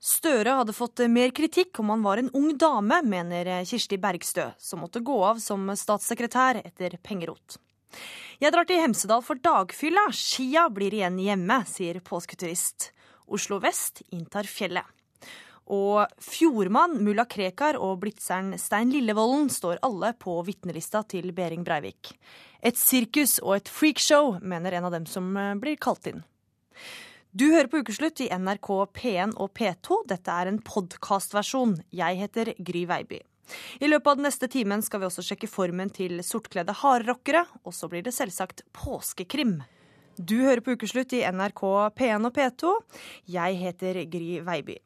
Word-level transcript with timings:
Støre 0.00 0.54
hadde 0.56 0.72
fått 0.72 1.02
mer 1.12 1.28
kritikk 1.36 1.76
om 1.82 1.90
han 1.92 2.00
var 2.00 2.16
en 2.16 2.30
ung 2.32 2.54
dame, 2.56 3.02
mener 3.04 3.50
Kirsti 3.68 3.98
Bergstø, 4.00 4.46
som 4.56 4.80
måtte 4.80 5.02
gå 5.04 5.16
av 5.28 5.42
som 5.44 5.66
statssekretær 5.76 6.62
etter 6.62 6.96
pengerot. 7.04 7.58
Jeg 8.40 8.54
drar 8.54 8.64
til 8.64 8.80
Hemsedal 8.80 9.20
for 9.20 9.36
dagfylla, 9.44 10.06
skia 10.16 10.70
blir 10.72 10.96
igjen 10.96 11.18
hjemme, 11.20 11.58
sier 11.68 12.00
påsketurist. 12.00 12.94
Oslo 13.28 13.60
vest 13.60 14.00
inntar 14.08 14.48
fjellet. 14.48 14.88
Og 15.70 16.08
fjordmann, 16.24 16.96
mulla 17.04 17.28
Krekar 17.28 17.76
og 17.76 18.00
blitzeren 18.00 18.56
Stein 18.58 18.88
Lillevolden 18.94 19.52
står 19.52 19.84
alle 19.86 20.14
på 20.16 20.38
vitnelista 20.48 21.04
til 21.04 21.28
Behring 21.36 21.62
Breivik. 21.68 22.14
Et 22.64 22.80
sirkus 22.80 23.36
og 23.44 23.58
et 23.60 23.68
freakshow, 23.68 24.38
mener 24.40 24.80
en 24.80 24.88
av 24.88 24.96
dem 24.96 25.06
som 25.06 25.28
blir 25.60 25.76
kalt 25.76 26.08
inn. 26.08 26.24
Du 27.30 27.44
hører 27.52 27.68
på 27.70 27.78
Ukeslutt 27.78 28.18
i 28.24 28.26
NRK 28.26 28.68
P1 28.90 29.36
og 29.38 29.52
P2. 29.54 30.00
Dette 30.10 30.34
er 30.34 30.48
en 30.50 30.56
podkastversjon. 30.66 31.76
Jeg 31.94 32.16
heter 32.18 32.48
Gry 32.58 32.82
Veiby. 32.90 33.20
I 33.78 33.86
løpet 33.86 34.10
av 34.10 34.18
den 34.18 34.26
neste 34.26 34.48
timen 34.50 34.82
skal 34.82 34.98
vi 34.98 35.06
også 35.06 35.22
sjekke 35.28 35.46
formen 35.50 35.92
til 35.94 36.24
sortkledde 36.26 36.74
hardrockere, 36.80 37.44
og 37.62 37.76
så 37.76 37.86
blir 37.92 38.02
det 38.02 38.16
selvsagt 38.16 38.64
påskekrim. 38.74 39.60
Du 40.18 40.40
hører 40.42 40.58
på 40.58 40.74
Ukeslutt 40.74 41.14
i 41.14 41.22
NRK 41.22 41.62
P1 41.94 42.26
og 42.26 42.34
P2. 42.34 42.74
Jeg 43.30 43.62
heter 43.62 44.02
Gry 44.10 44.42
Veiby. 44.50 44.80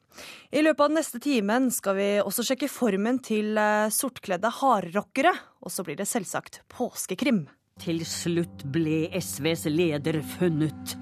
I 0.53 0.69
løpet 0.69 0.85
av 0.85 0.93
den 0.93 1.01
neste 1.01 1.25
timen 1.25 1.73
skal 1.73 1.97
vi 1.97 2.13
også 2.21 2.45
sjekke 2.45 2.69
formen 2.69 3.25
til 3.25 3.57
eh, 3.57 3.89
sortkledde 3.89 4.53
hardrockere, 4.61 5.33
og 5.65 5.73
så 5.73 5.81
blir 5.81 5.97
det 5.97 6.11
selvsagt 6.13 6.61
påskekrim. 6.69 7.47
Til 7.81 8.05
slutt 8.05 8.69
ble 8.69 9.07
SVs 9.17 9.65
leder 9.73 10.21
funnet 10.37 10.99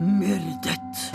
myrdet. 0.00 1.12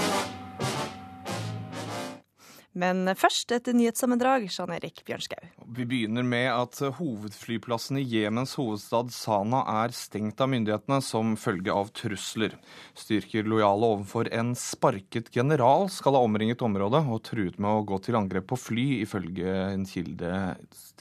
Men 2.72 3.04
først 3.20 3.52
et 3.52 3.68
nyhetssammendrag, 3.76 4.46
Jean 4.48 4.72
Erik 4.72 5.02
Bjørnskau. 5.04 5.42
Vi 5.76 5.84
begynner 5.88 6.24
med 6.24 6.48
at 6.54 6.78
hovedflyplassen 6.98 8.00
i 8.00 8.06
Jemens 8.08 8.54
hovedstad 8.56 9.12
Sana 9.12 9.60
er 9.84 9.92
stengt 9.96 10.40
av 10.40 10.50
myndighetene 10.54 11.02
som 11.04 11.36
følge 11.40 11.76
av 11.76 11.92
trusler. 11.96 12.56
Styrker 12.96 13.50
lojale 13.52 13.92
overfor 13.98 14.32
en 14.32 14.54
sparket 14.56 15.34
general 15.36 15.90
skal 15.92 16.16
ha 16.16 16.24
omringet 16.24 16.64
området 16.64 17.04
og 17.12 17.22
truet 17.28 17.60
med 17.60 17.72
å 17.72 17.86
gå 17.92 18.00
til 18.08 18.20
angrep 18.22 18.48
på 18.54 18.60
fly, 18.60 18.88
ifølge 19.04 19.52
en 19.74 19.86
kilde 19.90 20.32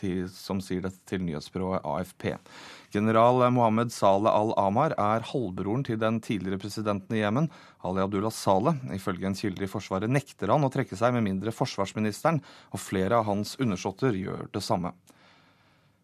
til, 0.00 0.27
som 0.34 0.58
sier 0.64 0.83
dette 0.88 1.06
til 1.06 1.22
nyhetsbyrået 1.22 1.86
AFP. 1.86 2.33
General 2.91 3.44
Mohammed 3.55 3.92
Saleh 3.94 4.33
al-Amar 4.34 4.96
er 4.98 5.27
halvbroren 5.30 5.84
til 5.86 6.00
den 6.00 6.19
tidligere 6.24 6.58
presidenten 6.58 7.14
i 7.14 7.20
Jemen, 7.22 7.46
Ali 7.86 8.02
Abdullah 8.02 8.34
Saleh. 8.34 8.80
Ifølge 8.96 9.28
en 9.28 9.38
kilde 9.38 9.62
i 9.64 9.70
Forsvaret 9.70 10.10
nekter 10.10 10.50
han 10.50 10.66
å 10.66 10.72
trekke 10.74 10.98
seg 10.98 11.14
med 11.14 11.28
mindre 11.28 11.55
forsvarsministeren 11.55 12.42
og 12.74 12.83
flere 12.83 13.20
av 13.20 13.30
hans 13.30 13.55
undersåtter 13.62 14.18
gjør 14.18 14.50
det 14.50 14.64
samme. 14.66 14.91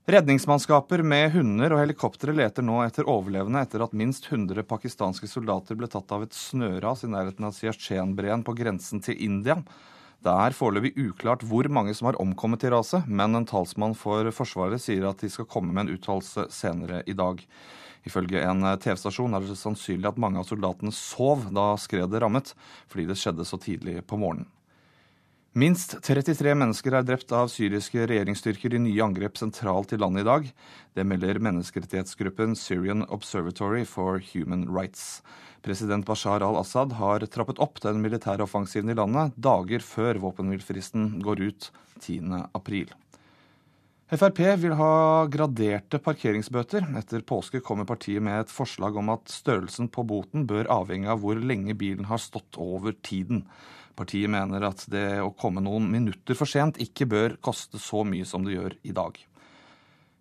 Redningsmannskaper 0.06 1.02
med 1.02 1.32
hunder 1.34 1.72
og 1.74 1.80
helikoptre 1.82 2.30
leter 2.30 2.62
nå 2.62 2.78
etter 2.84 3.08
overlevende 3.10 3.64
etter 3.66 3.82
at 3.82 3.96
minst 3.98 4.28
100 4.30 4.62
pakistanske 4.70 5.26
soldater 5.26 5.74
ble 5.74 5.90
tatt 5.90 6.14
av 6.14 6.22
et 6.22 6.36
snøras 6.36 7.02
i 7.02 7.10
nærheten 7.10 7.48
av 7.48 7.56
Siachen-breen 7.56 8.46
på 8.46 8.54
grensen 8.54 9.02
til 9.02 9.18
India. 9.26 9.58
Det 10.24 10.32
er 10.32 10.56
foreløpig 10.56 10.94
uklart 10.98 11.44
hvor 11.46 11.68
mange 11.70 11.94
som 11.94 12.08
har 12.08 12.20
omkommet 12.22 12.64
i 12.64 12.70
raset, 12.72 13.06
men 13.06 13.36
en 13.36 13.46
talsmann 13.46 13.94
for 13.98 14.28
Forsvaret 14.34 14.82
sier 14.82 15.04
at 15.08 15.20
de 15.22 15.30
skal 15.30 15.48
komme 15.50 15.74
med 15.74 15.86
en 15.86 15.98
uttalelse 15.98 16.48
senere 16.54 17.02
i 17.06 17.14
dag. 17.16 17.42
Ifølge 18.06 18.42
en 18.46 18.62
TV-stasjon 18.80 19.34
er 19.34 19.44
det 19.44 19.58
sannsynlig 19.58 20.08
at 20.12 20.20
mange 20.22 20.40
av 20.40 20.46
soldatene 20.48 20.94
sov 20.94 21.48
da 21.54 21.72
skredet 21.80 22.22
rammet, 22.22 22.52
fordi 22.90 23.08
det 23.10 23.18
skjedde 23.18 23.46
så 23.46 23.58
tidlig 23.60 24.00
på 24.06 24.18
morgenen. 24.20 24.48
Minst 25.56 25.94
33 26.04 26.52
mennesker 26.52 26.98
er 26.98 27.04
drept 27.08 27.30
av 27.32 27.48
syriske 27.48 28.02
regjeringsstyrker 28.10 28.74
i 28.76 28.80
nye 28.84 29.00
angrep 29.00 29.38
sentralt 29.40 29.94
i 29.96 29.98
landet 30.02 30.26
i 30.26 30.28
dag. 30.28 30.50
Det 30.92 31.06
melder 31.08 31.40
menneskerettighetsgruppen 31.40 32.52
Syrian 32.60 33.06
Observatory 33.08 33.86
for 33.88 34.20
Human 34.34 34.66
Rights. 34.68 35.22
President 35.66 36.06
Bashar 36.06 36.44
al-Assad 36.46 36.92
har 36.94 37.24
trappet 37.26 37.58
opp 37.58 37.80
den 37.82 37.98
militære 37.98 38.44
offensiven 38.44 38.92
i 38.92 38.94
landet 38.94 39.34
dager 39.34 39.82
før 39.82 40.20
våpenhvilefristen 40.22 41.16
går 41.26 41.42
ut 41.42 41.66
10.4. 41.98 42.94
Frp 44.06 44.38
vil 44.62 44.76
ha 44.78 44.92
graderte 45.26 45.98
parkeringsbøter. 45.98 46.86
Etter 47.00 47.24
påske 47.26 47.58
kommer 47.66 47.88
partiet 47.88 48.22
med 48.22 48.44
et 48.44 48.52
forslag 48.54 48.94
om 49.00 49.10
at 49.16 49.26
størrelsen 49.32 49.90
på 49.90 50.04
boten 50.06 50.46
bør 50.46 50.70
avhenge 50.70 51.10
av 51.10 51.24
hvor 51.24 51.40
lenge 51.42 51.74
bilen 51.74 52.06
har 52.06 52.22
stått 52.22 52.54
over 52.62 52.94
tiden. 53.02 53.42
Partiet 53.98 54.30
mener 54.30 54.68
at 54.68 54.86
det 54.92 55.08
å 55.24 55.32
komme 55.34 55.64
noen 55.64 55.90
minutter 55.90 56.38
for 56.38 56.46
sent 56.46 56.78
ikke 56.78 57.10
bør 57.10 57.40
koste 57.42 57.82
så 57.82 58.06
mye 58.06 58.28
som 58.28 58.46
det 58.46 58.54
gjør 58.54 58.78
i 58.86 58.94
dag. 58.94 59.18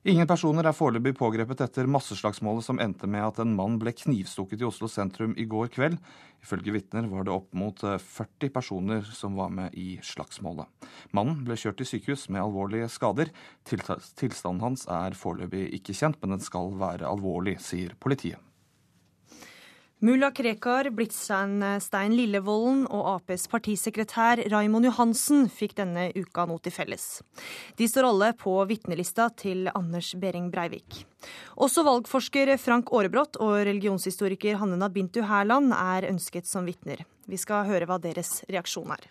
Ingen 0.06 0.28
personer 0.30 0.68
er 0.70 0.76
foreløpig 0.78 1.16
pågrepet 1.18 1.64
etter 1.66 1.88
masseslagsmålet 1.90 2.62
som 2.68 2.78
endte 2.84 3.08
med 3.10 3.24
at 3.26 3.40
en 3.42 3.56
mann 3.58 3.80
ble 3.82 3.90
knivstukket 3.90 4.62
i 4.62 4.68
Oslo 4.68 4.86
sentrum 4.86 5.32
i 5.34 5.48
går 5.50 5.72
kveld. 5.74 5.96
Ifølge 6.46 6.76
vitner 6.76 7.08
var 7.10 7.26
det 7.26 7.34
opp 7.34 7.58
mot 7.58 7.82
40 7.82 8.52
personer 8.54 9.02
som 9.10 9.34
var 9.34 9.50
med 9.50 9.74
i 9.74 9.96
slagsmålet. 10.06 10.70
Mannen 11.10 11.42
ble 11.48 11.58
kjørt 11.58 11.82
til 11.82 11.90
sykehus 11.90 12.28
med 12.30 12.44
alvorlige 12.44 12.92
skader. 12.94 13.34
Tilstanden 13.66 14.62
hans 14.62 14.86
er 14.86 15.18
foreløpig 15.18 15.72
ikke 15.80 15.98
kjent, 15.98 16.22
men 16.22 16.38
den 16.38 16.46
skal 16.46 16.76
være 16.78 17.10
alvorlig, 17.10 17.58
sier 17.66 17.98
politiet. 17.98 18.38
Mulla 20.06 20.28
Krekar, 20.32 20.92
Blitstein-Stein 20.94 22.14
Lillevolden 22.14 22.84
og 22.94 23.08
Aps 23.10 23.48
partisekretær 23.50 24.38
Raimond 24.52 24.86
Johansen 24.86 25.48
fikk 25.50 25.74
denne 25.80 26.04
uka 26.14 26.44
noe 26.46 26.62
til 26.62 26.76
felles. 26.76 27.24
De 27.80 27.88
står 27.90 28.06
alle 28.12 28.28
på 28.38 28.54
vitnelista 28.70 29.32
til 29.34 29.66
Anders 29.72 30.12
Behring 30.22 30.52
Breivik. 30.54 31.00
Også 31.58 31.82
valgforsker 31.88 32.54
Frank 32.62 32.94
Aarebrot 32.94 33.42
og 33.42 33.56
religionshistoriker 33.66 34.62
Hannena 34.62 34.92
Bintu 34.94 35.24
Hærland 35.26 35.74
er 35.74 36.12
ønsket 36.12 36.46
som 36.46 36.70
vitner. 36.70 37.02
Vi 37.26 37.42
skal 37.42 37.66
høre 37.72 37.90
hva 37.90 37.98
deres 37.98 38.44
reaksjon 38.46 38.94
er. 38.94 39.10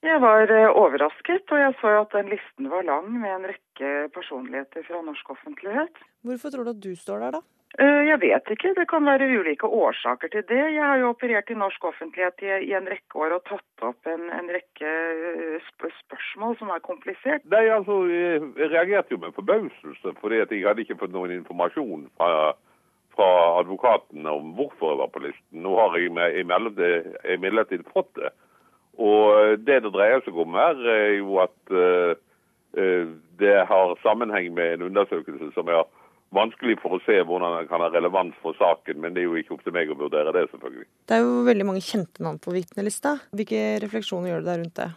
Jeg 0.00 0.24
var 0.24 0.48
eh, 0.48 0.70
overrasket, 0.80 1.44
og 1.52 1.60
jeg 1.66 1.76
så 1.82 1.96
at 2.06 2.16
den 2.16 2.32
listen 2.32 2.72
var 2.72 2.88
lang 2.88 3.12
med 3.20 3.36
en 3.36 3.48
rekke 3.52 3.96
personligheter 4.16 4.88
fra 4.88 5.04
norsk 5.04 5.36
offentlighet. 5.36 6.06
Hvorfor 6.24 6.56
tror 6.56 6.64
du 6.64 6.78
at 6.78 6.86
du 6.88 6.94
står 6.96 7.26
der, 7.26 7.42
da? 7.42 7.48
Eh, 7.78 8.02
jeg 8.08 8.18
vet 8.18 8.48
ikke, 8.50 8.72
det 8.74 8.86
kan 8.90 9.04
være 9.06 9.28
ulike 9.30 9.66
årsaker 9.66 10.32
til 10.32 10.42
det. 10.48 10.62
Jeg 10.74 10.82
har 10.82 10.96
jo 10.98 11.12
operert 11.12 11.50
i 11.54 11.58
norsk 11.58 11.84
offentlighet 11.86 12.42
i, 12.42 12.72
en 12.74 12.88
rekke 12.90 13.20
år 13.22 13.36
og 13.36 13.44
tatt 13.46 13.84
opp 13.86 14.10
en, 14.10 14.24
en 14.34 14.50
rekke 14.50 14.90
eh, 14.90 15.68
sp 15.68 15.86
spørsmål 16.00 16.56
som 16.58 16.72
er 16.74 16.82
komplisert. 16.82 17.46
Nei, 17.52 17.68
altså, 17.70 18.00
Jeg 18.10 18.72
reagerte 18.72 19.14
jo 19.14 19.20
med 19.22 19.36
forbauselse, 19.38 20.16
fordi 20.18 20.42
jeg 20.42 20.66
hadde 20.66 20.82
ikke 20.82 20.98
fått 20.98 21.14
noen 21.14 21.36
informasjon 21.36 22.08
fra, 22.18 22.56
fra 23.14 23.30
advokaten 23.60 24.26
om 24.26 24.50
hvorfor 24.58 24.90
jeg 24.90 25.02
var 25.04 25.14
på 25.14 25.24
listen. 25.28 25.62
Nå 25.62 25.76
har 25.78 25.94
jeg 25.94 26.10
imidlertid 27.36 27.86
fått 27.94 28.10
det. 28.18 28.34
Og 28.98 29.62
det 29.62 29.78
det 29.86 29.94
dreier 29.94 30.26
seg 30.26 30.34
om 30.34 30.58
her, 30.58 30.82
er 30.90 31.14
jo 31.20 31.38
at 31.46 31.74
det 33.40 33.54
har 33.66 33.96
sammenheng 34.02 34.50
med 34.54 34.74
en 34.74 34.84
undersøkelse 34.90 35.48
som 35.54 35.70
jeg 35.70 35.78
har 35.78 35.88
vanskelig 36.34 36.76
for 36.82 36.96
å 36.96 37.00
se 37.04 37.16
hvordan 37.26 37.56
det 37.58 37.68
kan 37.70 37.82
ha 37.82 37.88
relevans 37.90 38.36
for 38.42 38.56
saken, 38.58 39.00
men 39.02 39.14
det 39.14 39.24
er 39.24 39.30
jo 39.30 39.38
ikke 39.40 39.56
opp 39.56 39.64
til 39.66 39.74
meg 39.74 39.90
å 39.90 39.98
vurdere 39.98 40.34
det, 40.36 40.46
selvfølgelig. 40.52 40.86
Det 41.10 41.16
er 41.16 41.24
jo 41.24 41.40
veldig 41.48 41.66
mange 41.66 41.82
kjente 41.84 42.22
navn 42.24 42.38
på 42.42 42.54
vitnelista. 42.54 43.16
Hvilke 43.34 43.64
refleksjoner 43.82 44.32
gjør 44.32 44.44
du 44.44 44.50
deg 44.50 44.60
rundt 44.62 44.78
det? 44.78 44.90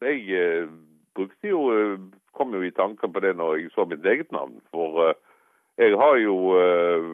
Jeg 0.00 0.22
eh, 0.40 0.70
brukte 1.18 1.52
jo 1.52 1.66
eh, 1.74 1.98
kom 2.36 2.54
jo 2.56 2.62
i 2.64 2.72
tanker 2.72 3.12
på 3.12 3.20
det 3.20 3.34
når 3.36 3.58
jeg 3.58 3.74
så 3.74 3.84
mitt 3.88 4.06
eget 4.08 4.32
navn. 4.32 4.56
For 4.72 5.10
eh, 5.10 5.18
jeg 5.80 5.96
har 6.00 6.16
jo 6.20 6.36
eh, 6.56 7.10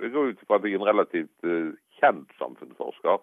Jeg 0.00 0.12
går 0.14 0.32
ut 0.32 0.46
fra 0.46 0.58
at 0.58 0.64
jeg 0.64 0.76
er 0.76 0.82
en 0.82 0.90
relativt 0.92 1.48
eh, 1.48 1.72
kjent 2.00 2.30
samfunnsforsker. 2.40 3.20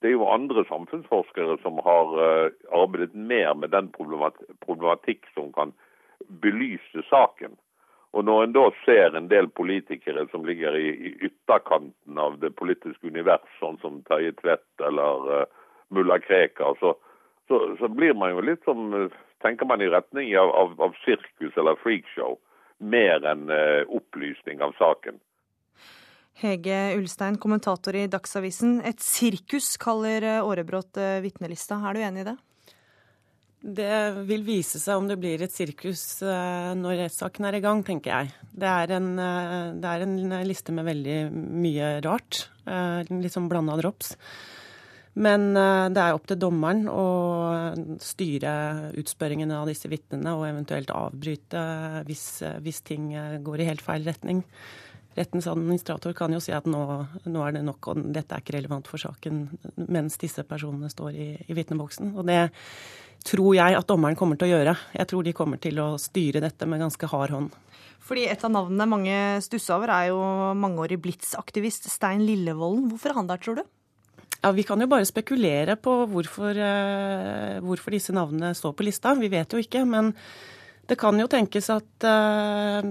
Det 0.00 0.08
er 0.08 0.16
jo 0.16 0.28
andre 0.32 0.64
samfunnsforskere 0.68 1.58
som 1.60 1.80
har 1.84 2.16
eh, 2.24 2.52
arbeidet 2.72 3.14
mer 3.14 3.52
med 3.54 3.72
den 3.76 3.92
problematikk 3.92 5.28
som 5.34 5.52
kan 5.52 5.72
belyse 6.44 7.04
saken. 7.08 7.56
Og 8.10 8.24
når 8.26 8.42
en 8.44 8.54
da 8.56 8.64
ser 8.84 9.14
en 9.14 9.28
del 9.30 9.46
politikere 9.54 10.24
som 10.32 10.44
ligger 10.46 10.74
i, 10.74 10.88
i 10.90 11.10
ytterkanten 11.28 12.18
av 12.18 12.40
det 12.42 12.50
politiske 12.58 13.06
univers, 13.06 13.46
sånn 13.60 13.78
som 13.82 14.00
Terje 14.08 14.34
Tvedt 14.40 14.84
eller 14.86 15.30
uh, 15.30 15.44
mulla 15.94 16.18
Krekar, 16.22 16.74
så, 16.82 16.96
så, 17.46 17.60
så, 17.78 17.90
blir 17.94 18.16
man 18.18 18.34
jo 18.34 18.46
litt 18.50 18.66
som 18.66 19.10
Tenker 19.40 19.64
man 19.64 19.80
i 19.80 19.86
retning 19.88 20.34
av, 20.36 20.50
av, 20.52 20.74
av 20.84 20.96
sirkus 21.00 21.54
eller 21.56 21.78
freakshow, 21.80 22.34
mer 22.76 23.24
enn 23.24 23.46
uh, 23.48 23.86
opplysning 23.88 24.60
av 24.60 24.74
saken. 24.76 25.16
Hege 26.42 26.82
Ulstein, 26.98 27.38
kommentator 27.40 27.96
i 27.96 28.04
Dagsavisen. 28.10 28.82
Et 28.84 29.00
sirkus 29.00 29.78
kaller 29.80 30.26
Aarebrot 30.42 31.00
vitnelista. 31.24 31.80
Er 31.88 31.96
du 31.96 32.04
enig 32.04 32.26
i 32.26 32.28
det? 32.28 32.36
Det 33.60 34.24
vil 34.24 34.40
vise 34.46 34.80
seg 34.80 34.96
om 34.96 35.08
det 35.08 35.18
blir 35.20 35.42
et 35.44 35.52
sirkus 35.52 36.22
eh, 36.24 36.70
når 36.80 37.02
rettssaken 37.02 37.44
er 37.44 37.58
i 37.58 37.60
gang, 37.60 37.82
tenker 37.84 38.14
jeg. 38.14 38.30
Det 38.56 38.70
er, 38.70 38.94
en, 38.96 39.10
eh, 39.20 39.72
det 39.76 39.90
er 39.90 40.04
en 40.06 40.14
liste 40.48 40.72
med 40.72 40.88
veldig 40.88 41.18
mye 41.36 41.90
rart. 42.06 42.46
Eh, 42.64 43.04
litt 43.12 43.36
sånn 43.36 43.50
blanda 43.52 43.76
drops. 43.80 44.14
Men 45.20 45.50
det 45.52 45.98
er 46.00 46.14
opp 46.14 46.28
til 46.30 46.38
dommeren 46.38 46.84
å 46.88 47.04
styre 48.00 48.52
utspørringene 48.96 49.56
av 49.58 49.66
disse 49.68 49.90
vitnene 49.90 50.36
og 50.38 50.46
eventuelt 50.46 50.92
avbryte 50.94 51.64
hvis, 52.06 52.22
hvis 52.62 52.78
ting 52.86 53.10
går 53.42 53.60
i 53.60 53.66
helt 53.66 53.82
feil 53.84 54.06
retning. 54.06 54.44
Rettens 55.18 55.50
administrator 55.50 56.14
kan 56.16 56.32
jo 56.32 56.38
si 56.40 56.54
at 56.54 56.70
nå, 56.70 56.84
nå, 57.26 57.42
er 57.42 57.58
det 57.58 57.64
nok, 57.66 57.90
og 57.90 58.06
dette 58.14 58.38
er 58.38 58.44
ikke 58.44 58.54
relevant 58.54 58.86
for 58.88 59.02
saken, 59.02 59.42
mens 59.90 60.16
disse 60.22 60.46
personene 60.46 60.88
står 60.94 61.18
i, 61.18 61.28
i 61.50 61.58
vitneboksen. 61.58 62.14
Og 62.14 62.30
det 62.30 62.38
tror 63.26 63.54
jeg 63.56 63.76
at 63.76 63.88
dommeren 63.88 64.16
kommer 64.18 64.38
til 64.38 64.48
å 64.48 64.54
gjøre. 64.54 64.76
Jeg 64.96 65.10
tror 65.10 65.26
de 65.26 65.34
kommer 65.36 65.60
til 65.62 65.80
å 65.82 65.88
styre 66.00 66.42
dette 66.44 66.68
med 66.68 66.82
ganske 66.82 67.10
hard 67.10 67.34
hånd. 67.34 67.58
Fordi 68.00 68.24
Et 68.26 68.44
av 68.44 68.50
navnene 68.50 68.88
mange 68.88 69.16
stusser 69.44 69.76
over, 69.76 69.92
er 69.92 70.08
jo 70.10 70.20
mangeårig 70.58 70.98
Blitz-aktivist 71.02 71.90
Stein 71.92 72.24
Lillevolden. 72.26 72.88
Hvorfor 72.90 73.12
er 73.12 73.20
han 73.20 73.28
der, 73.28 73.38
tror 73.38 73.60
du? 73.60 73.64
Ja, 74.40 74.50
Vi 74.52 74.64
kan 74.64 74.80
jo 74.80 74.88
bare 74.88 75.04
spekulere 75.04 75.76
på 75.76 76.06
hvorfor, 76.08 76.56
uh, 76.56 77.60
hvorfor, 77.60 77.92
disse 77.92 78.12
navnene 78.16 78.54
står 78.56 78.72
på 78.72 78.88
lista. 78.88 79.14
Vi 79.14 79.28
vet 79.28 79.52
jo 79.52 79.60
ikke. 79.60 79.84
Men 79.84 80.14
det 80.88 80.98
kan 80.98 81.18
jo 81.20 81.28
tenkes 81.28 81.70
at 81.70 82.08
Eh, 82.08 82.82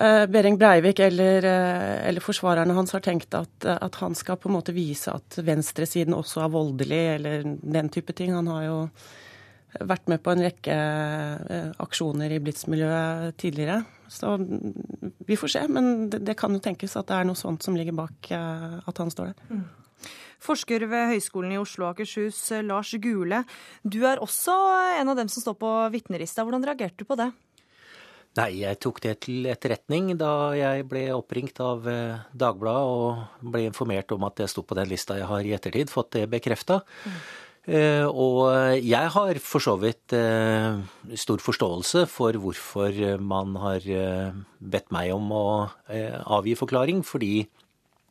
Behring 0.00 0.56
Breivik 0.56 0.98
eller, 1.04 1.44
eh, 1.44 2.08
eller, 2.08 2.24
forsvarerne 2.24 2.72
hans 2.72 2.94
har 2.96 3.02
tenkt 3.04 3.34
at, 3.36 3.66
at, 3.68 3.94
han 4.00 4.14
skal 4.16 4.38
på 4.40 4.48
en 4.48 4.56
måte 4.56 4.72
vise 4.72 5.12
at 5.12 5.36
venstresiden 5.44 6.16
også 6.16 6.44
er 6.44 6.54
voldelig, 6.54 7.00
eller 7.16 7.44
den 7.44 7.90
type 7.92 8.14
ting. 8.16 8.32
Han 8.32 8.48
har 8.48 8.64
jo 8.64 8.78
vært 9.86 10.08
med 10.08 10.22
på 10.24 10.32
en 10.32 10.44
rekke 10.46 10.76
eh, 10.76 11.68
aksjoner 11.84 12.32
i 12.32 12.40
Blitz-miljøet 12.40 13.36
tidligere. 13.40 13.82
Så 14.10 14.32
vi 15.28 15.36
får 15.36 15.52
se, 15.52 15.66
men 15.68 16.08
det, 16.10 16.22
det, 16.24 16.38
kan 16.38 16.56
jo 16.56 16.62
tenkes 16.64 16.96
at 16.96 17.10
det 17.10 17.20
er 17.20 17.28
noe 17.28 17.38
sånt 17.38 17.62
som 17.62 17.76
ligger 17.76 17.94
bak 18.00 18.32
at 18.32 19.04
han 19.04 19.12
står 19.12 19.30
der. 19.30 19.52
Mm. 19.52 19.68
Forsker 20.40 20.86
ved 20.88 21.12
Høgskolen 21.12 21.52
i 21.52 21.60
Oslo 21.60 21.84
og 21.84 21.92
Akershus, 21.92 22.40
Lars 22.64 22.94
Gule. 23.04 23.42
Du 23.84 24.00
er 24.08 24.22
også 24.24 24.56
en 24.96 25.12
av 25.12 25.20
dem 25.20 25.28
som 25.28 25.44
står 25.44 25.60
på 25.60 25.76
vitnerista. 25.92 26.46
Hvordan 26.46 26.64
reagerte 26.64 27.04
du 27.04 27.06
på 27.06 27.18
det? 27.20 27.28
Nei, 28.38 28.60
jeg 28.62 28.78
tok 28.78 29.00
det 29.02 29.16
til 29.26 29.48
etterretning 29.50 30.12
da 30.18 30.52
jeg 30.54 30.84
ble 30.90 31.08
oppringt 31.16 31.58
av 31.64 31.86
eh, 31.90 32.20
Dagbladet 32.30 32.90
og 32.94 33.48
ble 33.50 33.64
informert 33.66 34.14
om 34.14 34.26
at 34.28 34.38
jeg 34.38 34.52
sto 34.52 34.62
på 34.62 34.76
den 34.78 34.86
lista 34.92 35.18
jeg 35.18 35.26
har 35.26 35.46
i 35.46 35.54
ettertid, 35.56 35.90
fått 35.90 36.14
det 36.18 36.28
bekrefta. 36.30 36.80
Mm. 37.04 37.22
Uh, 37.70 38.06
og 38.08 38.38
jeg 38.80 39.10
har 39.14 39.38
for 39.44 39.62
så 39.62 39.74
vidt 39.78 40.14
uh, 40.16 40.80
stor 41.12 41.42
forståelse 41.44 42.06
for 42.08 42.38
hvorfor 42.40 42.96
man 43.20 43.52
har 43.60 43.84
uh, 43.84 44.38
bedt 44.58 44.88
meg 44.96 45.12
om 45.12 45.28
å 45.36 45.44
avgi 46.38 46.56
forklaring, 46.58 47.04
fordi 47.06 47.44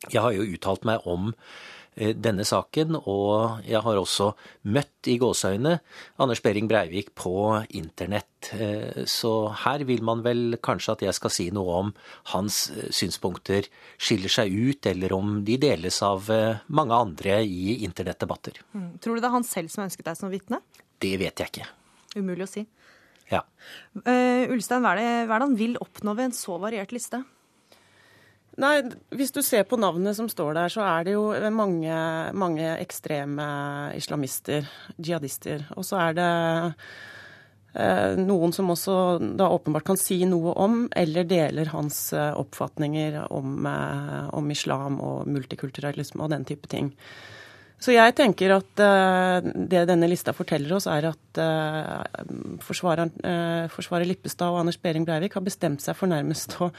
jeg 0.06 0.22
har 0.22 0.38
jo 0.38 0.46
uttalt 0.54 0.86
meg 0.88 1.04
om 1.10 1.34
Eh, 1.34 1.79
denne 2.00 2.46
saken, 2.48 2.96
og 3.00 3.66
jeg 3.68 3.82
har 3.86 4.00
også 4.00 4.32
møtt 4.72 5.10
i 5.12 5.18
gåseøyne 5.22 5.78
Anders 6.22 6.42
Behring 6.44 6.70
Breivik 6.70 7.12
på 7.18 7.34
internett. 7.76 8.52
Eh, 8.56 9.04
så 9.10 9.52
her 9.66 9.84
vil 9.88 10.04
man 10.06 10.24
vel 10.26 10.58
kanskje 10.64 10.96
at 10.96 11.06
jeg 11.08 11.18
skal 11.18 11.34
si 11.34 11.50
noe 11.56 11.80
om 11.84 11.94
hans 12.34 12.62
eh, 12.72 12.88
synspunkter 12.96 13.68
skiller 14.00 14.32
seg 14.32 14.54
ut, 14.54 14.90
eller 14.92 15.16
om 15.18 15.40
de 15.48 15.60
deles 15.62 16.02
av 16.06 16.30
mange 16.68 16.96
andre 16.96 17.42
i 17.44 17.80
internettdebatter. 17.88 18.62
Mm. 18.74 18.92
Tror 19.04 19.18
du 19.18 19.24
det 19.24 19.30
er 19.30 19.38
han 19.38 19.48
selv 19.48 19.74
som 19.74 19.86
ønsket 19.86 20.08
deg 20.08 20.20
som 20.20 20.32
vitne? 20.32 20.62
Det 21.00 21.16
vet 21.20 21.42
jeg 21.42 21.52
ikke. 21.52 21.70
Umulig 22.20 22.48
å 22.48 22.52
si. 22.52 22.66
Ja. 23.30 23.44
Uh, 24.02 24.50
Ulstein, 24.50 24.82
hva 24.84 24.96
er, 24.96 25.02
det, 25.02 25.10
hva 25.30 25.38
er 25.38 25.44
det 25.44 25.48
han 25.52 25.60
vil 25.60 25.76
oppnå 25.82 26.16
ved 26.18 26.30
en 26.30 26.36
så 26.36 26.58
variert 26.62 26.94
liste? 26.96 27.22
Nei, 28.60 28.82
Hvis 29.16 29.32
du 29.32 29.40
ser 29.46 29.64
på 29.68 29.80
navnet 29.80 30.18
som 30.18 30.28
står 30.32 30.58
der, 30.58 30.74
så 30.74 30.84
er 30.84 31.08
det 31.08 31.16
jo 31.16 31.30
mange, 31.56 31.96
mange 32.36 32.74
ekstreme 32.82 33.48
islamister, 33.96 34.68
jihadister. 34.98 35.64
Og 35.80 35.88
så 35.88 36.02
er 36.10 36.18
det 36.18 36.28
eh, 37.80 38.20
noen 38.20 38.52
som 38.56 38.72
også 38.74 38.98
da 39.40 39.48
åpenbart 39.56 39.88
kan 39.88 40.00
si 40.00 40.20
noe 40.28 40.54
om, 40.60 40.82
eller 40.92 41.28
deler 41.30 41.72
hans 41.72 42.12
eh, 42.12 42.34
oppfatninger 42.36 43.22
om, 43.32 43.58
eh, 43.64 44.30
om, 44.36 44.52
islam 44.52 45.00
og 45.00 45.30
multikulturalisme 45.32 46.26
og 46.26 46.36
den 46.36 46.48
type 46.50 46.68
ting. 46.68 46.92
Så 47.80 47.94
jeg 47.96 48.12
tenker 48.12 48.52
at 48.58 48.82
uh, 48.84 49.40
det 49.40 49.86
denne 49.88 50.10
lista 50.12 50.34
forteller 50.36 50.74
oss, 50.76 50.84
er 50.92 51.06
at 51.14 51.40
uh, 51.40 52.04
forsvarer 52.60 54.04
Lippestad 54.04 54.52
og 54.52 54.60
Anders 54.60 54.76
Behring 54.84 55.06
Breivik 55.08 55.38
har 55.38 55.46
bestemt 55.46 55.80
seg 55.80 55.96
for 55.96 56.12
nærmest 56.12 56.58
å 56.60 56.74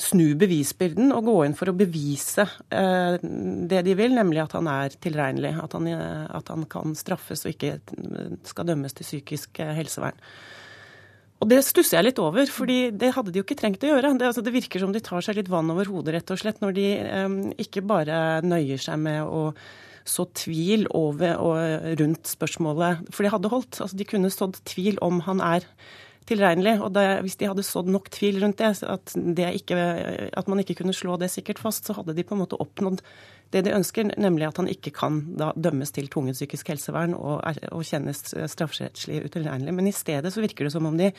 snu 0.00 0.34
bevisbyrden 0.38 1.12
og 1.14 1.28
gå 1.28 1.36
inn 1.46 1.54
for 1.58 1.70
å 1.70 1.76
bevise 1.76 2.46
eh, 2.74 3.16
det 3.70 3.84
de 3.86 3.94
vil, 3.98 4.14
nemlig 4.16 4.42
at 4.42 4.56
han 4.58 4.68
er 4.70 4.96
tilregnelig. 4.98 5.54
At 5.62 5.76
han, 5.76 5.88
eh, 5.90 6.24
at 6.34 6.50
han 6.50 6.66
kan 6.70 6.96
straffes 6.98 7.46
og 7.46 7.54
ikke 7.54 7.78
skal 8.48 8.68
dømmes 8.70 8.96
til 8.96 9.06
psykisk 9.06 9.62
eh, 9.62 9.74
helsevern. 9.78 10.18
Og 11.42 11.50
det 11.50 11.60
stusser 11.66 11.98
jeg 11.98 12.08
litt 12.08 12.20
over, 12.22 12.48
fordi 12.48 12.78
det 12.94 13.12
hadde 13.14 13.32
de 13.34 13.40
jo 13.40 13.44
ikke 13.44 13.58
trengt 13.60 13.82
å 13.84 13.90
gjøre. 13.90 14.14
Det, 14.18 14.28
altså, 14.30 14.44
det 14.44 14.54
virker 14.54 14.80
som 14.80 14.94
de 14.94 15.02
tar 15.04 15.24
seg 15.24 15.38
litt 15.38 15.50
vann 15.52 15.70
over 15.74 15.90
hodet, 15.92 16.14
rett 16.16 16.30
og 16.32 16.40
slett, 16.40 16.62
når 16.64 16.76
de 16.78 16.86
eh, 16.98 17.40
ikke 17.66 17.84
bare 17.86 18.40
nøyer 18.46 18.80
seg 18.80 19.02
med 19.02 19.22
å 19.26 19.50
så 20.04 20.26
tvil 20.36 20.82
over 20.92 21.38
og 21.40 21.86
rundt 21.96 22.28
spørsmålet. 22.28 23.06
For 23.08 23.24
det 23.24 23.30
hadde 23.32 23.50
holdt. 23.52 23.78
Altså, 23.80 23.96
de 23.96 24.06
kunne 24.08 24.32
sådd 24.32 24.58
tvil 24.68 24.98
om 25.04 25.22
han 25.24 25.40
er 25.40 25.64
tilregnelig. 26.28 26.76
Og 26.84 26.92
det, 26.96 27.06
hvis 27.24 27.38
de 27.40 27.48
hadde 27.50 27.66
sådd 27.66 27.90
nok 27.92 28.10
tvil 28.14 28.40
rundt 28.42 28.60
det, 28.60 28.72
at, 28.88 29.14
det 29.14 29.50
ikke, 29.60 29.78
at, 30.32 30.50
man 30.50 30.62
ikke 30.62 30.78
kunne 30.80 30.96
slå 30.96 31.18
det 31.20 31.30
sikkert 31.32 31.62
fast, 31.62 31.86
så 31.86 31.96
hadde 31.98 32.16
de 32.16 32.26
på 32.26 32.36
en 32.36 32.44
måte 32.44 32.60
oppnådd 32.60 33.02
det 33.54 33.64
de 33.66 33.74
ønsker, 33.76 34.08
nemlig 34.18 34.48
at 34.48 34.56
han 34.58 34.70
ikke 34.70 34.90
kan 34.96 35.20
da 35.38 35.52
dømmes 35.54 35.92
til 35.94 36.08
tvungent 36.10 36.38
psykisk 36.38 36.72
helsevern 36.72 37.14
og, 37.14 37.44
og 37.70 37.84
kjennes 37.86 38.24
strafferettslig 38.50 39.20
utilregnelig. 39.28 39.76
Men 39.76 39.90
i 39.90 39.94
stedet 39.94 40.32
så 40.34 40.42
virker 40.42 40.66
det 40.66 40.74
som 40.74 40.88
om 40.90 40.96
de 40.98 41.12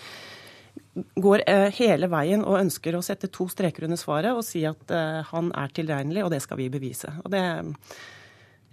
går 1.16 1.46
eh, 1.48 1.70
hele 1.78 2.10
veien 2.12 2.44
og 2.44 2.60
ønsker 2.60 2.98
å 2.98 3.04
sette 3.06 3.30
to 3.32 3.48
streker 3.52 3.88
under 3.88 4.00
svaret 4.00 4.36
og 4.36 4.44
si 4.44 4.66
at 4.68 4.92
uh, 4.92 5.22
han 5.30 5.54
er 5.56 5.72
tilregnelig, 5.76 6.26
og 6.26 6.34
det 6.34 6.42
skal 6.44 6.60
vi 6.60 6.68
bevise. 6.74 7.14
Og 7.24 7.32
det 7.32 7.44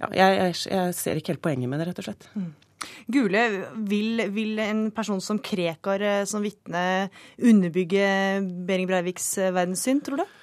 ja, 0.02 0.08
jeg, 0.10 0.54
jeg, 0.66 0.94
ser 0.98 1.18
ikke 1.18 1.36
helt 1.36 1.44
poenget 1.44 1.70
med 1.70 1.78
det, 1.78 1.90
rett 1.90 2.02
og 2.02 2.08
slett. 2.08 2.28
Mm. 2.34 2.50
Gule, 3.12 3.42
vil, 3.88 4.22
vil, 4.34 4.58
en 4.62 4.86
person 4.94 5.20
som 5.22 5.40
Krekar 5.42 6.02
eh, 6.02 6.22
som 6.28 6.44
vitne 6.44 7.08
underbygge 7.38 8.06
Behring 8.66 8.88
Breiviks 8.90 9.26
eh, 9.38 9.52
verdenssyn, 9.54 10.02
tror 10.04 10.22
du? 10.22 10.38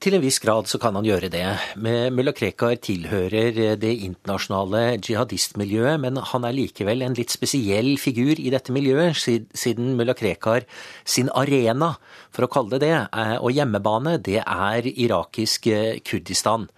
Til 0.00 0.14
en 0.16 0.22
viss 0.24 0.38
grad 0.40 0.64
så 0.64 0.78
kan 0.80 0.94
han 0.96 1.04
gjøre 1.04 1.28
det. 1.28 1.44
Mulla 1.76 2.32
Krekar 2.32 2.78
tilhører 2.80 3.52
eh, 3.52 3.74
det 3.76 3.90
internasjonale 4.06 4.94
jihadistmiljøet, 4.96 6.00
men 6.00 6.16
han 6.30 6.46
er 6.48 6.56
likevel 6.56 7.04
en 7.04 7.16
litt 7.18 7.34
spesiell 7.34 7.98
figur 8.00 8.40
i 8.40 8.48
dette 8.54 8.72
miljøet, 8.72 9.12
siden 9.20 9.92
mulla 9.98 10.14
Krekar 10.16 10.64
sin 11.04 11.28
arena, 11.36 11.98
for 12.32 12.46
å 12.46 12.48
kalle 12.48 12.78
det 12.78 12.86
det, 12.86 12.96
og 13.42 13.52
hjemmebane, 13.52 14.16
det 14.24 14.38
er 14.40 14.88
irakisk 14.88 15.68
Kurdistan. 16.06 16.68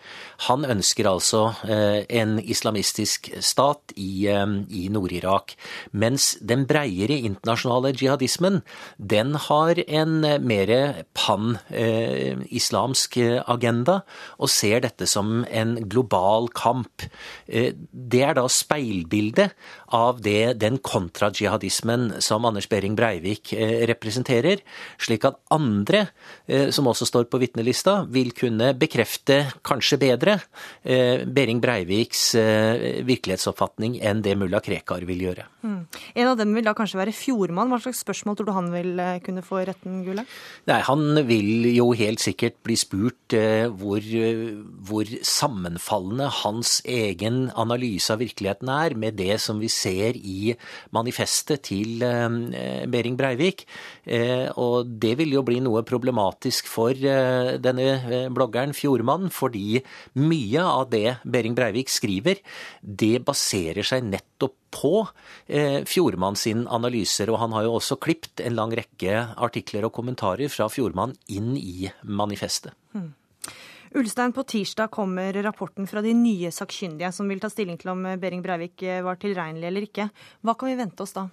Han 0.49 0.65
ønsker 0.67 1.07
altså 1.07 1.43
eh, 1.69 2.03
en 2.19 2.39
islamistisk 2.41 3.29
stat 3.45 3.93
i, 3.95 4.27
eh, 4.31 4.55
i 4.75 4.89
Nord-Irak. 4.93 5.55
Mens 5.93 6.33
den 6.41 6.67
breiere 6.71 7.21
internasjonale 7.29 7.93
jihadismen, 7.95 8.63
den 8.99 9.37
har 9.47 9.79
en 9.87 10.25
eh, 10.27 10.41
mer 10.43 10.73
pan-islamsk 11.15 13.12
agenda, 13.17 14.01
og 14.39 14.51
ser 14.53 14.83
dette 14.85 15.07
som 15.11 15.43
en 15.51 15.77
global 15.89 16.49
kamp. 16.57 17.07
Det 17.47 18.23
er 18.23 18.37
da 18.39 18.47
speilbildet 18.51 19.53
av 19.93 20.23
det, 20.25 20.59
den 20.63 20.79
kontrajihadismen 20.83 22.23
som 22.25 22.47
Anders 22.49 22.69
Behring 22.71 22.97
Breivik 22.99 23.53
representerer, 23.89 24.63
slik 25.03 25.27
at 25.29 25.39
andre 25.53 26.07
som 26.73 26.89
også 26.91 27.09
står 27.09 27.29
på 27.33 27.41
vitnelista, 27.43 28.03
vil 28.13 28.33
kunne 28.37 28.73
bekrefte 28.79 29.39
kanskje 29.67 29.99
bedre 30.03 30.39
eh, 30.83 31.25
Behring 31.27 31.61
Breiviks 31.63 32.33
eh, 32.39 33.03
virkelighetsoppfatning 33.07 33.99
enn 34.03 34.23
det 34.25 34.35
mulla 34.39 34.63
Krekar 34.65 35.05
vil 35.09 35.25
gjøre. 35.27 35.47
Mm. 35.63 35.79
En 36.19 36.31
av 36.33 36.39
dem 36.41 36.55
vil 36.57 36.67
da 36.67 36.75
kanskje 36.77 37.01
være 37.01 37.15
Fjordmann. 37.17 37.71
Hva 37.73 37.81
slags 37.83 38.03
spørsmål 38.05 38.39
tror 38.39 38.49
du 38.49 38.55
han 38.57 38.71
vil 38.75 39.03
eh, 39.03 39.21
kunne 39.25 39.45
få 39.47 39.63
i 39.63 39.67
retten, 39.69 40.03
Gule? 40.07 40.27
Nei, 40.71 40.81
Han 40.89 41.23
vil 41.29 41.69
jo 41.73 41.91
helt 41.99 42.23
sikkert 42.23 42.59
bli 42.65 42.77
spurt 42.79 43.02
hvor, 43.03 44.05
hvor 44.89 45.13
sammenfallende 45.27 46.29
hans 46.43 46.81
egen 46.89 47.51
analyse 47.59 48.13
av 48.13 48.21
virkeligheten 48.23 48.71
er 48.73 48.97
med 48.99 49.17
det 49.19 49.39
som 49.43 49.61
vi 49.63 49.71
ser 49.73 50.19
i 50.19 50.55
manifestet 50.95 51.65
til 51.71 52.03
Behring 52.93 53.17
Breivik. 53.19 53.65
Og 54.61 54.93
det 55.03 55.15
vil 55.21 55.33
jo 55.35 55.45
bli 55.47 55.61
noe 55.65 55.85
problematisk 55.89 56.69
for 56.71 56.93
denne 56.95 58.29
bloggeren 58.35 58.77
Fjordmann, 58.77 59.31
fordi 59.33 59.83
mye 60.21 60.63
av 60.63 60.91
det 60.93 61.19
Behring 61.25 61.57
Breivik 61.59 61.93
skriver, 61.93 62.43
det 62.83 63.17
baserer 63.27 63.87
seg 63.87 64.05
nettopp 64.09 64.59
på 64.73 65.07
eh, 65.47 65.83
Fjordmann 65.89 66.37
sin 66.39 66.67
analyser. 66.71 67.31
Og 67.33 67.41
han 67.43 67.55
har 67.57 67.67
jo 67.67 67.77
også 67.79 67.99
klipt 68.03 68.43
en 68.45 68.57
lang 68.59 68.75
rekke 68.77 69.27
artikler 69.37 69.87
og 69.89 69.95
kommentarer 69.99 70.53
fra 70.53 70.69
Fjordmann 70.73 71.15
inn 71.33 71.55
i 71.59 71.91
manifestet. 72.03 72.77
Hmm. 72.93 73.13
Ulstein, 73.99 74.33
på 74.33 74.47
tirsdag 74.49 74.89
kommer 74.95 75.37
rapporten 75.45 75.87
fra 75.89 76.01
de 76.05 76.15
nye 76.17 76.49
sakkyndige 76.55 77.11
som 77.13 77.29
vil 77.29 77.43
ta 77.43 77.51
stilling 77.53 77.77
til 77.81 77.93
om 77.93 78.07
Behring 78.21 78.41
Breivik 78.45 78.81
var 79.05 79.21
tilregnelig 79.21 79.69
eller 79.69 79.89
ikke. 79.89 80.09
Hva 80.41 80.57
kan 80.57 80.71
vi 80.71 80.79
vente 80.81 81.05
oss 81.05 81.13
da? 81.17 81.27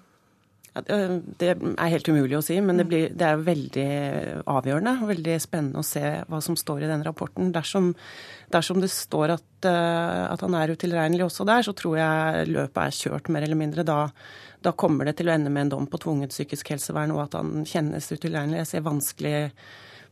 Det 0.70 1.48
er 1.50 1.92
helt 1.92 2.10
umulig 2.12 2.38
å 2.38 2.44
si, 2.46 2.60
men 2.62 2.78
det, 2.78 2.86
blir, 2.88 3.08
det 3.18 3.26
er 3.26 3.42
veldig 3.42 3.88
avgjørende 4.50 4.94
og 5.02 5.10
veldig 5.10 5.38
spennende 5.42 5.82
å 5.82 5.88
se 5.88 6.04
hva 6.30 6.40
som 6.46 6.58
står 6.60 6.86
i 6.86 6.92
den 6.92 7.04
rapporten. 7.06 7.50
Dersom, 7.56 7.90
dersom 8.54 8.82
det 8.84 8.92
står 8.94 9.34
at, 9.40 9.48
at, 9.66 10.44
han 10.46 10.58
er 10.60 10.76
utilregnelig 10.76 11.26
også 11.26 11.48
der, 11.50 11.66
så 11.66 11.74
tror 11.78 11.98
jeg 12.00 12.52
løpet 12.54 12.82
er 12.84 12.98
kjørt 13.00 13.32
mer 13.34 13.48
eller 13.48 13.60
mindre. 13.60 13.86
Da, 13.88 14.00
da 14.66 14.76
kommer 14.78 15.10
det 15.10 15.18
til 15.20 15.32
å 15.32 15.36
ende 15.36 15.52
med 15.54 15.68
en 15.68 15.76
dom 15.76 15.90
på 15.90 16.02
tvunget 16.06 16.36
psykisk 16.36 16.76
helsevern 16.76 17.16
og 17.16 17.26
at 17.26 17.40
han 17.40 17.66
kjennes 17.68 18.12
utilregnelig. 18.14 18.62
Jeg 18.62 18.72
ser 18.76 18.86
vanskelig 18.86 19.38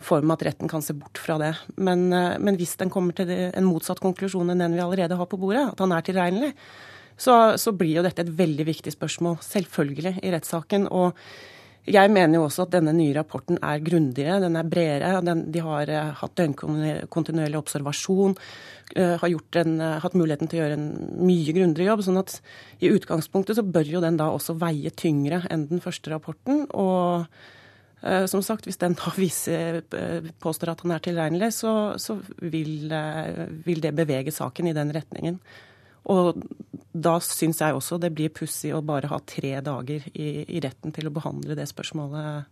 for 0.04 0.22
meg 0.22 0.38
at 0.38 0.46
retten 0.52 0.70
kan 0.72 0.84
se 0.86 0.94
bort 0.98 1.18
fra 1.18 1.40
det. 1.42 1.54
Men, 1.76 2.08
men 2.12 2.60
hvis 2.60 2.76
den 2.78 2.92
kommer 2.94 3.16
til 3.18 3.32
en 3.34 3.66
motsatt 3.66 4.02
konklusjon 4.04 4.54
enn 4.54 4.62
den 4.62 4.78
vi 4.78 4.84
allerede 4.84 5.18
har 5.18 5.30
på 5.30 5.40
bordet, 5.42 5.64
at 5.72 5.82
han 5.82 5.96
er 5.96 6.06
tilregnelig, 6.06 6.52
så, 7.18 7.58
så 7.58 7.74
blir 7.74 7.98
jo 7.98 8.06
dette 8.06 8.22
et 8.24 8.34
veldig 8.38 8.66
viktig 8.68 8.94
spørsmål, 8.94 9.40
selvfølgelig, 9.42 10.20
i 10.22 10.34
rettssaken. 10.36 10.86
Og 10.94 11.18
jeg 11.88 12.12
mener 12.14 12.38
jo 12.38 12.46
også 12.46 12.68
at 12.68 12.76
denne 12.76 12.94
nye 12.94 13.16
rapporten 13.16 13.58
er 13.64 13.82
grundigere, 13.84 14.42
den 14.44 14.58
er 14.60 14.70
bredere. 14.70 15.22
Den, 15.26 15.46
de 15.54 15.64
har 15.66 15.90
uh, 15.90 16.14
hatt 16.22 16.36
døgnkontinuerlig 16.38 17.58
observasjon, 17.60 18.38
uh, 19.00 19.16
har 19.24 19.38
en, 19.64 19.76
hatt 20.04 20.18
muligheten 20.20 20.52
til 20.52 20.60
å 20.60 20.66
gjøre 20.66 20.78
en 20.78 20.90
mye 21.26 21.56
grundigere 21.58 21.94
jobb. 21.94 22.06
sånn 22.06 22.22
at 22.22 22.38
i 22.84 22.92
utgangspunktet 22.94 23.58
så 23.58 23.66
bør 23.66 23.96
jo 23.98 24.04
den 24.04 24.20
da 24.22 24.30
også 24.36 24.60
veie 24.62 24.94
tyngre 24.94 25.42
enn 25.50 25.66
den 25.72 25.82
første 25.84 26.14
rapporten. 26.14 26.68
Og 26.76 27.26
som 28.30 28.44
sagt, 28.46 28.68
hvis 28.68 28.78
den 28.82 28.94
da 28.98 29.14
viser, 29.18 29.80
påstår 30.44 30.74
at 30.74 30.84
han 30.86 30.94
er 30.94 31.02
tilregnelig, 31.04 31.54
så, 31.58 31.72
så 32.02 32.20
vil, 32.38 32.92
vil 33.66 33.82
det 33.84 33.96
bevege 33.98 34.34
saken 34.34 34.70
i 34.70 34.76
den 34.78 34.94
retningen. 34.96 35.40
Og 36.08 36.38
da 36.96 37.18
syns 37.24 37.60
jeg 37.62 37.76
også 37.76 37.98
det 38.02 38.14
blir 38.16 38.32
pussig 38.34 38.72
å 38.74 38.84
bare 38.86 39.10
ha 39.12 39.20
tre 39.28 39.58
dager 39.64 40.06
i, 40.14 40.28
i, 40.46 40.62
retten 40.64 40.94
til 40.96 41.10
å 41.10 41.14
behandle 41.14 41.58
det 41.58 41.68
spørsmålet 41.70 42.48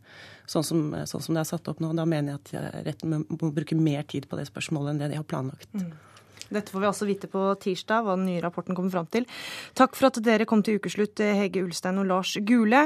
sånn 0.51 0.65
som, 0.65 0.81
sånn 1.07 1.23
som, 1.23 1.37
det 1.37 1.45
er 1.45 1.49
satt 1.49 1.69
opp 1.71 1.79
nå. 1.81 1.93
Da 1.97 2.05
mener 2.09 2.35
jeg 2.35 2.41
at 2.41 2.83
retten 2.89 3.15
må 3.23 3.51
bruke 3.55 3.77
mer 3.79 4.03
tid 4.11 4.27
på 4.29 4.39
det 4.39 4.49
spørsmålet 4.49 4.93
enn 4.93 5.01
det 5.01 5.13
de 5.13 5.21
har 5.21 5.29
planlagt. 5.29 5.71
Mm. 5.73 5.93
Dette 6.53 6.71
får 6.71 6.83
vi 6.83 6.89
også 6.89 7.07
vite 7.09 7.29
på 7.31 7.41
tirsdag, 7.61 8.05
hva 8.05 8.15
den 8.17 8.27
nye 8.29 8.43
rapporten 8.43 8.77
kommer 8.77 8.93
fram 8.93 9.09
til. 9.11 9.25
Takk 9.77 9.97
for 9.97 10.09
at 10.09 10.19
dere 10.25 10.47
kom 10.49 10.61
til 10.65 10.79
ukeslutt, 10.79 11.19
Hege 11.19 11.63
Ulstein 11.65 12.01
og 12.01 12.09
Lars 12.11 12.35
Gule. 12.45 12.85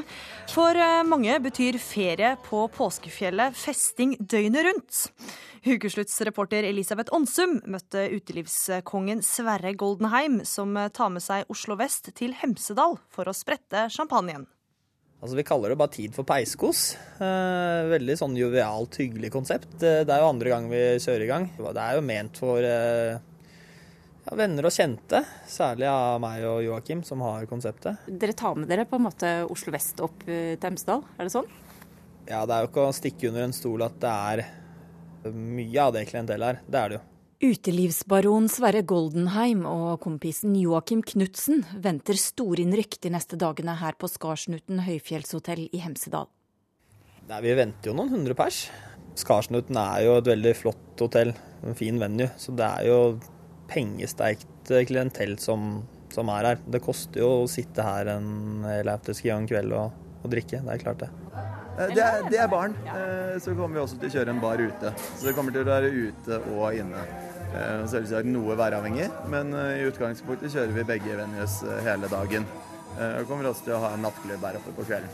For 0.53 0.77
eh, 0.77 1.03
mange 1.07 1.35
betyr 1.43 1.79
ferie 1.83 2.35
på 2.45 2.65
påskefjellet 2.75 3.57
festing 3.57 4.15
døgnet 4.19 4.67
rundt. 4.69 5.01
Ukesluttsreporter 5.67 6.63
Elisabeth 6.69 7.11
Onsum 7.15 7.57
møtte 7.67 8.05
utelivskongen 8.13 9.23
Sverre 9.25 9.73
Goldenheim, 9.75 10.39
som 10.47 10.77
tar 10.95 11.11
med 11.11 11.25
seg 11.25 11.51
Oslo 11.51 11.75
vest 11.79 12.13
til 12.15 12.37
Hemsedal 12.39 12.95
for 13.11 13.27
å 13.27 13.35
sprette 13.35 13.89
champagnen. 13.91 14.47
Altså, 15.19 15.35
vi 15.35 15.43
kaller 15.43 15.73
det 15.73 15.79
bare 15.81 15.91
Tid 15.91 16.13
for 16.15 16.23
peiskos. 16.23 16.93
Eh, 17.19 17.89
veldig 17.91 18.15
sånn 18.21 18.37
jovialt, 18.39 19.01
hyggelig 19.01 19.33
konsept. 19.33 19.73
Det 19.81 20.07
er 20.07 20.21
jo 20.21 20.29
andre 20.31 20.53
gang 20.53 20.69
vi 20.71 20.83
kjører 21.03 21.25
i 21.25 21.27
gang. 21.27 21.49
Det 21.59 21.83
er 21.83 21.97
jo 21.97 22.05
ment 22.07 22.39
for 22.39 22.63
eh, 22.63 23.19
ja, 24.29 24.37
venner 24.37 24.67
og 24.69 24.73
kjente, 24.73 25.23
særlig 25.49 25.87
av 25.89 26.19
meg 26.21 26.45
og 26.45 26.61
Joakim, 26.63 27.01
som 27.07 27.23
har 27.25 27.47
konseptet. 27.49 28.05
Dere 28.07 28.37
tar 28.37 28.57
med 28.59 28.69
dere 28.69 28.85
på 28.85 28.99
en 28.99 29.07
måte 29.07 29.33
Oslo 29.49 29.73
vest 29.73 29.99
opp 30.05 30.23
til 30.27 30.61
Hemsedal, 30.61 31.03
er 31.17 31.25
det 31.25 31.33
sånn? 31.33 31.49
Ja, 32.29 32.43
det 32.45 32.55
er 32.55 32.65
jo 32.65 32.69
ikke 32.69 32.85
å 32.85 32.93
stikke 32.93 33.31
under 33.31 33.47
en 33.47 33.55
stol 33.57 33.81
at 33.81 33.95
det 34.01 34.09
er 34.33 34.43
mye 35.33 35.81
av 35.81 35.95
det 35.95 36.05
klientellet 36.11 36.45
her. 36.45 36.59
Det 36.67 36.79
er 36.79 36.91
det 36.91 36.99
jo. 36.99 37.05
Utelivsbaron 37.39 38.49
Sverre 38.51 38.81
Goldenheim 38.83 39.63
og 39.63 40.01
kompisen 40.03 40.57
Joakim 40.59 40.99
Knutsen 41.07 41.63
venter 41.79 42.19
storinnrykk 42.19 42.97
de 42.99 43.13
neste 43.15 43.39
dagene 43.39 43.77
her 43.79 43.95
på 43.95 44.09
Skarsnuten 44.11 44.83
høyfjellshotell 44.83 45.69
i 45.71 45.79
Hemsedal. 45.79 46.27
Nei, 47.29 47.39
vi 47.45 47.55
venter 47.55 47.91
jo 47.91 47.95
noen 47.95 48.11
hundre 48.11 48.35
pers. 48.35 48.65
Skarsnuten 49.19 49.79
er 49.79 50.03
jo 50.03 50.17
et 50.19 50.27
veldig 50.27 50.53
flott 50.59 50.99
hotell, 50.99 51.31
en 51.63 51.79
fin 51.79 51.97
venue. 52.01 52.27
Så 52.35 52.51
det 52.59 52.67
er 52.67 52.89
jo 52.89 52.99
pengesterkt 53.69 54.73
klientell 54.89 55.37
som, 55.41 55.83
som, 56.13 56.29
er 56.35 56.51
her. 56.51 56.61
Det 56.65 56.83
koster 56.83 57.23
jo 57.23 57.31
å 57.43 57.49
sitte 57.49 57.85
her 57.85 58.11
en 58.17 58.67
hel 58.67 58.91
afterski 58.91 59.31
og 59.31 59.43
en 59.43 59.49
kveld 59.49 59.75
og, 59.77 59.97
og 60.23 60.31
drikke, 60.33 60.63
det 60.65 60.75
er 60.75 60.83
klart 60.83 61.05
det. 61.05 61.11
Eh, 61.79 61.93
det 61.95 62.03
er, 62.03 62.23
det 62.31 62.39
er 62.43 62.47
barn. 62.51 62.75
Eh, 62.85 63.35
så 63.41 63.55
kommer 63.55 63.79
vi 63.79 63.83
også 63.83 63.99
til 63.99 64.09
å 64.09 64.15
kjøre 64.17 64.33
en 64.35 64.41
bar 64.43 64.61
ute. 64.61 64.93
Så 65.15 65.29
det 65.29 65.35
kommer 65.37 65.55
til 65.55 65.63
å 65.63 65.69
være 65.69 65.91
ute 65.93 66.41
og 66.55 66.79
inne. 66.79 67.03
Eh, 67.49 67.85
selvsagt 67.89 68.29
noe 68.29 68.57
væravhengig, 68.59 69.07
men 69.31 69.55
i 69.55 69.85
utgangspunktet 69.87 70.53
kjører 70.53 70.75
vi 70.75 70.89
begge 70.91 71.21
venues 71.21 71.61
hele 71.87 72.11
dagen. 72.11 72.49
Og 72.99 73.29
kommer 73.29 73.47
også 73.47 73.63
til 73.67 73.75
å 73.77 73.83
ha 73.83 73.93
en 73.95 74.01
nattklubb 74.03 74.43
her 74.43 74.57
oppe 74.59 74.73
på 74.75 74.83
kvelden. 74.89 75.11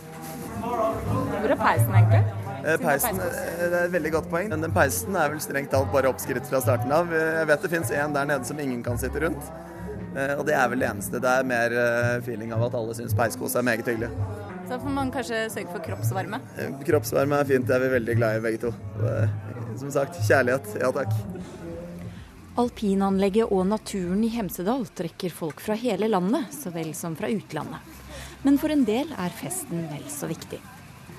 Hvor 0.64 1.52
er 1.54 1.60
peisen 1.60 1.98
egentlig? 2.00 2.45
Peisen, 2.82 3.20
Det 3.22 3.68
er 3.68 3.84
et 3.84 3.94
veldig 3.94 4.12
godt 4.16 4.30
poeng. 4.32 4.50
Men 4.50 4.66
den 4.66 4.74
peisen 4.74 5.16
er 5.20 5.30
vel 5.34 5.44
strengt 5.44 5.70
talt 5.74 5.92
bare 5.94 6.10
oppskrytt 6.10 6.50
fra 6.50 6.64
starten 6.64 6.92
av. 6.96 7.14
Jeg 7.14 7.50
vet 7.52 7.68
det 7.68 7.72
fins 7.76 7.94
en 7.94 8.16
der 8.16 8.30
nede 8.32 8.48
som 8.48 8.60
ingen 8.60 8.82
kan 8.86 8.98
sitte 9.02 9.22
rundt. 9.22 9.54
Og 10.16 10.46
det 10.48 10.56
er 10.56 10.70
vel 10.72 10.80
det 10.82 10.90
eneste. 10.90 11.20
Det 11.22 11.30
er 11.30 11.48
mer 11.48 11.74
feeling 12.26 12.56
av 12.56 12.70
at 12.70 12.78
alle 12.80 12.96
syns 12.98 13.14
peiskos 13.18 13.58
er 13.60 13.66
meget 13.68 13.86
hyggelig. 13.86 14.10
Så 14.66 14.80
får 14.82 14.94
man 14.96 15.12
kanskje 15.14 15.44
sørge 15.54 15.70
for 15.70 15.84
kroppsvarme? 15.86 16.40
Eh, 16.58 16.72
kroppsvarme 16.88 17.38
er 17.38 17.50
fint, 17.50 17.68
det 17.70 17.76
er 17.76 17.84
vi 17.84 17.90
veldig 17.94 18.16
glad 18.18 18.40
i 18.40 18.44
begge 18.48 18.62
to. 18.64 18.72
Som 19.78 19.92
sagt, 19.94 20.18
kjærlighet, 20.26 20.72
ja 20.82 20.90
takk. 20.96 21.14
Alpinanlegget 22.58 23.52
og 23.52 23.66
naturen 23.68 24.24
i 24.24 24.32
Hemsedal 24.34 24.88
trekker 24.98 25.34
folk 25.36 25.62
fra 25.62 25.76
hele 25.78 26.10
landet, 26.10 26.48
så 26.56 26.72
vel 26.74 26.94
som 26.98 27.18
fra 27.20 27.30
utlandet. 27.30 28.02
Men 28.48 28.58
for 28.62 28.74
en 28.74 28.86
del 28.88 29.12
er 29.20 29.38
festen 29.38 29.86
vel 29.92 30.08
så 30.10 30.30
viktig. 30.32 30.62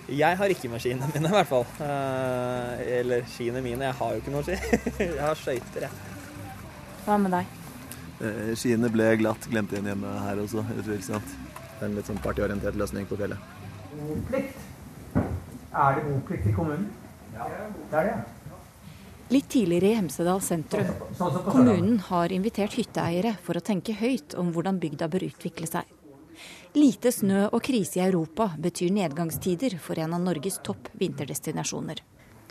Jeg 0.07 0.39
har 0.39 0.53
ikke 0.53 0.69
med 0.71 0.83
skiene 0.83 1.09
mine, 1.11 1.27
i 1.27 1.35
hvert 1.35 1.49
fall. 1.51 1.65
Eh, 1.83 2.83
eller 3.01 3.25
skiene 3.31 3.63
mine. 3.65 3.89
Jeg 3.89 3.99
har 3.99 4.13
jo 4.15 4.23
ikke 4.23 4.35
noen 4.35 4.47
ski. 4.47 4.59
Jeg 5.03 5.19
har 5.19 5.41
skøyter, 5.41 5.89
jeg. 5.89 5.91
Hva 7.07 7.17
med 7.23 7.35
deg? 7.35 7.57
Eh, 8.23 8.53
skiene 8.59 8.91
ble 8.93 9.09
glatt 9.21 9.49
glemt 9.51 9.75
igjen 9.75 9.91
hjemme 9.91 10.13
her 10.23 10.39
også, 10.45 10.63
utvilsomt 10.79 11.35
en 11.85 11.99
litt 11.99 12.09
sånn 12.09 12.23
partyorientert 12.23 12.79
løsning 12.79 13.09
på 13.11 13.19
fjellet. 13.19 13.51
Boplikt? 13.97 14.63
Er 15.17 15.99
det 15.99 16.07
boplikt 16.07 16.49
i 16.49 16.55
kommunen? 16.57 16.89
Ja, 17.35 17.51
det 17.91 18.01
er 18.01 18.11
det. 18.13 18.17
Litt 19.35 19.49
tidligere 19.51 19.91
i 19.91 19.99
Hemsedal 19.99 20.41
sentrum. 20.41 20.87
Kommunen 21.51 21.99
har 22.07 22.31
invitert 22.33 22.79
hytteeiere 22.79 23.35
for 23.43 23.59
å 23.59 23.65
tenke 23.65 23.97
høyt 23.99 24.39
om 24.39 24.55
hvordan 24.55 24.79
bygda 24.79 25.11
bør 25.11 25.27
utvikle 25.27 25.67
seg. 25.67 25.96
Lite 26.77 27.09
snø 27.13 27.47
og 27.47 27.63
krise 27.65 28.03
i 28.03 28.05
Europa 28.05 28.51
betyr 28.61 28.93
nedgangstider 28.93 29.79
for 29.81 29.97
en 30.03 30.13
av 30.13 30.21
Norges 30.21 30.59
topp 30.65 30.91
vinterdestinasjoner. 31.01 32.03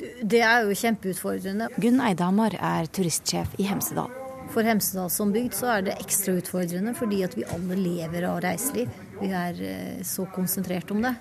Det 0.01 0.41
er 0.41 0.65
jo 0.65 0.75
kjempeutfordrende. 0.75 1.67
Gunn 1.77 2.01
Eidhamar 2.03 2.57
er 2.57 2.89
turistsjef 2.89 3.53
i 3.61 3.67
Hemsedal. 3.69 4.09
For 4.53 4.65
Hemsedal 4.65 5.11
som 5.13 5.29
bygd 5.33 5.53
så 5.57 5.69
er 5.75 5.85
det 5.85 5.97
ekstra 6.01 6.35
utfordrende 6.39 6.95
fordi 6.97 7.21
at 7.25 7.37
vi 7.37 7.45
alle 7.53 7.77
lever 7.77 8.25
av 8.29 8.41
reiseliv. 8.45 8.89
Vi 9.19 9.29
er 9.29 9.61
eh, 9.61 10.01
så 10.05 10.25
konsentrert 10.33 10.89
om 10.91 11.05
det. 11.05 11.13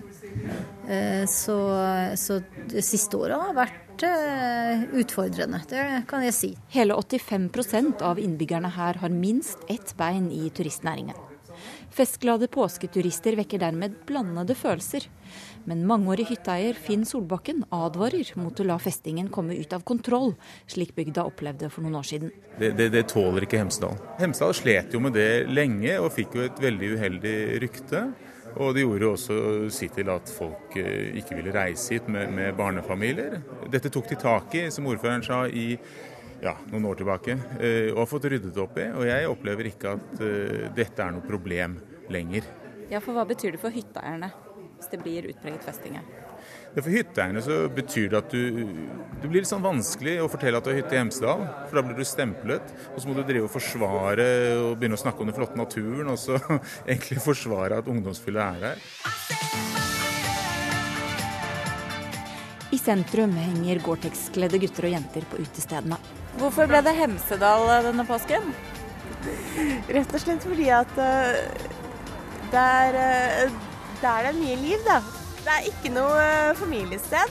Eh, 0.88 1.24
så, 1.30 1.58
så 2.20 2.40
det 2.72 2.86
siste 2.88 3.20
året 3.20 3.36
har 3.36 3.58
vært 3.60 4.06
eh, 4.08 4.88
utfordrende, 4.96 5.60
det 5.70 5.84
kan 6.10 6.24
jeg 6.24 6.36
si. 6.36 6.52
Hele 6.72 6.96
85% 6.96 8.02
av 8.04 8.20
innbyggerne 8.20 8.72
her 8.80 9.04
har 9.04 9.14
minst 9.14 9.60
ett 9.68 9.94
bein 10.00 10.32
i 10.32 10.48
turistnæringen. 10.56 11.33
Festglade 11.94 12.48
påsketurister 12.50 13.36
vekker 13.38 13.62
dermed 13.62 13.96
blandede 14.08 14.56
følelser. 14.58 15.06
Men 15.64 15.86
mangeårig 15.88 16.26
hytteeier 16.28 16.76
Finn 16.76 17.06
Solbakken 17.08 17.64
advarer 17.72 18.34
mot 18.40 18.60
å 18.60 18.66
la 18.68 18.76
festingen 18.82 19.30
komme 19.32 19.56
ut 19.56 19.72
av 19.72 19.84
kontroll, 19.86 20.34
slik 20.70 20.94
bygda 20.96 21.24
opplevde 21.30 21.70
for 21.72 21.86
noen 21.86 22.00
år 22.00 22.08
siden. 22.10 22.34
Det, 22.58 22.74
det, 22.78 22.90
det 22.94 23.06
tåler 23.12 23.46
ikke 23.46 23.62
Hemsedal. 23.62 23.96
Hemsedal 24.20 24.54
slet 24.58 24.94
jo 24.94 25.00
med 25.04 25.16
det 25.16 25.46
lenge, 25.50 25.96
og 26.02 26.12
fikk 26.14 26.36
jo 26.38 26.46
et 26.46 26.62
veldig 26.62 26.94
uheldig 26.98 27.36
rykte. 27.64 28.06
Og 28.54 28.74
det 28.76 28.84
gjorde 28.84 29.10
også 29.10 29.36
sitt 29.74 29.96
til 29.98 30.10
at 30.12 30.30
folk 30.30 30.76
eh, 30.78 31.16
ikke 31.18 31.38
ville 31.40 31.54
reise 31.54 31.96
hit 31.96 32.10
med, 32.12 32.30
med 32.36 32.54
barnefamilier. 32.58 33.40
Dette 33.72 33.90
tok 33.90 34.12
de 34.12 34.18
tak 34.20 34.54
i, 34.54 34.68
som 34.70 34.86
ordføreren 34.90 35.24
sa, 35.26 35.44
i 35.48 35.74
ja, 36.44 36.54
noen 36.70 36.88
år 36.90 37.00
tilbake, 37.00 37.38
eh, 37.58 37.90
og 37.94 38.02
har 38.04 38.10
fått 38.10 38.30
ryddet 38.32 38.60
opp 38.60 38.78
i. 38.80 38.88
Og 38.92 39.08
jeg 39.08 39.30
opplever 39.30 39.70
ikke 39.72 39.96
at 39.96 40.18
uh, 40.20 40.64
dette 40.76 41.00
er 41.04 41.14
noe 41.16 41.24
problem 41.24 41.78
lenger. 42.12 42.48
Ja, 42.90 43.00
for 43.00 43.16
Hva 43.16 43.24
betyr 43.28 43.56
det 43.56 43.62
for 43.62 43.74
hytteeierne? 43.74 44.32
hvis 44.84 44.90
det 44.92 45.00
blir 45.00 45.26
utpreget 45.30 45.64
festing 45.64 45.98
her? 45.98 46.06
For 46.74 46.90
hytteeierne 46.90 47.40
så 47.44 47.60
betyr 47.72 48.10
det 48.12 48.18
at 48.18 48.34
du, 48.34 48.66
det 49.22 49.30
blir 49.30 49.40
litt 49.40 49.50
sånn 49.50 49.64
vanskelig 49.64 50.18
å 50.20 50.28
fortelle 50.28 50.58
at 50.58 50.66
du 50.66 50.72
har 50.72 50.80
hytte 50.80 50.96
i 50.96 51.00
Hemsedal. 51.00 51.44
For 51.70 51.78
da 51.78 51.84
blir 51.86 51.96
du 51.96 52.04
stemplet, 52.08 52.74
og 52.92 53.00
så 53.00 53.08
må 53.08 53.16
du 53.16 53.22
drive 53.24 53.48
og 53.48 53.54
forsvare 53.54 54.28
og 54.58 54.74
begynne 54.80 54.98
å 54.98 55.04
snakke 55.04 55.24
om 55.24 55.30
den 55.30 55.38
flotte 55.38 55.60
naturen, 55.60 56.10
og 56.12 56.20
så 56.20 56.40
egentlig 56.90 57.22
forsvare 57.24 57.80
at 57.80 57.92
ungdomsfyllet 57.94 58.64
er 58.64 58.72
her. 58.72 60.03
I 62.74 62.78
sentrum 62.78 63.30
henger 63.38 63.78
Gore-Tex-kledde 63.84 64.58
gutter 64.58 64.88
og 64.88 64.94
jenter 64.96 65.26
på 65.30 65.38
utestedene. 65.38 65.94
Hvorfor 66.40 66.66
ble 66.66 66.80
det 66.82 66.94
Hemsedal 66.98 67.68
denne 67.84 68.02
påsken? 68.08 68.48
Rett 69.94 70.10
og 70.10 70.22
slett 70.22 70.42
fordi 70.42 70.66
at 70.74 70.90
uh, 70.98 71.36
der, 72.50 72.98
uh, 72.98 73.52
der 74.00 74.30
er 74.30 74.40
mye 74.40 74.56
liv, 74.58 74.80
da. 74.88 74.98
Det 75.44 75.52
er 75.54 75.68
ikke 75.70 75.92
noe 75.94 76.16
uh, 76.18 76.56
familiested. 76.58 77.30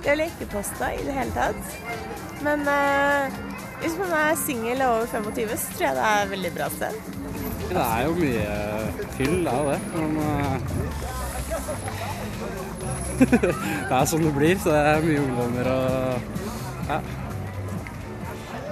Det 0.00 0.14
er 0.14 0.20
lekeposta 0.22 0.88
i 0.96 1.04
det 1.04 1.18
hele 1.18 1.32
tatt. 1.36 1.62
Men 2.46 2.64
hvis 3.82 3.96
man 3.98 4.10
er 4.14 4.38
singel 4.40 4.80
og 4.86 5.02
over 5.02 5.06
25, 5.10 5.56
så 5.58 5.66
tror 5.74 5.86
jeg 5.88 5.96
det 5.98 6.06
er 6.08 6.18
et 6.22 6.32
veldig 6.32 6.52
bra 6.56 6.66
sted. 6.72 6.92
Det 7.66 7.82
er 7.82 8.00
jo 8.06 8.12
mye 8.22 8.46
fyll, 9.18 9.36
det 9.44 9.52
er 9.52 9.58
jo 9.58 9.66
det. 9.72 9.80
Men 9.96 10.12
det 13.20 13.92
er 13.92 14.08
sånn 14.10 14.26
det 14.26 14.34
blir. 14.36 14.58
Så 14.62 14.72
det 14.74 14.82
er 14.94 15.06
mye 15.06 15.22
ungdommer 15.22 15.70
og 15.74 16.90
ja. 16.90 17.00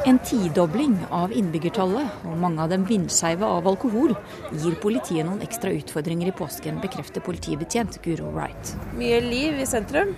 En 0.04 0.18
tidobling 0.20 0.98
av 1.16 1.32
innbyggertallet, 1.32 2.24
og 2.28 2.36
mange 2.36 2.60
av 2.60 2.68
dem 2.68 2.82
vindskeive 2.84 3.48
av 3.48 3.64
alkohol, 3.70 4.12
gir 4.52 4.74
politiet 4.82 5.24
noen 5.24 5.40
ekstra 5.46 5.72
utfordringer 5.72 6.28
i 6.28 6.34
påsken, 6.36 6.76
bekrefter 6.82 7.24
politibetjent 7.24 7.96
Guro 8.04 8.28
Wright. 8.34 8.74
Mye 8.98 9.22
liv 9.24 9.62
i 9.64 9.66
sentrum. 9.68 10.12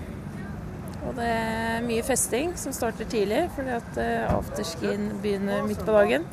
Og 1.07 1.15
det 1.15 1.29
er 1.31 1.85
mye 1.87 2.03
festing 2.03 2.57
som 2.59 2.75
starter 2.75 3.07
tidlig, 3.07 3.45
fordi 3.55 3.77
at 3.77 3.93
afterskin 3.95 4.41
afterskien 4.41 5.07
begynner 5.23 5.63
midt 5.69 5.87
på 5.87 5.95
dagen. 5.95 6.27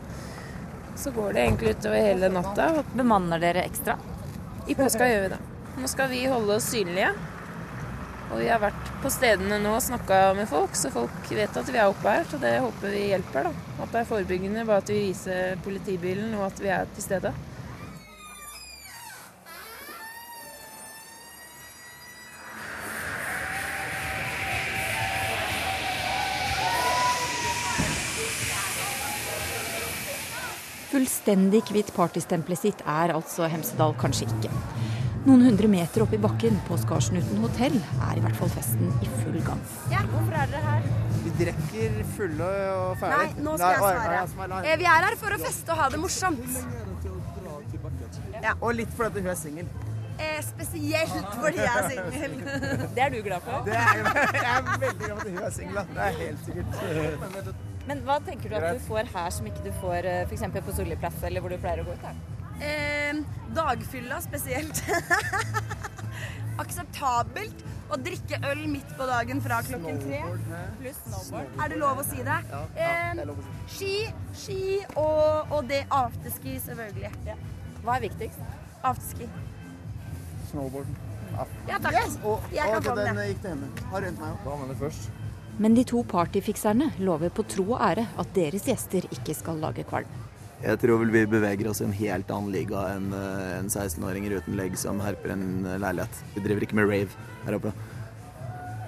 Så 0.97 1.13
går 1.13 1.37
det 1.37 1.45
egentlig 1.45 1.75
utover 1.77 2.01
hele 2.07 2.31
natta. 2.33 2.71
Bemanner 2.97 3.41
dere 3.41 3.67
ekstra? 3.67 3.99
I 4.65 4.73
påska 4.77 5.05
gjør 5.11 5.27
vi 5.27 5.31
det. 5.35 5.39
Nå 5.77 5.93
skal 5.93 6.09
vi 6.09 6.25
holde 6.25 6.57
oss 6.57 6.71
synlige. 6.73 7.13
Og 8.33 8.39
vi 8.41 8.47
har 8.49 8.57
vært 8.57 8.87
på 9.03 9.11
stedene 9.13 9.59
nå 9.61 9.75
og 9.77 9.83
snakka 9.85 10.31
med 10.33 10.47
folk, 10.49 10.73
så 10.73 10.89
folk 10.89 11.27
vet 11.29 11.53
at 11.59 11.67
vi 11.69 11.77
er 11.77 11.85
oppe 11.91 12.09
her. 12.09 12.25
Så 12.25 12.39
det 12.41 12.55
håper 12.63 12.89
vi 12.89 13.05
hjelper. 13.11 13.45
da. 13.45 13.51
At 13.83 13.91
det 13.93 13.99
er 14.01 14.09
forebyggende 14.09 14.65
bare 14.65 14.81
at 14.81 14.89
vi 14.89 15.01
viser 15.11 15.59
politibilen 15.61 16.33
og 16.39 16.47
at 16.49 16.63
vi 16.63 16.71
er 16.73 16.89
til 16.95 17.05
stede. 17.05 17.33
Fullstendig 30.93 31.63
kvitt 31.69 31.93
partystempelet 31.93 32.65
sitt 32.65 32.81
er 32.85 33.13
altså 33.13 33.45
Hemsedal 33.49 33.93
kanskje 34.01 34.25
ikke. 34.29 34.49
Noen 35.23 35.45
hundre 35.45 35.69
meter 35.71 36.03
opp 36.03 36.11
i 36.11 36.17
bakken 36.19 36.57
på 36.67 36.75
Skarsnuten 36.81 37.37
hotell 37.39 37.77
er 38.09 38.17
i 38.19 38.23
hvert 38.25 38.35
fall 38.35 38.49
festen 38.51 38.89
i 38.99 39.07
full 39.21 39.37
gang. 39.45 39.61
Ja, 39.91 40.01
Hvorfor 40.11 40.35
er 40.35 40.49
dere 40.51 40.63
her? 40.65 40.89
Vi 41.23 41.31
drikker 41.37 41.95
fulle 42.17 42.49
og 42.73 42.97
ferdig. 42.99 43.29
Nei, 43.37 43.45
nå 43.45 43.53
skal 43.61 43.71
jeg 43.71 44.33
svare. 44.33 44.57
Eh, 44.65 44.75
vi 44.81 44.89
er 44.91 45.07
her 45.07 45.15
for 45.21 45.37
å 45.37 45.39
feste 45.39 45.71
og 45.71 45.79
ha 45.79 45.87
det 45.93 46.01
morsomt. 46.03 46.59
Ja. 48.43 48.51
Og 48.59 48.75
litt 48.81 48.91
fordi 48.97 49.23
hun 49.23 49.31
er 49.31 49.39
singel. 49.39 49.71
Eh, 50.19 50.43
spesielt 50.43 51.31
fordi 51.39 51.63
jeg 51.63 51.71
er 51.71 51.89
singel. 51.93 52.37
Det 52.99 53.07
er 53.07 53.15
du 53.15 53.21
glad 53.23 53.47
for? 53.47 53.63
Det 53.69 53.79
er, 53.79 54.03
jeg 54.03 54.51
er 54.51 54.69
veldig 54.83 55.07
glad 55.07 55.17
for 55.17 55.23
at 55.23 55.31
hun 55.31 55.41
er 55.47 55.55
singel. 55.61 55.81
Det 55.95 56.05
er 56.09 56.19
helt 56.19 56.45
sikkert. 56.49 57.55
Men 57.87 58.03
hva 58.03 58.19
tenker 58.27 58.51
du 58.51 58.59
at 58.59 58.75
du 58.75 58.83
får 58.91 59.07
her 59.15 59.33
som 59.39 59.47
ikke 59.47 59.63
du 59.63 59.73
får 59.79 60.11
eh, 60.11 60.21
f.eks. 60.27 60.43
på 60.67 60.75
Solli 60.75 60.99
plass, 60.99 61.23
eller 61.23 61.43
hvor 61.43 61.55
du 61.55 61.61
pleier 61.63 61.85
å 61.85 61.87
gå 61.87 61.95
ut? 61.95 62.07
her? 62.11 62.42
Eh, 62.61 63.21
dagfylla 63.55 64.21
spesielt. 64.21 64.83
Akseptabelt 66.63 67.63
å 67.93 67.97
drikke 68.01 68.39
øl 68.49 68.65
midt 68.71 68.91
på 68.97 69.07
dagen 69.09 69.41
fra 69.43 69.59
klokken 69.65 69.99
tre. 70.01 70.19
Pluss 70.79 70.99
snowboard. 71.05 71.55
Er 71.63 71.73
det 71.73 71.79
lov 71.81 72.01
å 72.01 72.05
si 72.07 72.19
det? 72.25 72.37
Ja, 72.51 72.61
ja 72.77 72.91
det 73.13 73.25
er 73.25 73.29
lov 73.29 73.41
å 73.41 73.45
si. 73.47 73.55
Ski, 73.75 73.95
ski 74.43 74.61
og, 74.93 75.53
og 75.53 75.69
det 75.69 75.83
afterski, 75.93 76.57
selvfølgelig. 76.65 77.11
Ja. 77.29 77.37
Hva 77.83 77.97
er 77.97 78.05
viktigst? 78.07 78.45
Afterski. 78.83 79.29
Snowboard. 80.51 80.93
Ja, 81.33 81.79
takk. 81.81 81.97
Yes. 81.97 82.17
Og, 82.21 82.43
jeg 82.53 82.69
kan 82.69 82.91
og 82.93 82.99
den 83.01 83.21
gikk 83.31 83.41
til 83.41 83.55
henne. 83.55 83.69
Har 83.91 84.05
rundt 84.05 84.21
meg 84.21 84.33
òg. 84.33 84.49
Da 84.63 84.69
det 84.69 84.79
først. 84.81 85.09
Men 85.61 85.75
de 85.77 85.83
to 85.85 86.01
partyfikserne 86.09 86.91
lover 87.05 87.33
på 87.33 87.45
tro 87.45 87.65
og 87.75 87.81
ære 87.85 88.07
at 88.21 88.31
deres 88.37 88.65
gjester 88.69 89.05
ikke 89.13 89.35
skal 89.37 89.59
lage 89.61 89.85
kvalm. 89.89 90.09
Jeg 90.63 90.79
tror 90.79 91.01
vel 91.01 91.09
vi 91.11 91.25
beveger 91.27 91.67
oss 91.67 91.81
i 91.81 91.85
en 91.89 91.95
helt 91.97 92.29
annen 92.31 92.53
liga 92.53 92.85
enn 92.93 93.09
eh, 93.11 93.55
en 93.57 93.67
16-åringer 93.67 94.37
uten 94.39 94.55
legg 94.55 94.77
som 94.79 95.01
herper 95.03 95.33
en 95.33 95.65
eh, 95.67 95.79
leilighet. 95.83 96.19
Vi 96.37 96.43
driver 96.45 96.63
ikke 96.63 96.77
med 96.79 96.87
rave 96.87 97.25
her 97.43 97.57
oppe. 97.57 97.73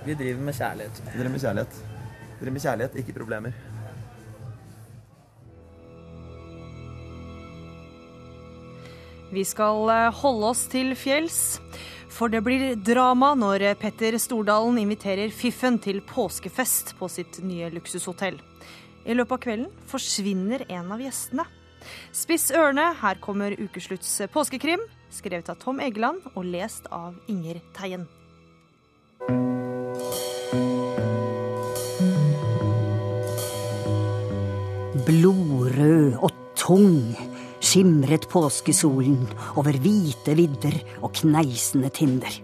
Vi 0.06 0.16
driver 0.16 0.46
med 0.48 0.56
kjærlighet. 0.56 1.02
Vi 1.04 1.18
driver 1.18 1.34
med 1.34 1.44
kjærlighet. 1.44 1.80
Vi 1.82 2.38
driver 2.40 2.56
med 2.56 2.64
kjærlighet, 2.64 2.96
ikke 3.02 3.16
problemer. 3.18 3.58
Vi 9.36 9.44
skal 9.44 9.92
eh, 9.98 10.08
holde 10.22 10.54
oss 10.54 10.64
til 10.72 10.96
fjells. 10.96 11.42
For 12.08 12.32
det 12.32 12.40
blir 12.48 12.80
drama 12.88 13.34
når 13.36 13.68
Petter 13.84 14.16
Stordalen 14.24 14.80
inviterer 14.80 15.28
Fiffen 15.36 15.76
til 15.84 16.00
påskefest 16.08 16.96
på 16.96 17.12
sitt 17.12 17.44
nye 17.44 17.68
luksushotell. 17.76 18.40
I 19.04 19.20
løpet 19.20 19.36
av 19.36 19.46
kvelden 19.50 19.70
forsvinner 19.92 20.64
en 20.72 20.96
av 20.96 21.04
gjestene. 21.04 21.50
Spiss 22.16 22.52
ørene, 22.56 22.92
her 23.02 23.20
kommer 23.24 23.56
ukeslutts 23.60 24.22
påskekrim, 24.34 24.82
skrevet 25.14 25.50
av 25.52 25.60
Tom 25.62 25.82
Egeland 25.84 26.26
og 26.36 26.46
lest 26.48 26.90
av 26.94 27.16
Inger 27.32 27.62
Teien. 27.78 28.08
Blodrød 35.06 36.18
og 36.26 36.32
tung 36.58 37.14
skimret 37.66 38.26
påskesolen 38.32 39.26
over 39.60 39.78
hvite 39.82 40.34
vidder 40.38 40.78
og 41.02 41.14
kneisende 41.20 41.92
tinder. 41.94 42.42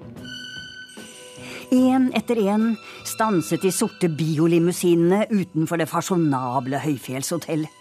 Én 1.71 2.09
etter 2.17 2.41
én 2.51 2.73
stanset 3.07 3.63
de 3.63 3.71
sorte 3.71 4.09
biolimousinene 4.11 5.23
utenfor 5.31 5.79
det 5.79 5.87
fasjonable 5.87 6.81
høyfjellshotellet. 6.83 7.80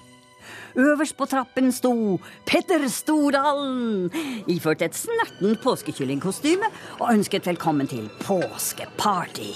Øverst 0.78 1.16
på 1.18 1.26
trappen 1.30 1.72
sto 1.74 2.18
Petter 2.46 2.86
Stordalen, 2.88 4.08
iført 4.50 4.82
et 4.86 4.96
snertent 4.96 5.60
påskekyllingkostyme, 5.64 6.70
og 7.00 7.12
ønsket 7.12 7.50
velkommen 7.50 7.90
til 7.90 8.08
påskeparty. 8.22 9.52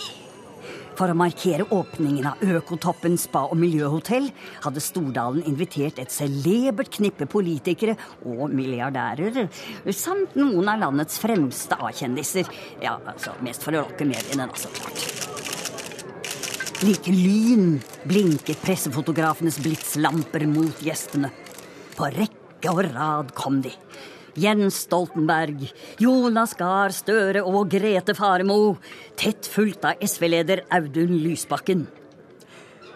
For 0.94 1.10
å 1.10 1.16
markere 1.18 1.66
åpningen 1.74 2.28
av 2.30 2.42
Økotoppen 2.46 3.16
spa- 3.18 3.48
og 3.48 3.58
miljøhotell 3.58 4.28
hadde 4.62 4.82
Stordalen 4.82 5.42
invitert 5.50 5.98
et 5.98 6.14
celebert 6.14 6.92
knippe 6.94 7.26
politikere 7.30 7.96
og 8.22 8.46
milliardærer, 8.54 9.48
samt 9.90 10.38
noen 10.38 10.70
av 10.70 10.84
landets 10.86 11.18
fremste 11.22 11.78
A-kjendiser. 11.82 12.50
Ja, 12.84 13.00
altså 13.10 13.34
mest 13.42 13.66
for 13.66 13.74
å 13.74 13.82
lokke 13.82 14.06
mediene, 14.06 14.46
da, 14.46 14.54
så 14.58 14.70
klart. 14.74 15.33
Like 16.82 17.06
lyn 17.06 17.76
blinket 18.02 18.58
pressefotografenes 18.64 19.60
blitslamper 19.62 20.42
mot 20.50 20.80
gjestene. 20.82 21.30
På 21.94 22.08
rekke 22.10 22.72
og 22.72 22.80
rad 22.88 23.30
kom 23.38 23.60
de. 23.62 23.70
Jens 24.34 24.80
Stoltenberg, 24.82 25.62
Jonas 26.02 26.56
Gahr 26.58 26.90
Støre 26.92 27.44
og 27.46 27.70
Grete 27.70 28.16
Faremo. 28.18 28.74
Tett 29.14 29.46
fulgt 29.46 29.86
av 29.86 30.02
SV-leder 30.02 30.64
Audun 30.74 31.14
Lysbakken. 31.22 31.86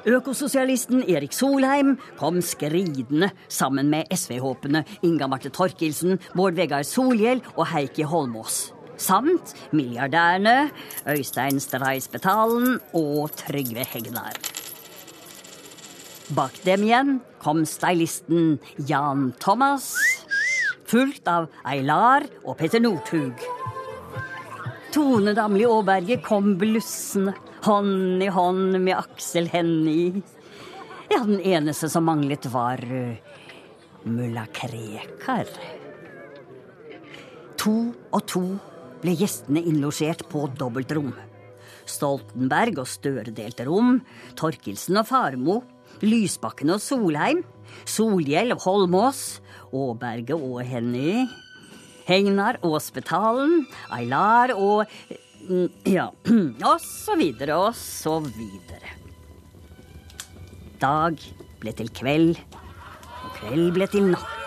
Økososialisten 0.09 1.05
Erik 1.07 1.37
Solheim 1.37 1.95
kom 2.19 2.43
skridende 2.43 3.31
sammen 3.47 3.93
med 3.93 4.11
SV-håpene 4.15 4.83
Inga 5.07 5.31
Marte 5.31 5.53
Torkelsen, 5.55 6.19
Bård 6.35 6.59
Vegar 6.59 6.83
Solhjell 6.87 7.45
og 7.55 7.69
Heikki 7.71 8.07
Holmås 8.09 8.73
samt 8.99 9.55
milliardærene 9.73 10.71
Øystein 11.09 11.61
Streisbetalen 11.63 12.79
og 12.99 13.33
Trygve 13.39 13.87
Hegnar. 13.89 14.37
Bak 16.37 16.59
dem 16.67 16.85
igjen 16.85 17.15
kom 17.41 17.63
stylisten 17.65 18.59
Jan 18.89 19.31
Thomas, 19.41 19.95
fulgt 20.89 21.29
av 21.31 21.49
Eilar 21.65 22.27
og 22.45 22.59
Petter 22.61 22.83
Northug. 22.85 23.47
Tone 24.93 25.33
Damli 25.37 25.65
Aaberge 25.69 26.19
kom 26.25 26.55
blussende, 26.61 27.33
hånd 27.65 28.23
i 28.23 28.29
hånd 28.33 28.77
med 28.77 28.97
Aksel 28.97 29.49
Hennie. 29.53 30.23
Ja, 31.09 31.23
den 31.25 31.41
eneste 31.41 31.89
som 31.89 32.05
manglet, 32.09 32.45
var 32.53 32.81
uh, 32.85 33.17
mulla 34.05 34.45
Krekar. 34.53 35.49
To 37.59 37.77
og 38.13 38.27
to 38.29 38.45
ble 39.03 39.15
gjestene 39.19 39.63
innlosjert 39.63 40.27
på 40.33 40.47
dobbeltrom. 40.59 41.13
Stoltenberg 41.89 42.83
og 42.83 42.89
Støre 42.91 43.33
delte 43.35 43.65
rom, 43.69 44.01
Torkelsen 44.39 45.01
og 45.01 45.09
Farmo, 45.09 45.61
Lysbakken 46.05 46.75
og 46.75 46.83
Solheim, 46.85 47.45
Solhjell 47.89 48.53
og 48.55 48.65
Holmås, 48.67 49.23
Aaberge 49.73 50.37
og 50.37 50.61
Henny, 50.69 51.25
Hegnar 52.09 52.61
og 52.65 52.79
Spetalen, 52.85 53.65
Aylar 53.93 54.55
og 54.57 54.87
Mm, 55.49 55.71
Ja, 55.87 56.11
og 56.71 56.81
så 56.83 57.15
videre 57.17 57.57
og 57.57 57.77
så 57.77 58.19
videre. 58.21 58.97
Dag 60.83 61.17
ble 61.63 61.73
til 61.79 61.89
kveld, 61.95 62.37
og 63.25 63.39
kveld 63.39 63.71
ble 63.79 63.89
til 63.91 64.11
natt. 64.13 64.38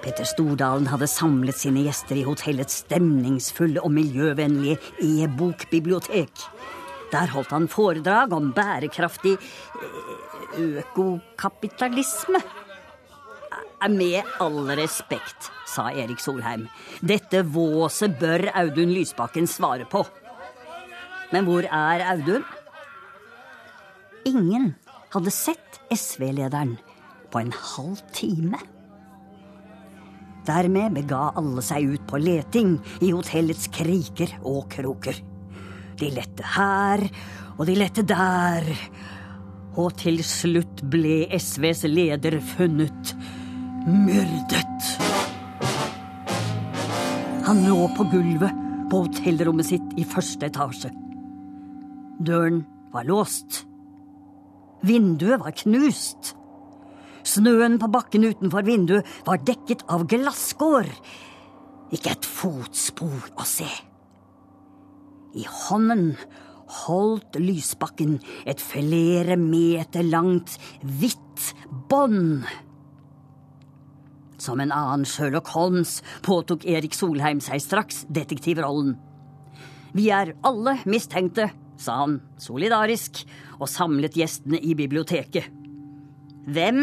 Petter 0.00 0.24
Stordalen 0.24 0.88
hadde 0.88 1.08
samlet 1.10 1.58
sine 1.60 1.82
gjester 1.84 2.16
i 2.16 2.24
hotellets 2.24 2.80
stemningsfulle 2.84 3.82
og 3.84 3.92
miljøvennlige 3.92 4.78
e-bokbibliotek. 5.04 6.46
Der 7.12 7.32
holdt 7.34 7.52
han 7.52 7.68
foredrag 7.68 8.32
om 8.32 8.52
bærekraftig 8.56 9.34
eh, 9.36 10.56
økokapitalisme. 10.80 12.40
Eh, 12.40 13.90
Med 13.90 14.24
all 14.40 14.72
respekt, 14.78 15.50
sa 15.66 15.90
Erik 15.92 16.20
Solheim. 16.20 16.68
Dette 17.00 17.42
våset 17.44 18.16
bør 18.20 18.48
Audun 18.54 18.92
Lysbakken 18.94 19.48
svare 19.48 19.84
på. 19.88 20.04
Men 21.32 21.44
hvor 21.46 21.64
er 21.68 22.06
Audun? 22.14 22.44
Ingen 24.28 24.74
hadde 25.12 25.32
sett 25.32 25.80
SV-lederen 25.92 26.76
på 27.32 27.40
en 27.40 27.52
halv 27.52 28.00
time. 28.14 28.60
Dermed 30.50 30.96
bega 30.96 31.28
alle 31.38 31.62
seg 31.62 31.92
ut 31.92 32.06
på 32.10 32.18
leting 32.18 32.72
i 33.04 33.12
hotellets 33.12 33.68
kriker 33.70 34.32
og 34.40 34.64
kroker. 34.72 35.14
De 36.00 36.08
lette 36.10 36.46
her, 36.56 37.04
og 37.54 37.68
de 37.68 37.76
lette 37.78 38.02
der. 38.08 38.66
Og 39.78 39.92
til 40.00 40.18
slutt 40.26 40.82
ble 40.90 41.28
SVs 41.36 41.84
leder 41.86 42.40
funnet 42.56 43.12
myrdet. 43.86 44.90
Han 47.46 47.62
lå 47.68 47.86
på 47.94 48.08
gulvet 48.10 48.66
på 48.90 49.04
hotellrommet 49.04 49.70
sitt 49.70 49.94
i 50.00 50.08
første 50.08 50.50
etasje. 50.50 50.90
Døren 52.26 52.64
var 52.90 53.06
låst. 53.06 53.62
Vinduet 54.82 55.44
var 55.44 55.54
knust. 55.62 56.34
Snøen 57.26 57.78
på 57.80 57.90
bakken 57.92 58.24
utenfor 58.28 58.64
vinduet 58.66 59.08
var 59.26 59.42
dekket 59.44 59.84
av 59.92 60.06
glasskår. 60.10 60.88
Ikke 61.94 62.14
et 62.14 62.28
fotspor 62.28 63.32
å 63.36 63.46
se. 63.48 63.68
I 65.36 65.44
hånden 65.46 66.14
holdt 66.84 67.38
Lysbakken 67.38 68.18
et 68.48 68.62
flere 68.62 69.36
meter 69.38 70.06
langt, 70.06 70.56
hvitt 70.82 71.52
bånd. 71.90 72.46
Som 74.40 74.62
en 74.62 74.72
annen 74.72 75.04
Sherlock 75.04 75.50
Holmes 75.52 75.98
påtok 76.24 76.64
Erik 76.64 76.96
Solheim 76.96 77.42
seg 77.44 77.60
straks 77.62 78.04
detektivrollen. 78.08 78.96
Vi 79.92 80.08
er 80.14 80.36
alle 80.46 80.78
mistenkte, 80.88 81.50
sa 81.80 82.02
han 82.04 82.20
solidarisk 82.40 83.24
og 83.58 83.68
samlet 83.68 84.16
gjestene 84.16 84.60
i 84.62 84.76
biblioteket. 84.78 85.59
Hvem, 86.48 86.78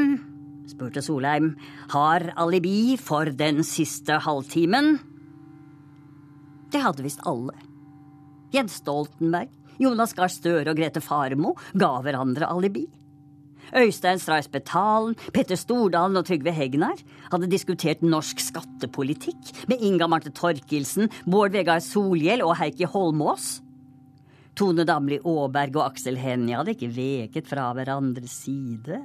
spurte 0.70 1.02
Solheim, 1.02 1.56
har 1.94 2.30
alibi 2.38 2.98
for 3.02 3.32
den 3.34 3.64
siste 3.66 4.20
halvtimen? 4.26 4.98
Det 6.72 6.84
hadde 6.84 7.06
visst 7.06 7.24
alle. 7.26 7.56
Jens 8.54 8.78
Stoltenberg, 8.82 9.50
Jonas 9.82 10.14
Gahr 10.18 10.32
Støre 10.32 10.72
og 10.72 10.80
Grete 10.80 11.02
Farmo 11.04 11.56
ga 11.78 11.98
hverandre 12.04 12.50
alibi. 12.50 12.86
Øystein 13.76 14.20
Stray 14.20 14.46
Spetalen, 14.46 15.16
Petter 15.36 15.60
Stordalen 15.60 16.16
og 16.20 16.28
Trygve 16.30 16.54
Hegnar 16.56 17.02
hadde 17.32 17.50
diskutert 17.52 18.04
norsk 18.06 18.40
skattepolitikk 18.40 19.52
med 19.68 19.84
Inga 19.84 20.08
Marte 20.08 20.32
Torkelsen, 20.32 21.12
Bård 21.28 21.52
Vegar 21.56 21.82
Solhjell 21.84 22.46
og 22.46 22.56
Heikki 22.62 22.88
Holmås. 22.88 23.58
Tone 24.58 24.88
Damli 24.88 25.20
Aaberg 25.20 25.76
og 25.78 25.92
Aksel 25.92 26.18
Hennie 26.18 26.56
hadde 26.58 26.74
ikke 26.74 26.94
veket 26.96 27.50
fra 27.50 27.68
hverandres 27.78 28.40
side. 28.48 29.04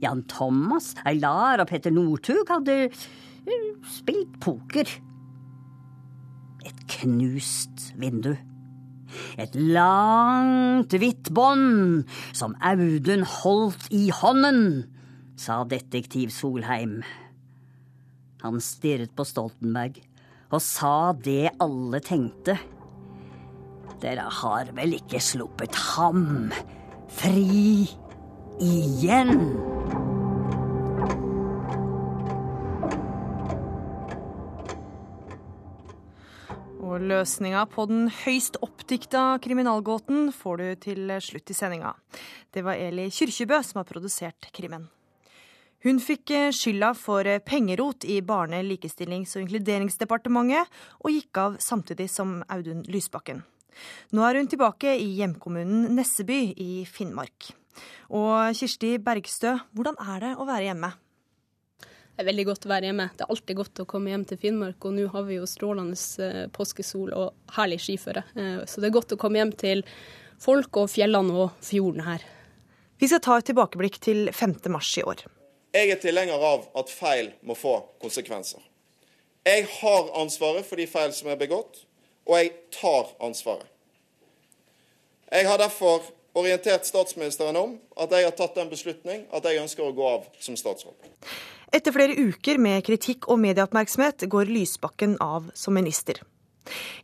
Jan 0.00 0.24
Thomas, 0.30 0.94
Eilar 1.08 1.60
og 1.62 1.68
Petter 1.70 1.92
Northug 1.94 2.48
hadde 2.48 2.76
eh, 2.88 3.66
spilt 3.88 4.38
poker. 4.42 4.88
Et 6.66 6.86
knust 6.96 7.90
vindu. 8.00 8.34
Et 9.40 9.54
langt, 9.56 10.92
hvitt 10.94 11.32
bånd 11.34 12.04
som 12.36 12.54
Audun 12.62 13.24
holdt 13.26 13.88
i 13.94 14.08
hånden, 14.14 14.84
sa 15.40 15.62
detektiv 15.68 16.30
Solheim. 16.34 17.00
Han 18.44 18.60
stirret 18.64 19.12
på 19.16 19.26
Stoltenberg 19.28 19.98
og 20.50 20.62
sa 20.64 21.12
det 21.16 21.52
alle 21.62 22.00
tenkte. 22.04 22.56
Dere 24.00 24.30
har 24.40 24.70
vel 24.76 24.96
ikke 24.96 25.20
sluppet 25.22 25.76
ham 25.94 26.48
fri 27.20 27.84
igjen? 28.60 29.36
Løsninga 37.20 37.66
på 37.68 37.84
den 37.90 38.08
høyst 38.22 38.56
oppdikta 38.64 39.34
kriminalgåten 39.44 40.30
får 40.32 40.60
du 40.60 40.68
til 40.86 41.12
slutt 41.20 41.52
i 41.52 41.56
sendinga. 41.56 41.92
Det 42.52 42.64
var 42.64 42.80
Eli 42.80 43.10
Kyrkjebø 43.12 43.60
som 43.66 43.82
har 43.82 43.88
produsert 43.88 44.48
krimmen. 44.56 44.88
Hun 45.84 46.00
fikk 46.00 46.32
eh, 46.36 46.50
skylda 46.52 46.92
for 46.96 47.24
eh, 47.24 47.40
pengerot 47.40 48.04
i 48.04 48.18
Barne-, 48.20 48.60
likestillings- 48.66 49.32
og 49.36 49.46
inkluderingsdepartementet, 49.46 50.68
og 51.00 51.14
gikk 51.14 51.40
av 51.40 51.56
samtidig 51.64 52.10
som 52.12 52.42
Audun 52.52 52.82
Lysbakken. 52.88 53.40
Nå 54.12 54.26
er 54.26 54.36
hun 54.36 54.50
tilbake 54.50 54.92
i 55.00 55.08
hjemkommunen 55.22 55.88
Nesseby 55.96 56.50
i 56.60 56.84
Finnmark. 56.84 57.54
Og 58.12 58.52
Kirsti 58.58 58.98
Bergstø, 59.00 59.56
hvordan 59.72 59.96
er 60.04 60.26
det 60.26 60.34
å 60.36 60.48
være 60.48 60.68
hjemme? 60.68 60.92
Det 62.20 62.26
er 62.26 62.34
veldig 62.34 62.44
godt 62.50 62.66
å 62.66 62.68
være 62.68 62.84
hjemme. 62.84 63.04
Det 63.16 63.24
er 63.24 63.30
alltid 63.32 63.56
godt 63.56 63.80
å 63.80 63.84
komme 63.88 64.10
hjem 64.12 64.24
til 64.28 64.38
Finnmark, 64.42 64.84
og 64.84 64.92
nå 64.92 65.06
har 65.08 65.22
vi 65.24 65.38
jo 65.38 65.46
strålende 65.48 65.94
eh, 66.20 66.50
påskesol 66.52 67.14
og 67.16 67.54
herlig 67.56 67.78
skiføre. 67.80 68.22
Eh, 68.36 68.58
Så 68.68 68.82
det 68.82 68.90
er 68.90 68.92
godt 68.92 69.14
å 69.14 69.16
komme 69.22 69.38
hjem 69.40 69.54
til 69.56 69.80
folk 70.36 70.76
og 70.82 70.90
fjellene 70.92 71.32
og 71.32 71.54
fjorden 71.64 72.04
her. 72.04 72.26
Vi 73.00 73.08
skal 73.08 73.22
ta 73.24 73.38
et 73.40 73.48
tilbakeblikk 73.48 73.96
til 74.04 74.28
5. 74.36 74.52
mars 74.68 74.90
i 75.00 75.04
år. 75.08 75.22
Jeg 75.72 75.94
er 75.94 76.02
tilhenger 76.02 76.44
av 76.44 76.66
at 76.76 76.92
feil 76.92 77.30
må 77.40 77.56
få 77.56 77.78
konsekvenser. 78.04 78.60
Jeg 79.48 79.64
har 79.78 80.12
ansvaret 80.20 80.68
for 80.68 80.76
de 80.76 80.84
feil 80.92 81.16
som 81.16 81.32
er 81.32 81.40
begått, 81.40 81.86
og 82.28 82.36
jeg 82.36 82.52
tar 82.76 83.14
ansvaret. 83.24 83.64
Jeg 85.32 85.48
har 85.48 85.64
derfor 85.64 86.04
orientert 86.36 86.84
statsministeren 86.84 87.56
om 87.56 87.78
at 87.96 88.12
jeg 88.12 88.28
har 88.28 88.36
tatt 88.36 88.60
den 88.60 88.68
beslutning 88.68 89.24
at 89.32 89.48
jeg 89.48 89.62
ønsker 89.64 89.88
å 89.88 89.96
gå 89.96 90.10
av 90.18 90.28
som 90.36 90.60
statsråd. 90.60 91.00
Etter 91.70 91.94
flere 91.94 92.16
uker 92.18 92.58
med 92.58 92.82
kritikk 92.82 93.28
og 93.30 93.38
medieoppmerksomhet 93.44 94.24
går 94.30 94.50
Lysbakken 94.50 95.14
av 95.22 95.52
som 95.54 95.76
minister. 95.76 96.18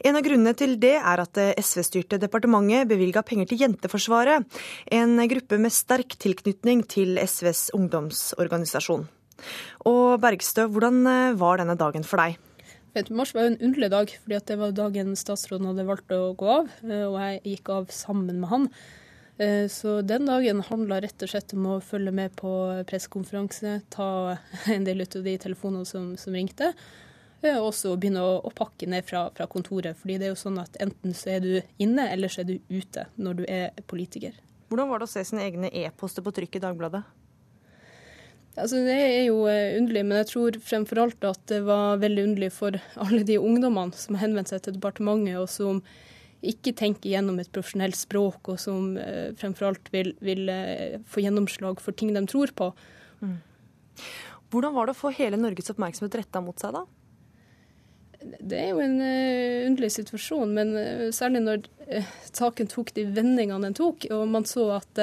En 0.02 0.18
av 0.18 0.24
grunnene 0.26 0.52
til 0.58 0.74
det 0.82 0.96
er 0.98 1.22
at 1.22 1.32
det 1.38 1.46
SV-styrte 1.62 2.18
departementet 2.22 2.88
bevilga 2.90 3.22
penger 3.26 3.48
til 3.50 3.62
Jenteforsvaret, 3.62 4.42
en 4.92 5.22
gruppe 5.30 5.58
med 5.62 5.74
sterk 5.74 6.18
tilknytning 6.22 6.82
til 6.90 7.14
SVs 7.22 7.70
ungdomsorganisasjon. 7.78 9.06
Og 9.86 10.18
Bergstø, 10.22 10.66
hvordan 10.72 11.00
eh, 11.06 11.38
var 11.38 11.60
denne 11.60 11.78
dagen 11.78 12.06
for 12.06 12.22
deg? 12.22 12.38
5. 12.96 13.10
mars 13.14 13.34
var 13.36 13.44
jo 13.44 13.52
en 13.52 13.64
underlig 13.68 13.90
dag, 13.92 14.12
fordi 14.22 14.38
det 14.50 14.60
var 14.60 14.76
dagen 14.76 15.18
statsråden 15.20 15.68
hadde 15.70 15.88
valgt 15.88 16.14
å 16.16 16.30
gå 16.38 16.52
av, 16.60 16.70
eh, 16.82 17.04
og 17.04 17.18
jeg 17.20 17.42
gikk 17.52 17.74
av 17.74 17.90
sammen 17.94 18.40
med 18.40 18.50
han. 18.50 18.70
Eh, 19.38 19.68
Så 19.68 20.00
den 20.02 20.26
dagen 20.26 20.62
handla 20.64 21.00
rett 21.00 21.22
og 21.22 21.28
slett 21.28 21.52
om 21.52 21.66
å 21.74 21.80
følge 21.84 22.12
med 22.14 22.36
på 22.36 22.50
pressekonferanse, 22.88 23.80
ta 23.92 24.38
en 24.72 24.86
del 24.86 25.04
ut 25.04 25.16
av 25.16 25.26
de 25.26 25.36
telefonene 25.38 25.84
som, 25.88 26.14
som 26.16 26.32
ringte, 26.32 26.70
eh, 27.42 27.58
og 27.58 27.74
så 27.76 27.92
begynne 28.00 28.24
å, 28.24 28.38
å 28.40 28.54
pakke 28.56 28.88
ned 28.88 29.04
fra, 29.04 29.26
fra 29.36 29.46
kontoret. 29.46 29.98
Fordi 30.00 30.16
det 30.16 30.30
er 30.30 30.32
jo 30.32 30.40
sånn 30.40 30.62
at 30.62 30.80
enten 30.80 31.12
så 31.14 31.34
er 31.36 31.44
du 31.44 31.52
inne, 31.82 32.08
eller 32.14 32.32
så 32.32 32.42
er 32.42 32.48
du 32.54 32.56
ute 32.72 33.06
når 33.20 33.42
du 33.42 33.44
er 33.44 33.76
politiker. 33.86 34.40
Hvordan 34.70 34.88
var 34.90 34.98
det 34.98 35.06
å 35.06 35.12
se 35.12 35.22
sine 35.28 35.44
egne 35.44 35.70
e-poster 35.84 36.24
på 36.24 36.32
trykk 36.34 36.56
i 36.58 36.64
Dagbladet? 36.64 37.04
Altså, 38.56 38.80
det 38.88 38.96
er 38.96 39.26
jo 39.26 39.42
eh, 39.52 39.76
underlig, 39.76 40.02
men 40.08 40.22
jeg 40.22 40.30
tror 40.32 40.56
fremfor 40.64 41.02
alt 41.02 41.24
at 41.28 41.42
det 41.52 41.60
var 41.68 42.00
veldig 42.00 42.22
underlig 42.30 42.48
for 42.56 42.80
alle 43.04 43.20
de 43.28 43.36
ungdommene 43.36 43.92
som 44.00 44.16
har 44.16 44.24
henvendt 44.24 44.48
seg 44.48 44.64
til 44.64 44.78
departementet, 44.78 45.36
og 45.36 45.50
som 45.52 45.82
ikke 46.44 46.74
tenker 46.76 47.10
gjennom 47.14 47.38
et 47.40 47.50
profesjonelt 47.52 47.96
språk, 47.98 48.52
og 48.52 48.60
som 48.60 48.96
eh, 49.00 49.32
fremfor 49.38 49.70
alt 49.70 49.88
vil, 49.94 50.12
vil 50.24 50.50
eh, 50.52 50.98
få 51.08 51.24
gjennomslag 51.24 51.80
for 51.82 51.96
ting 51.96 52.12
de 52.16 52.22
tror 52.28 52.52
på. 52.56 52.70
Hvordan 54.52 54.76
var 54.76 54.86
det 54.86 54.94
å 54.94 55.00
få 55.00 55.10
hele 55.16 55.40
Norges 55.40 55.72
oppmerksomhet 55.72 56.20
retta 56.20 56.42
mot 56.44 56.60
seg, 56.60 56.76
da? 56.76 56.84
Det 58.40 58.58
er 58.58 58.70
jo 58.72 58.82
en 58.82 58.98
uh, 58.98 59.66
underlig 59.68 59.92
situasjon, 59.94 60.52
men 60.56 60.72
uh, 60.74 61.08
særlig 61.14 61.42
når 61.44 61.66
uh, 61.90 62.12
saken 62.30 62.70
tok 62.70 62.92
de 62.96 63.06
vendingene 63.16 63.68
den 63.68 63.76
tok, 63.76 64.08
og 64.14 64.24
man 64.30 64.46
så 64.48 64.68
at 64.78 65.02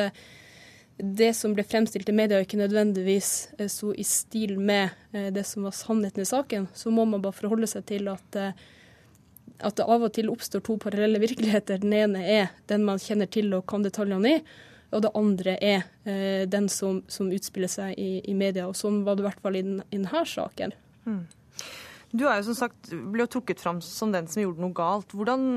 det 0.97 1.31
som 1.33 1.55
ble 1.57 1.65
fremstilt 1.65 2.09
i 2.11 2.15
media 2.15 2.41
ikke 2.43 2.59
nødvendigvis 2.59 3.29
sto 3.71 3.89
i 3.97 4.03
stil 4.05 4.59
med 4.61 4.93
det 5.33 5.41
som 5.49 5.65
var 5.65 5.73
sannheten 5.73 6.21
i 6.21 6.29
saken, 6.29 6.67
så 6.77 6.93
må 6.93 7.07
man 7.09 7.23
bare 7.23 7.33
forholde 7.33 7.67
seg 7.67 7.87
til 7.89 8.11
at 8.11 8.37
at 9.59 9.77
det 9.77 9.85
av 9.85 10.05
og 10.05 10.13
til 10.15 10.31
oppstår 10.33 10.63
to 10.65 10.77
parallelle 10.81 11.21
virkeligheter. 11.21 11.81
Den 11.83 11.93
ene 11.97 12.23
er 12.25 12.53
den 12.71 12.85
man 12.87 13.01
kjenner 13.01 13.29
til 13.31 13.53
og 13.55 13.67
kan 13.69 13.85
detaljene 13.85 14.37
i, 14.37 14.41
og 14.93 15.05
det 15.05 15.13
andre 15.17 15.55
er 15.57 15.85
eh, 16.05 16.43
den 16.49 16.67
som, 16.69 17.01
som, 17.09 17.31
utspiller 17.33 17.71
seg 17.71 17.97
i, 17.97 18.21
i, 18.29 18.35
media. 18.37 18.67
Og 18.69 18.77
sånn 18.77 19.01
var 19.07 19.17
det 19.17 19.25
i 19.25 19.27
hvert 19.29 19.41
fall 19.41 19.57
i, 19.57 19.63
den, 19.65 19.79
i 19.89 19.97
denne 19.97 20.25
saken. 20.29 20.75
Mm. 21.07 21.23
Du 22.13 22.27
er 22.29 22.37
jo 22.37 22.51
som 22.51 22.57
sagt, 22.59 22.91
ble 22.93 23.25
jo 23.25 23.31
trukket 23.39 23.61
fram 23.61 23.79
som 23.81 24.11
den 24.13 24.27
som 24.29 24.43
gjorde 24.43 24.61
noe 24.61 24.75
galt. 24.77 25.15
Hvordan 25.17 25.47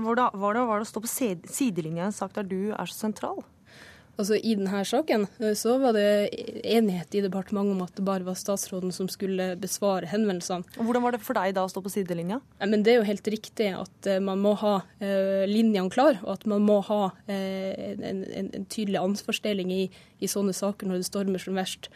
var 0.00 0.16
det, 0.16 0.28
var 0.40 0.56
det, 0.56 0.62
var 0.70 0.80
det 0.80 0.86
å 0.86 0.92
stå 0.92 1.02
på 1.04 1.10
sidelinja 1.12 2.06
i 2.06 2.08
en 2.08 2.16
sak 2.16 2.32
der 2.38 2.48
du 2.48 2.72
er 2.72 2.88
så 2.88 2.96
sentral? 3.04 3.42
Altså 4.20 4.36
I 4.36 4.54
denne 4.58 4.82
saken 4.84 5.24
eh, 5.40 5.54
så 5.58 5.78
var 5.80 5.96
det 5.96 6.04
enighet 6.68 7.14
i 7.16 7.22
departementet 7.24 7.74
om 7.74 7.82
at 7.86 7.94
det 7.96 8.04
bare 8.06 8.26
var 8.26 8.36
statsråden 8.38 8.92
som 8.94 9.08
skulle 9.10 9.52
besvare 9.60 10.08
henvendelsene. 10.10 10.66
Og 10.76 10.88
Hvordan 10.88 11.06
var 11.06 11.16
det 11.16 11.22
for 11.24 11.38
deg 11.38 11.54
da 11.56 11.64
å 11.64 11.70
stå 11.72 11.82
på 11.84 11.92
sidelinja? 11.94 12.42
Ja, 12.60 12.68
men 12.68 12.84
Det 12.84 12.92
er 12.92 13.00
jo 13.00 13.08
helt 13.08 13.30
riktig 13.32 13.70
at 13.72 14.08
uh, 14.10 14.18
man 14.22 14.42
må 14.44 14.54
ha 14.60 14.74
eh, 15.00 15.44
linjene 15.48 15.92
klar, 15.92 16.18
og 16.22 16.34
at 16.36 16.44
man 16.50 16.64
må 16.66 16.80
ha 16.90 17.02
eh, 17.26 17.94
en, 17.96 18.24
en, 18.26 18.50
en, 18.52 18.66
tydelig 18.72 19.00
ansvarsdeling 19.00 19.72
i, 19.72 19.84
i, 20.20 20.28
sånne 20.30 20.54
saker 20.56 20.88
når 20.88 21.00
det 21.00 21.08
stormer 21.08 21.42
som 21.42 21.56
verst. 21.56 21.88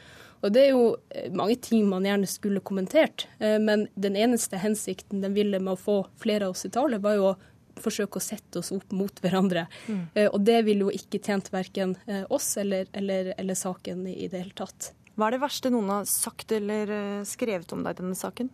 Og 0.44 0.52
Det 0.52 0.62
er 0.66 0.74
jo 0.74 0.96
mange 1.35 1.57
ting 1.64 1.87
man 1.88 2.05
gjerne 2.07 2.29
skulle 2.29 2.61
kommentert, 2.61 3.24
men 3.40 3.87
den 3.96 4.18
eneste 4.20 4.61
hensikten 4.61 5.22
den 5.24 5.33
ville 5.35 5.59
med 5.59 5.72
å 5.72 5.81
få 5.81 5.96
flere 6.20 6.46
av 6.46 6.52
oss 6.52 6.66
i 6.68 6.70
tale, 6.70 7.00
var 7.02 7.16
jo 7.16 7.31
å 7.31 7.37
forsøke 7.82 8.20
å 8.20 8.24
sette 8.24 8.60
oss 8.60 8.72
opp 8.74 8.92
mot 8.96 9.22
hverandre. 9.22 9.66
Mm. 9.86 10.02
Uh, 10.16 10.28
og 10.28 10.40
det 10.46 10.60
ville 10.66 10.86
jo 10.86 10.94
ikke 10.94 11.22
tjent 11.22 11.50
verken 11.54 11.96
uh, 12.08 12.24
oss 12.32 12.54
eller, 12.60 12.88
eller, 12.96 13.32
eller, 13.36 13.58
saken 13.58 14.06
i, 14.10 14.28
det 14.32 14.44
hele 14.44 14.56
tatt. 14.56 14.92
Hva 15.16 15.28
er 15.28 15.36
det 15.36 15.44
verste 15.46 15.72
noen 15.72 15.90
har 15.92 16.08
sagt 16.10 16.52
eller 16.56 16.92
uh, 16.92 17.26
skrevet 17.28 17.72
om 17.76 17.84
deg 17.84 17.96
i 17.96 18.02
denne 18.02 18.18
saken? 18.18 18.52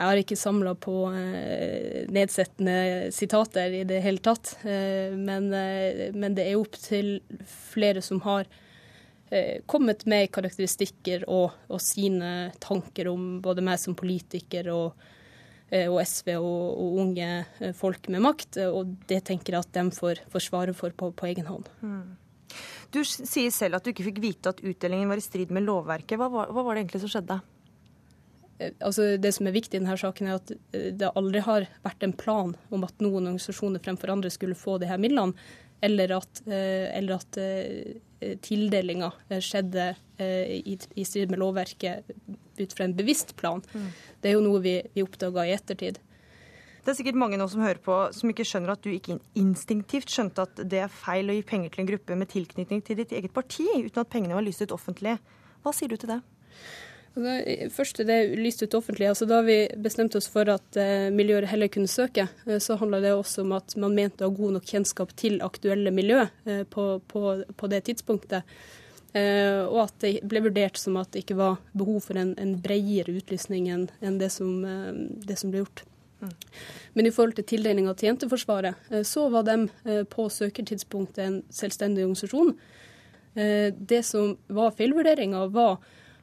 Jeg 0.00 0.08
har 0.08 0.16
ikke 0.16 0.36
samla 0.38 0.70
på 0.80 0.94
nedsettende 2.08 3.10
sitater 3.12 3.74
i 3.76 3.82
det 3.84 3.98
hele 4.00 4.22
tatt. 4.24 4.54
Men, 4.64 5.50
men, 5.50 6.36
det 6.38 6.46
er 6.46 6.56
opp 6.56 6.78
til 6.80 7.18
flere 7.44 8.00
som 8.00 8.22
har 8.24 8.48
kommet 9.68 10.06
med 10.08 10.30
karakteristikker 10.32 11.26
og, 11.28 11.52
og 11.68 11.84
sine 11.84 12.48
tanker 12.64 13.10
om 13.12 13.42
både 13.44 13.66
meg 13.66 13.76
som 13.82 13.98
politiker 13.98 14.72
og 14.72 14.96
Eh, 14.96 15.18
og 15.70 16.00
SV 16.02 16.32
og, 16.34 16.64
og, 16.74 16.98
unge 17.04 17.28
eh, 17.60 17.76
folk 17.76 18.08
med 18.10 18.24
makt. 18.24 18.58
Eh, 18.58 18.70
og 18.70 18.96
det 19.10 19.22
tenker 19.28 19.54
jeg 19.54 19.66
at 19.66 19.76
de 19.76 19.86
får, 19.94 20.24
får 20.32 20.46
svare 20.48 20.74
for 20.76 20.94
på, 20.96 21.12
på 21.14 21.30
egen 21.30 21.46
hånd. 21.50 21.70
Mm. 21.82 22.16
Du 22.90 23.00
sier 23.06 23.52
selv 23.54 23.78
at 23.78 23.86
du 23.86 23.92
ikke 23.92 24.08
fikk 24.08 24.20
vite 24.22 24.50
at 24.50 24.62
utdelingen 24.66 25.10
var 25.10 25.20
i 25.20 25.24
strid 25.24 25.54
med 25.54 25.66
lovverket. 25.68 26.18
Hva 26.18 26.26
var, 26.32 26.50
hva 26.50 26.66
var 26.66 26.74
det 26.74 26.84
egentlig 26.84 27.04
som 27.04 27.12
skjedde? 27.14 27.38
Altså, 28.82 29.14
det 29.16 29.30
som 29.32 29.46
er 29.48 29.54
viktig 29.54 29.78
i 29.78 29.80
denne 29.80 29.94
saken, 29.96 30.26
er 30.28 30.40
at 30.40 30.50
det 30.98 31.12
aldri 31.16 31.40
har 31.46 31.64
vært 31.86 32.02
en 32.04 32.12
plan 32.12 32.50
om 32.74 32.82
at 32.84 32.98
noen 33.00 33.30
organisasjoner 33.30 33.80
fremfor 33.80 34.12
andre 34.12 34.32
skulle 34.34 34.58
få 34.58 34.74
de 34.82 34.90
her 34.90 35.00
midlene, 35.00 35.32
eller 35.80 36.12
at, 36.18 36.42
eller 36.44 37.14
at 37.14 37.38
tildelinga 38.44 39.08
skjedde 39.40 39.86
i, 40.20 40.76
i 40.76 41.04
strid 41.08 41.32
med 41.32 41.40
lovverket 41.42 42.10
ut 42.60 42.76
fra 42.76 42.86
en 42.86 42.94
bevisst 42.96 43.34
plan. 43.40 43.62
Mm. 43.72 43.90
Det 44.20 44.30
er 44.30 44.36
jo 44.36 44.44
noe 44.44 44.62
vi, 44.64 44.76
vi 44.94 45.04
oppdaga 45.04 45.46
i 45.48 45.54
ettertid. 45.56 46.00
Det 46.80 46.94
er 46.94 46.96
sikkert 46.96 47.18
mange 47.20 47.36
nå 47.36 47.44
som 47.52 47.60
hører 47.60 47.80
på 47.84 47.96
som 48.16 48.30
ikke 48.32 48.46
skjønner 48.48 48.72
at 48.72 48.84
du 48.84 48.88
ikke 48.92 49.18
instinktivt 49.38 50.12
skjønte 50.12 50.46
at 50.46 50.62
det 50.64 50.80
er 50.86 50.92
feil 50.92 51.28
å 51.28 51.36
gi 51.36 51.42
penger 51.46 51.74
til 51.74 51.84
en 51.84 51.90
gruppe 51.92 52.16
med 52.16 52.30
tilknytning 52.32 52.80
til 52.86 53.00
ditt 53.02 53.12
eget 53.16 53.34
parti, 53.36 53.66
uten 53.76 54.00
at 54.00 54.12
pengene 54.12 54.38
var 54.38 54.46
lyst 54.46 54.64
ut 54.64 54.72
offentlig. 54.76 55.18
Hva 55.60 55.74
sier 55.76 55.92
du 55.92 56.00
til 56.00 56.14
det? 56.14 56.22
Først 57.74 57.98
det 58.06 58.16
lyst 58.38 58.62
ut 58.62 58.74
offentlig. 58.78 59.08
altså 59.08 59.26
Da 59.26 59.40
vi 59.42 59.68
bestemte 59.76 60.18
oss 60.18 60.28
for 60.30 60.48
at 60.48 60.76
eh, 60.78 61.10
miljøer 61.10 61.48
heller 61.50 61.68
kunne 61.68 61.90
søke, 61.90 62.28
eh, 62.46 62.60
så 62.62 62.78
handla 62.78 63.00
det 63.02 63.12
også 63.12 63.42
om 63.42 63.56
at 63.58 63.74
man 63.76 63.96
mente 63.96 64.24
å 64.24 64.30
ha 64.30 64.36
god 64.36 64.56
nok 64.56 64.68
kjennskap 64.70 65.12
til 65.18 65.40
aktuelle 65.42 65.90
miljø 65.90 66.22
eh, 66.46 66.62
på, 66.70 66.86
på, 67.10 67.42
på 67.56 67.70
det 67.72 67.82
tidspunktet. 67.90 68.46
Uh, 69.10 69.66
og 69.66 69.88
at 69.88 69.94
det 70.04 70.10
ble 70.30 70.42
vurdert 70.44 70.78
som 70.78 70.94
at 71.00 71.10
det 71.10 71.24
ikke 71.24 71.38
var 71.40 71.56
behov 71.74 72.04
for 72.04 72.18
en, 72.20 72.30
en 72.38 72.52
bredere 72.62 73.10
utlysning 73.18 73.66
enn 73.66 73.88
en 74.06 74.18
det, 74.20 74.28
som, 74.30 74.60
uh, 74.62 74.92
det, 75.26 75.34
som, 75.40 75.50
ble 75.50 75.64
gjort. 75.64 75.82
Mm. 76.20 76.34
Men 76.94 77.08
i 77.08 77.12
forhold 77.16 77.34
til 77.38 77.48
tildelinga 77.50 77.94
til 77.98 78.12
Jenteforsvaret, 78.12 78.78
uh, 78.92 79.00
så 79.06 79.26
var 79.34 79.48
de 79.48 80.04
på 80.12 80.28
søkertidspunktet 80.30 81.24
en 81.24 81.40
selvstendig 81.50 82.04
organisasjon. 82.06 82.54
det 83.90 84.00
som 84.04 84.32
var 84.48 84.72
feilvurderinga, 84.74 85.44
var 85.54 85.76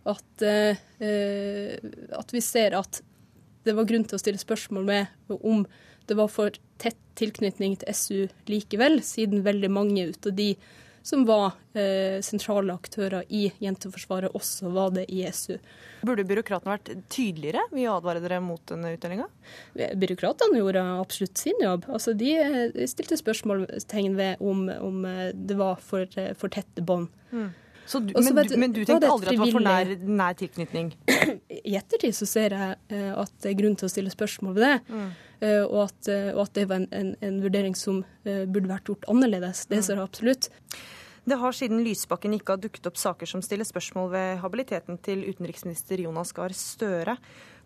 at, 0.03 0.43
at 0.43 2.33
vi 2.33 2.41
ser 2.43 2.75
at 2.75 2.99
det 3.63 3.75
var 3.75 3.87
grunn 3.87 4.03
til 4.03 4.15
å 4.15 4.19
stille 4.19 4.39
spørsmål 4.41 4.83
med 4.87 5.31
om 5.39 5.63
det 6.07 6.17
var 6.19 6.27
for 6.31 6.51
tett 6.79 6.99
tilknytning 7.17 7.77
til 7.81 7.95
SU 7.95 8.27
likevel, 8.51 8.99
siden 9.03 9.45
veldig 9.47 9.71
mange 9.73 10.09
ut 10.11 10.27
av 10.29 10.35
de 10.37 10.51
som 11.07 11.23
var 11.25 11.53
eh, 11.73 12.19
sentrale 12.25 12.73
aktører 12.75 13.23
i 13.31 13.45
Jenteforsvaret, 13.63 14.33
også 14.35 14.71
var 14.75 14.91
det 14.97 15.05
i 15.07 15.21
SU. 15.31 15.55
Burde 16.03 16.25
byråkratene 16.27 16.73
vært 16.73 16.89
tydeligere 17.13 17.63
ved 17.71 17.87
å 17.87 17.93
advare 18.01 18.19
dere 18.23 18.41
mot 18.43 18.59
denne 18.67 18.91
utdelinga? 18.97 19.29
Byråkratene 19.73 20.59
gjorde 20.59 20.83
absolutt 20.97 21.39
sin 21.39 21.63
jobb. 21.63 21.87
Altså, 21.87 22.11
de 22.17 22.33
eh, 22.41 22.81
stilte 22.91 23.19
spørsmålstegn 23.21 24.17
ved 24.19 24.43
om, 24.43 24.65
om 24.83 25.07
eh, 25.07 25.29
det 25.31 25.55
var 25.61 25.79
for, 25.79 26.03
eh, 26.19 26.33
for 26.35 26.51
tette 26.51 26.83
bånd. 26.83 27.07
Mm. 27.31 27.47
Du, 27.87 28.11
men, 28.19 28.35
du, 28.35 28.57
men, 28.59 28.73
du, 28.75 28.81
tenkte 28.83 29.07
aldri 29.07 29.31
at 29.31 29.37
det 29.37 29.39
var 29.45 29.53
for 29.55 29.63
nær, 29.63 29.93
nær 30.03 30.35
tilknytning? 30.35 30.91
I 31.71 31.77
ettertid 31.79 32.17
så 32.17 32.27
ser 32.27 32.51
jeg 32.51 32.75
at 32.91 33.37
det 33.45 33.53
er 33.53 33.55
grunn 33.61 33.79
til 33.79 33.87
å 33.87 33.93
stille 33.93 34.11
spørsmål 34.11 34.57
ved 34.57 34.65
det. 34.65 34.73
Mm. 34.91 35.07
Og, 35.37 35.75
at, 35.83 36.07
og, 36.33 36.39
at, 36.47 36.53
det 36.57 36.63
var 36.69 36.79
en, 36.81 36.87
en, 36.97 37.09
en 37.21 37.35
vurdering 37.43 37.75
som 37.77 37.99
burde 38.25 38.71
vært 38.71 38.89
gjort 38.89 39.05
annerledes. 39.11 39.67
Det 39.69 39.83
ser 39.85 39.99
jeg 39.99 40.07
absolutt. 40.07 40.47
Det 41.27 41.35
har 41.41 41.51
siden 41.51 41.81
Lysbakken 41.83 42.37
ikke 42.37 42.55
har 42.55 42.61
dukket 42.63 42.87
opp 42.87 42.97
saker 42.97 43.27
som 43.27 43.41
stiller 43.43 43.67
spørsmål 43.67 44.13
ved 44.13 44.37
habiliteten 44.39 44.95
til 45.03 45.25
utenriksminister 45.27 45.99
Jonas 45.99 46.31
Gahr 46.33 46.55
Støre. 46.55 47.17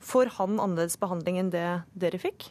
Får 0.01 0.34
han 0.39 0.57
annerledes 0.57 0.97
behandling 0.99 1.38
enn 1.38 1.51
det 1.53 1.67
dere 1.93 2.19
fikk? 2.21 2.47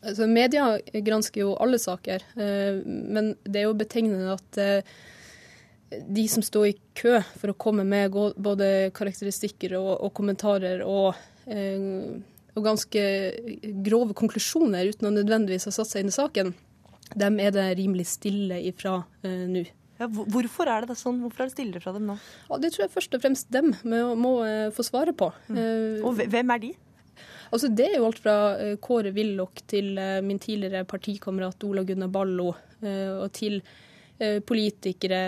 Altså, 0.00 0.28
media 0.30 0.78
gransker 1.04 1.42
jo 1.42 1.56
alle 1.60 1.80
saker, 1.82 2.22
eh, 2.40 2.78
men 2.86 3.34
det 3.42 3.60
er 3.60 3.66
jo 3.66 3.76
betegnende 3.76 4.36
at 4.36 4.60
eh, 4.62 4.94
de 5.90 6.24
som 6.30 6.46
står 6.46 6.68
i 6.70 6.76
kø 6.96 7.18
for 7.34 7.52
å 7.52 7.58
komme 7.58 7.84
med 7.84 8.14
både 8.14 8.92
karakteristikker 8.96 9.74
og, 9.80 9.90
og 10.06 10.14
kommentarer 10.16 10.86
og, 10.86 11.18
eh, 11.50 12.16
og, 12.60 12.66
ganske 12.66 13.02
grove 13.84 14.16
konklusjoner 14.18 14.92
uten 14.92 15.08
å 15.08 15.14
nødvendigvis 15.14 15.68
ha 15.68 15.74
satt 15.74 15.90
seg 15.90 16.04
inn 16.04 16.12
i 16.12 16.16
saken, 16.16 16.52
dem 17.18 17.38
er 17.42 17.54
det 17.54 17.66
rimelig 17.80 18.06
stille 18.12 18.60
ifra 18.68 19.00
eh, 19.26 19.46
nå. 19.50 19.64
Ja, 20.00 20.06
hvorfor 20.08 20.70
er 20.72 20.86
det 20.88 20.96
sånn? 20.96 21.18
Hvorfor 21.20 21.42
er 21.42 21.50
det 21.50 21.56
stillere 21.56 21.82
fra 21.82 21.92
dem 21.92 22.06
nå? 22.08 22.14
Ja, 22.48 22.58
det 22.62 22.70
tror 22.72 22.86
jeg 22.86 22.92
først 22.94 23.16
og 23.16 23.24
fremst 23.24 23.50
dem 23.52 23.74
må, 23.84 23.98
må 24.16 24.30
uh, 24.40 24.70
få 24.72 24.86
svare 24.86 25.12
på. 25.12 25.28
Mm. 25.50 25.58
Uh, 25.58 26.06
og 26.08 26.22
hvem 26.22 26.54
er 26.54 26.62
de? 26.62 26.70
Altså, 27.50 27.68
det 27.68 27.88
er 27.90 27.98
jo 27.98 28.06
alt 28.06 28.22
fra 28.22 28.34
Kåre 28.80 29.10
Willoch 29.12 29.60
til 29.68 29.98
min 30.24 30.38
tidligere 30.40 30.86
partikamerat 30.88 31.66
Ola 31.66 31.82
Gunnar 31.84 32.08
Ballo, 32.14 32.52
og 32.54 33.26
til 33.36 33.58
politikere 34.46 35.20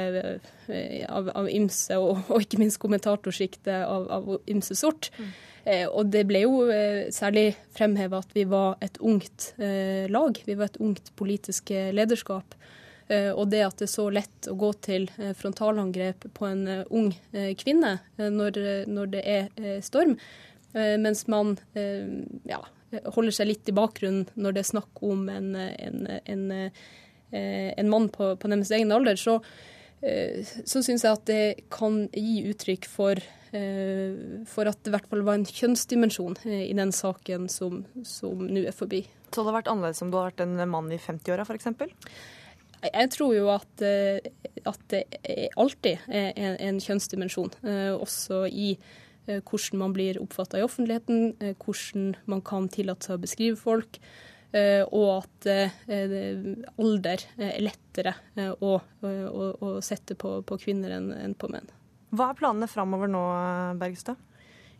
av, 1.09 1.31
av 1.33 1.47
ymse, 1.49 1.97
og, 1.97 2.27
og, 2.29 2.43
ikke 2.45 2.61
minst 2.61 2.81
kommentatorsjiktet 2.83 3.73
av, 3.87 4.05
av 4.13 4.29
ymse 4.53 4.77
sort. 4.77 5.09
Mm. 5.17 5.33
Eh, 5.65 5.87
og 5.87 6.11
det 6.11 6.25
ble 6.27 6.43
jo 6.43 6.65
eh, 6.75 7.09
særlig 7.15 7.53
fremheva 7.75 8.23
at 8.23 8.33
vi 8.35 8.45
var 8.51 8.81
et 8.83 8.99
ungt 8.99 9.53
eh, 9.63 10.09
lag. 10.11 10.39
Vi 10.47 10.57
var 10.59 10.71
et 10.71 10.81
ungt 10.83 11.13
politisk 11.19 11.75
lederskap. 11.95 12.59
Og 13.13 13.49
det 13.51 13.59
at 13.61 13.75
det 13.77 13.85
er 13.85 13.91
så 13.93 14.05
lett 14.15 14.47
å 14.49 14.55
gå 14.57 14.69
til 14.81 15.03
frontalangrep 15.37 16.23
på 16.33 16.47
en 16.49 16.63
ung 16.87 17.11
kvinne 17.61 17.91
når, 18.17 18.57
når 18.89 19.11
det 19.13 19.23
er 19.29 19.83
storm, 19.85 20.15
mens 20.73 21.27
man 21.29 21.51
ja, 22.49 22.63
holder 23.13 23.37
seg 23.37 23.51
litt 23.51 23.69
i 23.69 23.75
bakgrunnen 23.77 24.31
når 24.33 24.57
det 24.57 24.63
er 24.63 24.71
snakk 24.71 25.03
om 25.05 25.27
en, 25.29 25.51
en, 25.61 26.01
en, 26.25 26.47
en 27.33 27.88
mann 27.88 28.11
på, 28.12 28.35
på 28.37 28.49
deres 28.53 28.71
egen 28.77 28.92
alder, 28.92 29.16
så, 29.16 29.38
så 30.03 30.83
syns 30.85 31.05
jeg 31.07 31.12
at 31.12 31.25
det 31.31 31.45
kan 31.73 32.03
gi 32.12 32.42
uttrykk 32.51 32.88
for 32.90 33.23
Eh, 33.53 34.45
for 34.49 34.64
at 34.64 34.79
det 34.81 34.88
i 34.88 34.95
hvert 34.95 35.09
fall 35.11 35.25
var 35.27 35.37
en 35.37 35.45
kjønnsdimensjon 35.45 36.38
eh, 36.49 36.64
i 36.71 36.77
den 36.77 36.92
saken 36.97 37.51
som, 37.53 37.83
som 38.09 38.47
nå 38.49 38.64
er 38.64 38.77
forbi. 38.77 39.03
Så 39.29 39.35
det 39.35 39.42
hadde 39.42 39.59
vært 39.59 39.68
annerledes 39.73 40.01
om 40.05 40.12
du 40.12 40.16
hadde 40.16 40.31
vært 40.31 40.45
en 40.47 40.73
mann 40.73 40.88
i 40.92 41.01
50-åra 41.01 41.45
f.eks.? 41.45 41.68
Jeg 42.83 43.11
tror 43.12 43.37
jo 43.37 43.51
at, 43.53 43.85
eh, 43.85 44.25
at 44.64 44.87
det 44.88 45.05
alltid 45.61 46.09
er 46.09 46.33
en, 46.33 46.57
en 46.57 46.81
kjønnsdimensjon, 46.83 47.53
også 48.01 48.47
i 48.49 48.75
hvordan 49.23 49.79
man 49.79 49.92
blir 49.95 50.16
oppfatta 50.18 50.59
i 50.59 50.64
offentligheten, 50.66 51.37
hvordan 51.62 52.09
man 52.27 52.40
kan 52.42 52.64
tillate 52.73 53.07
seg 53.07 53.21
å 53.21 53.23
beskrive 53.23 53.61
folk, 53.61 54.01
og 54.53 55.07
at 55.15 55.47
alder 56.77 57.23
er 57.41 57.55
lettere 57.65 58.12
å, 58.61 58.75
å, 58.77 59.47
å 59.65 59.71
sette 59.81 60.12
på, 60.19 60.35
på 60.45 60.59
kvinner 60.61 60.93
enn 60.99 61.33
på 61.41 61.49
menn. 61.49 61.71
Hva 62.12 62.29
er 62.29 62.37
planene 62.37 62.69
framover 62.69 63.09
nå, 63.09 63.23
Bergstad? 63.81 64.21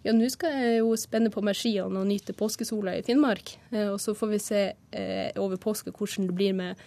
Ja, 0.03 0.11
nå 0.17 0.27
skal 0.35 0.57
jeg 0.59 0.81
jo 0.81 0.97
spenne 0.99 1.31
på 1.31 1.45
meg 1.47 1.55
skiene 1.55 2.01
og 2.01 2.09
nyte 2.09 2.35
påskesola 2.35 2.97
i 2.99 3.05
Finnmark. 3.07 3.55
Eh, 3.71 3.87
og 3.93 4.01
så 4.03 4.17
får 4.19 4.31
vi 4.33 4.41
se 4.43 4.63
eh, 4.75 5.31
over 5.39 5.61
påske 5.63 5.95
hvordan 5.95 6.27
det 6.27 6.35
blir 6.37 6.57
med, 6.59 6.81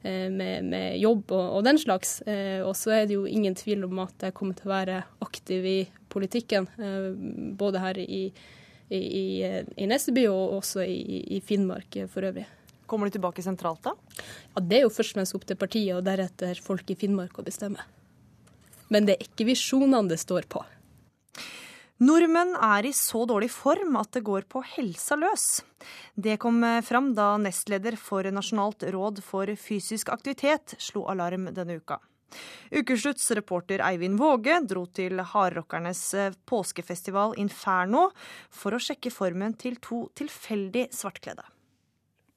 eh, 0.00 0.30
med, 0.32 0.70
med 0.72 0.96
jobb 1.02 1.28
og, 1.28 1.44
og, 1.58 1.60
den 1.66 1.80
slags. 1.80 2.22
Eh, 2.22 2.64
og 2.64 2.72
så 2.80 2.96
er 2.96 3.06
det 3.10 3.18
jo 3.18 3.28
ingen 3.28 3.56
tvil 3.58 3.84
om 3.84 4.00
at 4.06 4.26
jeg 4.26 4.36
kommer 4.38 4.56
til 4.56 4.70
å 4.70 4.74
være 4.74 5.02
aktiv 5.26 5.68
i 5.68 5.78
politikken, 6.14 6.70
eh, 6.80 7.10
både 7.60 7.84
her 7.84 8.00
i, 8.00 8.22
i, 8.90 8.98
i, 8.98 9.86
i 9.86 10.26
og 10.28 10.58
også 10.58 10.84
i, 10.84 11.24
i 11.36 11.40
Finnmark 11.40 11.96
for 12.12 12.26
øvrig. 12.28 12.46
Kommer 12.86 13.08
du 13.08 13.16
tilbake 13.16 13.42
sentralt 13.42 13.82
da? 13.82 13.94
Ja, 14.54 14.60
Det 14.60 14.78
er 14.78 14.82
jo 14.84 14.92
først 14.92 15.14
og 15.14 15.20
fremst 15.20 15.34
opp 15.34 15.46
til 15.48 15.56
partiet 15.56 15.96
og 15.96 16.04
deretter 16.04 16.60
folk 16.62 16.90
i 16.90 16.98
Finnmark 16.98 17.38
å 17.38 17.46
bestemme. 17.46 17.80
Men 18.92 19.06
det 19.06 19.16
er 19.16 19.26
ikke 19.26 19.48
visjonene 19.48 20.08
det 20.10 20.20
står 20.20 20.48
på. 20.52 20.62
Nordmenn 22.04 22.56
er 22.58 22.84
i 22.84 22.92
så 22.92 23.22
dårlig 23.24 23.48
form 23.54 23.94
at 23.96 24.10
det 24.16 24.24
går 24.26 24.44
på 24.50 24.60
helsa 24.74 25.16
løs. 25.16 25.62
Det 26.14 26.36
kom 26.42 26.58
fram 26.84 27.12
da 27.14 27.36
nestleder 27.40 27.96
for 27.96 28.26
Nasjonalt 28.34 28.82
råd 28.92 29.22
for 29.24 29.48
fysisk 29.56 30.10
aktivitet 30.12 30.74
slo 30.82 31.06
alarm 31.08 31.48
denne 31.54 31.78
uka. 31.78 32.00
Ukeslutts 32.74 33.30
reporter 33.38 33.84
Eivind 33.86 34.18
Våge 34.20 34.60
dro 34.66 34.84
til 34.86 35.20
hardrockernes 35.32 36.04
påskefestival 36.48 37.36
Inferno 37.42 38.08
for 38.50 38.76
å 38.76 38.82
sjekke 38.82 39.12
formen 39.14 39.56
til 39.60 39.78
to 39.82 40.06
tilfeldig 40.18 40.88
svartkledde. 40.94 41.46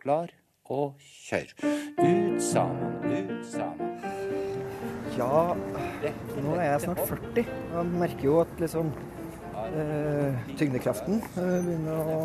Klar 0.01 0.33
og 0.69 0.97
kjør. 1.27 1.53
Ut 1.97 2.41
sammen, 2.43 2.99
ut 3.12 3.45
sammen. 3.47 3.88
Ja, 5.17 5.55
nå 6.38 6.57
er 6.60 6.67
jeg 6.75 6.81
snart 6.83 6.99
40. 7.10 7.47
Jeg 7.47 7.93
merker 7.97 8.27
jo 8.27 8.36
at 8.43 8.60
liksom 8.62 8.91
eh, 9.65 10.43
tyngdekraften 10.60 11.17
eh, 11.23 11.55
begynner 11.65 12.12
å 12.13 12.19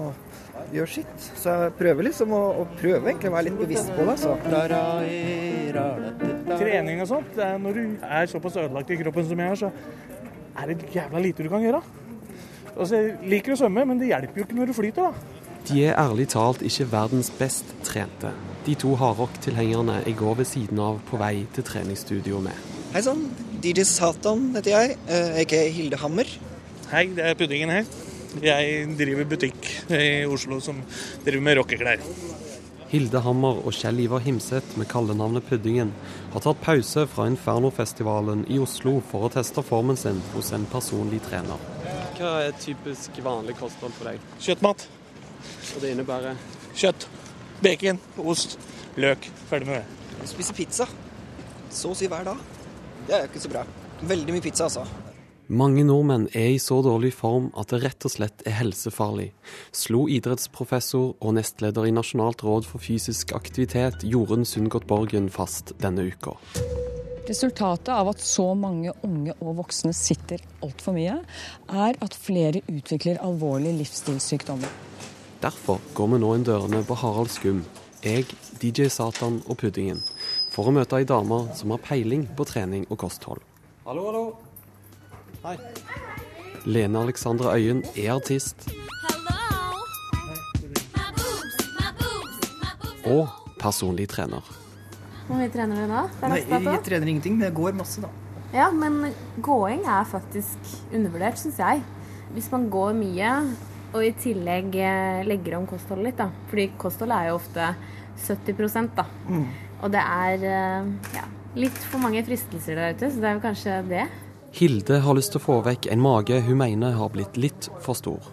gjøre 0.74 0.92
sitt. 0.98 1.28
Så 1.40 1.56
jeg 1.56 1.74
prøver 1.78 2.08
liksom 2.10 2.34
å, 2.36 2.42
å 2.60 2.66
prøve 2.76 3.08
egentlig 3.08 3.32
å 3.32 3.36
være 3.38 3.48
litt 3.48 3.60
bevisst 3.62 3.94
på 3.96 4.08
det. 4.10 4.16
Så. 4.20 4.36
Trening 6.60 7.00
og 7.02 7.08
sånt, 7.10 7.36
når 7.62 7.78
du 7.78 7.82
er 8.02 8.26
såpass 8.30 8.56
ødelagt 8.60 8.90
i 8.92 8.98
kroppen 9.00 9.28
som 9.28 9.40
jeg 9.42 9.54
er, 9.54 9.60
så 9.60 9.70
er 10.62 10.72
det 10.72 10.90
jævla 10.94 11.22
lite 11.24 11.46
du 11.46 11.48
kan 11.52 11.64
gjøre. 11.64 11.80
Altså, 12.72 12.96
jeg 12.96 13.16
liker 13.28 13.54
å 13.54 13.58
svømme, 13.60 13.84
men 13.88 14.00
det 14.00 14.10
hjelper 14.10 14.40
jo 14.40 14.44
ikke 14.46 14.58
når 14.58 14.70
du 14.70 14.74
flyter, 14.76 15.02
da. 15.08 15.40
De 15.68 15.84
er 15.86 15.98
ærlig 16.00 16.26
talt 16.32 16.62
ikke 16.66 16.88
verdens 16.90 17.30
best 17.38 17.68
trente. 17.86 18.32
De 18.66 18.74
to 18.78 18.94
hardrock-tilhengerne 18.98 20.00
jeg 20.06 20.16
går 20.18 20.40
ved 20.40 20.48
siden 20.50 20.80
av 20.82 20.98
på 21.08 21.20
vei 21.20 21.44
til 21.54 21.66
treningsstudio 21.66 22.40
med. 22.42 22.56
Hei 22.92 23.02
sann, 23.06 23.22
DJ 23.62 23.86
Satan 23.88 24.50
heter 24.56 24.74
jeg. 24.74 24.96
Jeg 25.08 25.52
er 25.60 25.70
Hilde 25.76 26.00
Hammer. 26.02 26.28
Hei, 26.90 27.06
det 27.16 27.24
er 27.28 27.38
Puddingen 27.38 27.70
her. 27.72 27.86
Jeg 28.42 28.86
driver 28.98 29.28
butikk 29.28 29.68
i 29.92 30.24
Oslo 30.28 30.58
som 30.64 30.78
driver 31.24 31.44
med 31.44 31.58
rockeklær. 31.60 32.00
Hilde 32.92 33.22
Hammer 33.24 33.56
og 33.64 33.72
Kjell 33.72 34.02
Ivar 34.04 34.20
Himseth 34.20 34.74
med 34.76 34.84
kallenavnet 34.90 35.46
Puddingen 35.48 35.94
har 36.34 36.42
tatt 36.44 36.58
pause 36.60 37.06
fra 37.08 37.24
Infernofestivalen 37.30 38.42
i 38.52 38.58
Oslo 38.60 38.98
for 39.08 39.24
å 39.24 39.30
teste 39.32 39.64
formen 39.64 39.96
sin 39.96 40.18
hos 40.34 40.50
en 40.52 40.66
personlig 40.68 41.22
trener. 41.24 41.62
Hva 42.18 42.34
er 42.44 42.52
typisk 42.60 43.16
vanlig 43.24 43.56
kosthold 43.56 43.96
for 43.96 44.10
deg? 44.10 44.26
Kjøttmat. 44.44 44.84
Og 45.72 45.78
det 45.80 45.94
innebærer? 45.94 46.42
Kjøtt, 46.76 47.08
bacon, 47.64 48.02
ost, 48.20 48.58
løk. 49.00 49.30
Ferdig 49.48 49.70
med 49.70 49.80
det. 49.80 50.18
Jeg 50.18 50.34
spiser 50.34 50.60
pizza. 50.60 50.88
Så 51.72 51.94
å 51.94 51.96
si 51.96 52.12
hver 52.12 52.28
dag. 52.28 52.44
Det 53.08 53.16
er 53.16 53.24
ikke 53.30 53.40
så 53.46 53.54
bra. 53.56 53.64
Veldig 54.04 54.36
mye 54.36 54.44
pizza, 54.44 54.68
altså. 54.68 54.84
Mange 55.50 55.82
nordmenn 55.82 56.28
er 56.38 56.52
i 56.54 56.58
så 56.62 56.76
dårlig 56.86 57.10
form 57.18 57.48
at 57.58 57.72
det 57.72 57.80
rett 57.82 58.04
og 58.06 58.12
slett 58.14 58.44
er 58.46 58.54
helsefarlig, 58.60 59.32
slo 59.74 60.04
idrettsprofessor 60.06 61.16
og 61.18 61.34
nestleder 61.34 61.88
i 61.88 61.94
Nasjonalt 61.94 62.44
råd 62.46 62.68
for 62.68 62.78
fysisk 62.78 63.34
aktivitet 63.34 64.04
Jorunn 64.06 64.46
Sundgodt 64.46 64.86
Borgen 64.86 65.26
fast 65.34 65.74
denne 65.82 66.04
uka. 66.06 66.36
Resultatet 67.26 67.90
av 67.90 68.12
at 68.12 68.22
så 68.22 68.52
mange 68.54 68.94
unge 69.02 69.34
og 69.40 69.58
voksne 69.64 69.90
sitter 69.98 70.38
altfor 70.62 70.94
mye, 70.94 71.18
er 71.66 71.98
at 71.98 72.14
flere 72.14 72.62
utvikler 72.70 73.18
alvorlige 73.26 73.80
livsstilssykdommer. 73.80 74.70
Derfor 75.42 75.82
går 75.98 76.14
vi 76.14 76.22
nå 76.22 76.32
inn 76.38 76.46
dørene 76.46 76.84
på 76.86 77.00
Harald 77.02 77.34
Skum, 77.34 77.64
jeg, 78.06 78.30
DJ 78.62 78.86
Satan 78.94 79.42
og 79.48 79.58
Puddingen, 79.58 79.98
for 80.54 80.70
å 80.70 80.74
møte 80.78 81.02
ei 81.02 81.06
dame 81.06 81.48
som 81.58 81.74
har 81.74 81.82
peiling 81.82 82.28
på 82.38 82.46
trening 82.46 82.86
og 82.90 83.02
kosthold. 83.02 83.42
Hallo, 83.82 84.06
hallo. 84.06 84.51
Hei. 85.42 85.56
Lene 86.70 87.00
Alexandra 87.02 87.56
Øyen 87.56 87.80
er 87.98 88.12
artist. 88.14 88.68
Og 93.10 93.26
personlig 93.58 94.06
trener. 94.12 94.46
Hvor 95.26 95.40
mye 95.40 95.50
trener 95.50 95.82
du 95.82 95.90
da? 95.90 96.04
Nei, 96.30 96.38
jeg 96.46 96.84
trener 96.86 97.10
ingenting, 97.10 97.40
men 97.40 97.48
jeg 97.48 97.56
går 97.58 97.74
masse, 97.74 98.04
da. 98.04 98.12
Ja, 98.54 98.68
men 98.70 99.10
gåing 99.42 99.82
er 99.82 100.06
faktisk 100.06 100.70
undervurdert, 100.94 101.42
syns 101.42 101.58
jeg. 101.58 101.82
Hvis 102.36 102.52
man 102.54 102.70
går 102.70 102.94
mye, 103.02 103.34
og 103.90 104.06
i 104.06 104.14
tillegg 104.22 104.78
eh, 104.78 105.26
legger 105.26 105.58
om 105.58 105.66
kostholdet 105.66 106.12
litt, 106.12 106.22
da. 106.22 106.30
Fordi 106.52 106.70
kostholdet 106.78 107.18
er 107.18 107.32
jo 107.32 107.38
ofte 107.42 107.72
70 108.30 108.92
da. 108.94 109.10
Mm. 109.26 109.46
Og 109.82 109.90
det 109.90 110.06
er 110.06 110.50
eh, 110.54 110.92
ja, 111.18 111.30
litt 111.58 111.86
for 111.90 111.98
mange 111.98 112.22
fristelser 112.30 112.78
der 112.78 112.94
ute, 112.94 113.10
så 113.10 113.18
det 113.18 113.32
er 113.32 113.40
jo 113.40 113.48
kanskje 113.50 113.86
det. 113.90 114.12
Hilde 114.52 114.98
har 115.00 115.16
lyst 115.16 115.32
til 115.32 115.40
å 115.40 115.44
få 115.46 115.54
vekk 115.64 115.86
en 115.92 116.02
mage 116.04 116.36
hun 116.44 116.58
mener 116.60 116.92
har 116.98 117.08
blitt 117.14 117.38
litt 117.40 117.70
for 117.80 117.96
stor. 117.96 118.26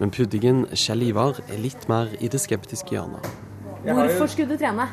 Men 0.00 0.08
puddingen 0.14 0.62
Kjell 0.72 1.04
Ivar 1.10 1.42
er 1.44 1.60
litt 1.60 1.84
mer 1.92 2.14
i 2.24 2.30
det 2.32 2.40
skeptiske 2.40 2.94
hjørnet. 2.94 3.26
Hvorfor 3.84 4.30
skulle 4.32 4.56
du 4.56 4.62
trene? 4.62 4.86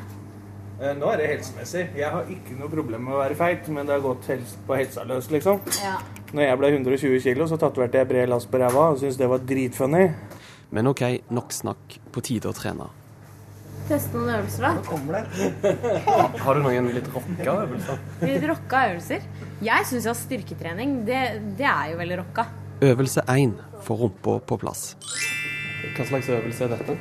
Eh, 0.81 0.91
Nå 0.99 1.07
er 1.13 1.21
det 1.21 1.29
helsemessig. 1.31 1.85
Jeg 1.95 2.11
har 2.11 2.27
ikke 2.27 2.57
noe 2.59 2.67
problem 2.71 3.07
med 3.07 3.15
å 3.15 3.21
være 3.21 3.37
feit, 3.39 3.69
men 3.71 3.87
det 3.87 3.95
har 3.95 4.03
gått 4.03 4.27
på 4.67 4.75
helsa 4.75 5.05
løs, 5.07 5.31
liksom. 5.31 5.63
Ja. 5.79 5.95
Når 6.35 6.49
jeg 6.49 6.59
ble 6.59 6.73
120 6.73 7.23
kilo, 7.23 7.47
så 7.47 7.59
tatoverte 7.61 8.01
jeg 8.01 8.09
bred 8.11 8.29
lass 8.33 8.47
på 8.51 8.59
ræva 8.59 8.89
og 8.91 8.99
syntes 8.99 9.21
det 9.21 9.31
var 9.31 9.47
dritfunny. 9.47 10.09
Men 10.75 10.91
OK, 10.91 11.05
nok 11.31 11.55
snakk. 11.55 11.99
På 12.11 12.23
tide 12.23 12.51
å 12.51 12.55
trene. 12.57 12.89
Teste 13.85 14.17
noen 14.17 14.31
øvelser, 14.39 14.63
da. 14.65 14.71
Har 16.45 16.57
du 16.57 16.61
noen 16.65 16.87
litt 16.95 17.07
rocka 17.13 17.53
øvelser? 17.67 17.99
Litt 18.25 18.45
rocka 18.49 18.79
øvelser. 18.89 19.25
Jeg 19.65 19.85
syns 19.91 20.07
at 20.09 20.17
styrketrening, 20.23 20.95
det, 21.05 21.19
det 21.59 21.67
er 21.69 21.91
jo 21.93 21.99
veldig 22.01 22.17
rocka. 22.23 22.47
Øvelse 22.85 23.21
én 23.31 23.53
få 23.85 23.97
rumpa 23.99 24.39
på 24.49 24.57
plass. 24.63 24.95
Hva 25.95 26.07
slags 26.09 26.31
øvelse 26.33 26.65
er 26.65 26.73
dette? 26.73 26.97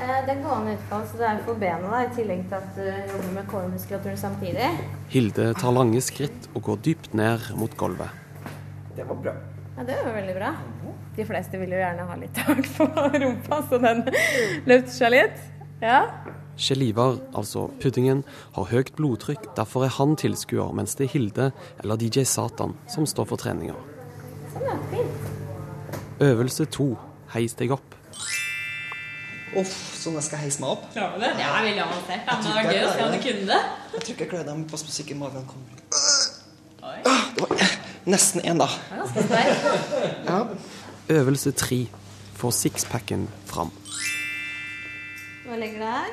Eh, 0.00 0.16
Det 0.24 0.32
er 0.32 0.40
gående 0.40 0.78
utfall, 0.78 1.04
så 1.10 1.20
det 1.20 1.28
er 1.28 1.42
for 1.44 1.60
bena, 1.60 1.90
da, 1.92 2.00
i 2.08 2.14
tillegg 2.16 2.46
til 2.48 2.56
at 2.56 2.72
du 2.78 2.82
jobber 3.12 3.30
med 3.36 3.48
core-muskulaturen 3.52 4.16
samtidig. 4.18 4.70
Hilde 5.12 5.50
tar 5.60 5.76
lange 5.76 6.00
skritt 6.02 6.48
og 6.54 6.64
går 6.70 6.80
dypt 6.88 7.12
ned 7.20 7.50
mot 7.60 7.76
gulvet. 7.76 8.08
Det 8.96 9.04
var 9.06 9.20
bra. 9.26 9.36
Ja, 9.76 9.84
det 9.86 9.96
var 10.04 10.12
veldig 10.18 10.34
bra. 10.36 10.50
De 11.16 11.24
fleste 11.26 11.58
vil 11.60 11.72
jo 11.74 11.80
gjerne 11.80 12.06
ha 12.08 12.16
litt 12.20 12.36
tak 12.36 12.62
på 12.76 12.86
rumpa, 13.22 13.62
så 13.70 13.80
den 13.82 14.04
løfter 14.70 14.94
seg 14.94 15.14
litt. 15.14 15.40
Ja. 15.80 16.02
Kjell 16.60 16.82
Ivar, 16.90 17.16
altså 17.32 17.68
puddingen, 17.80 18.24
har 18.56 18.68
høyt 18.68 18.92
blodtrykk. 18.98 19.46
Derfor 19.56 19.86
er 19.86 19.94
han 19.96 20.16
tilskuer, 20.20 20.74
mens 20.76 20.96
det 20.98 21.08
er 21.08 21.14
Hilde 21.14 21.46
eller 21.80 22.00
DJ 22.00 22.26
Satan 22.28 22.76
som 22.92 23.08
står 23.08 23.30
for 23.30 23.40
treninga. 23.40 23.78
Sånn, 24.52 24.66
ja. 24.68 24.76
Fint. 24.92 25.30
Øvelse 26.20 26.66
to 26.68 26.92
heis 27.32 27.56
deg 27.56 27.72
opp. 27.72 27.96
Uff, 29.56 29.72
sånn 29.98 30.14
jeg 30.18 30.26
skal 30.28 30.44
heise 30.44 30.60
meg 30.62 30.74
opp. 30.76 30.84
Klarer 30.92 31.16
du 31.16 31.24
det? 31.24 31.30
Det 31.40 31.46
er 31.48 31.64
veldig 31.64 31.82
avansert. 31.86 32.28
Men 32.28 32.44
det 32.44 32.52
var 32.54 32.68
gøy 32.68 32.82
å 32.84 32.90
se 32.92 33.06
om 33.06 33.14
du 33.14 33.22
kunne 33.24 33.46
det. 33.48 33.62
Jeg 33.94 34.04
tror 34.04 34.12
ikke 34.12 34.26
jeg 34.26 34.32
gleder 34.34 34.58
meg 34.60 34.68
på 34.70 34.78
så 34.78 34.92
ikke 35.02 35.16
magen 35.18 35.48
kommer. 35.48 35.80
Nesten 38.08 38.40
én, 38.40 38.58
da. 38.60 38.68
Ja. 40.26 40.40
Øvelse 41.10 41.52
tre 41.52 41.82
får 42.40 42.54
sixpacken 42.56 43.26
fram. 43.50 43.72
Bare 45.46 45.58
legger 45.60 45.82
det 45.82 45.94
her. 45.96 46.12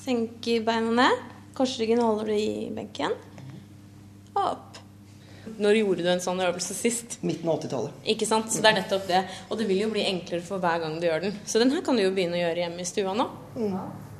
Senker 0.00 0.64
beina 0.66 0.92
ned. 1.02 1.22
Korsryggen 1.56 2.02
holder 2.04 2.30
du 2.30 2.34
i 2.36 2.68
benken. 2.74 3.16
Og 4.36 4.44
Opp. 4.44 4.78
Når 5.60 5.80
gjorde 5.80 6.04
du 6.04 6.10
en 6.12 6.22
sånn 6.22 6.40
øvelse 6.44 6.76
sist? 6.76 7.16
Midten 7.26 7.48
av 7.50 7.58
80-tallet. 7.58 7.96
Ikke 8.12 8.28
sant? 8.28 8.52
Så 8.52 8.62
det 8.62 8.70
er 8.70 8.78
nettopp 8.78 9.08
det. 9.08 9.24
Og 9.48 9.58
det 9.58 9.66
vil 9.66 9.82
jo 9.82 9.90
bli 9.90 10.04
enklere 10.06 10.44
for 10.46 10.62
hver 10.62 10.84
gang 10.84 11.00
du 11.00 11.08
gjør 11.08 11.24
den. 11.26 11.36
Så 11.48 11.58
den 11.62 11.72
her 11.74 11.82
kan 11.84 11.98
du 11.98 12.04
jo 12.04 12.12
begynne 12.14 12.38
å 12.38 12.42
gjøre 12.44 12.62
hjemme 12.66 12.84
i 12.84 12.88
stua 12.88 13.16
nå. 13.16 13.26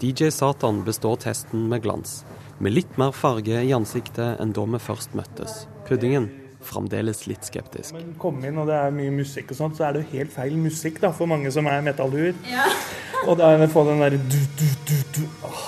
DJ 0.00 0.32
Satan 0.34 0.82
består 0.86 1.20
testen 1.22 1.68
med 1.70 1.84
glans. 1.84 2.22
Med 2.58 2.74
litt 2.74 2.98
mer 3.00 3.12
farge 3.16 3.62
i 3.62 3.72
ansiktet 3.76 4.40
enn 4.40 4.56
da 4.56 4.64
vi 4.74 4.80
først 4.82 5.14
møttes. 5.16 5.64
Puddingen 5.86 6.30
fremdeles 6.64 7.24
litt 7.30 7.46
skeptisk. 7.48 7.94
Men 7.96 8.14
kom 8.20 8.40
inn, 8.44 8.58
og 8.60 8.68
det 8.70 8.76
er 8.76 8.94
mye 8.94 9.12
musikk 9.14 9.54
og 9.54 9.60
sånt, 9.60 9.78
så 9.78 9.88
er 9.88 9.96
det 9.96 10.04
jo 10.04 10.18
helt 10.18 10.34
feil 10.34 10.58
musikk 10.60 11.00
da, 11.02 11.12
for 11.16 11.30
mange 11.30 11.52
som 11.54 11.68
er 11.70 11.84
metallduer. 11.86 12.34
Ja. 12.50 12.66
Og 13.28 13.36
da 13.36 13.50
er 13.52 13.58
det 13.60 13.66
å 13.68 13.72
få 13.74 13.82
den 13.84 13.98
derre 14.00 14.16
du, 14.16 14.38
du, 14.56 14.68
du, 14.88 14.94
du. 15.12 15.24
Åh, 15.44 15.64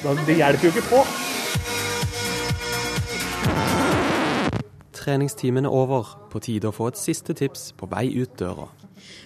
da, 0.00 0.14
Det 0.24 0.38
hjelper 0.38 0.70
jo 0.70 0.72
ikke 0.72 0.86
på. 0.88 1.02
treningstimen 5.06 5.66
er 5.68 5.74
over, 5.74 6.08
på 6.32 6.40
tide 6.42 6.70
å 6.70 6.74
få 6.74 6.90
et 6.90 6.98
siste 6.98 7.34
tips 7.36 7.68
på 7.78 7.86
vei 7.92 8.08
ut 8.16 8.32
døra. 8.40 8.66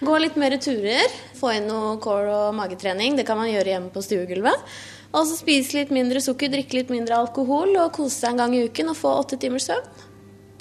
Gå 0.05 0.17
litt 0.21 0.37
mer 0.37 0.53
turer, 0.61 1.09
få 1.37 1.55
inn 1.57 1.67
noe 1.69 1.95
core- 2.03 2.29
og 2.29 2.55
magetrening. 2.57 3.15
Det 3.17 3.25
kan 3.25 3.39
man 3.39 3.49
gjøre 3.49 3.73
hjemme 3.73 3.89
på 3.93 4.03
stuegulvet. 4.05 4.67
Og 5.11 5.25
så 5.27 5.35
spise 5.35 5.75
litt 5.75 5.91
mindre 5.93 6.21
sukker, 6.23 6.51
drikke 6.53 6.77
litt 6.77 6.93
mindre 6.93 7.17
alkohol 7.17 7.73
og 7.81 7.91
kose 7.97 8.13
seg 8.15 8.35
en 8.35 8.43
gang 8.43 8.55
i 8.55 8.63
uken 8.69 8.93
og 8.93 8.99
få 8.99 9.11
åtte 9.23 9.39
timers 9.41 9.67
søvn. 9.67 9.89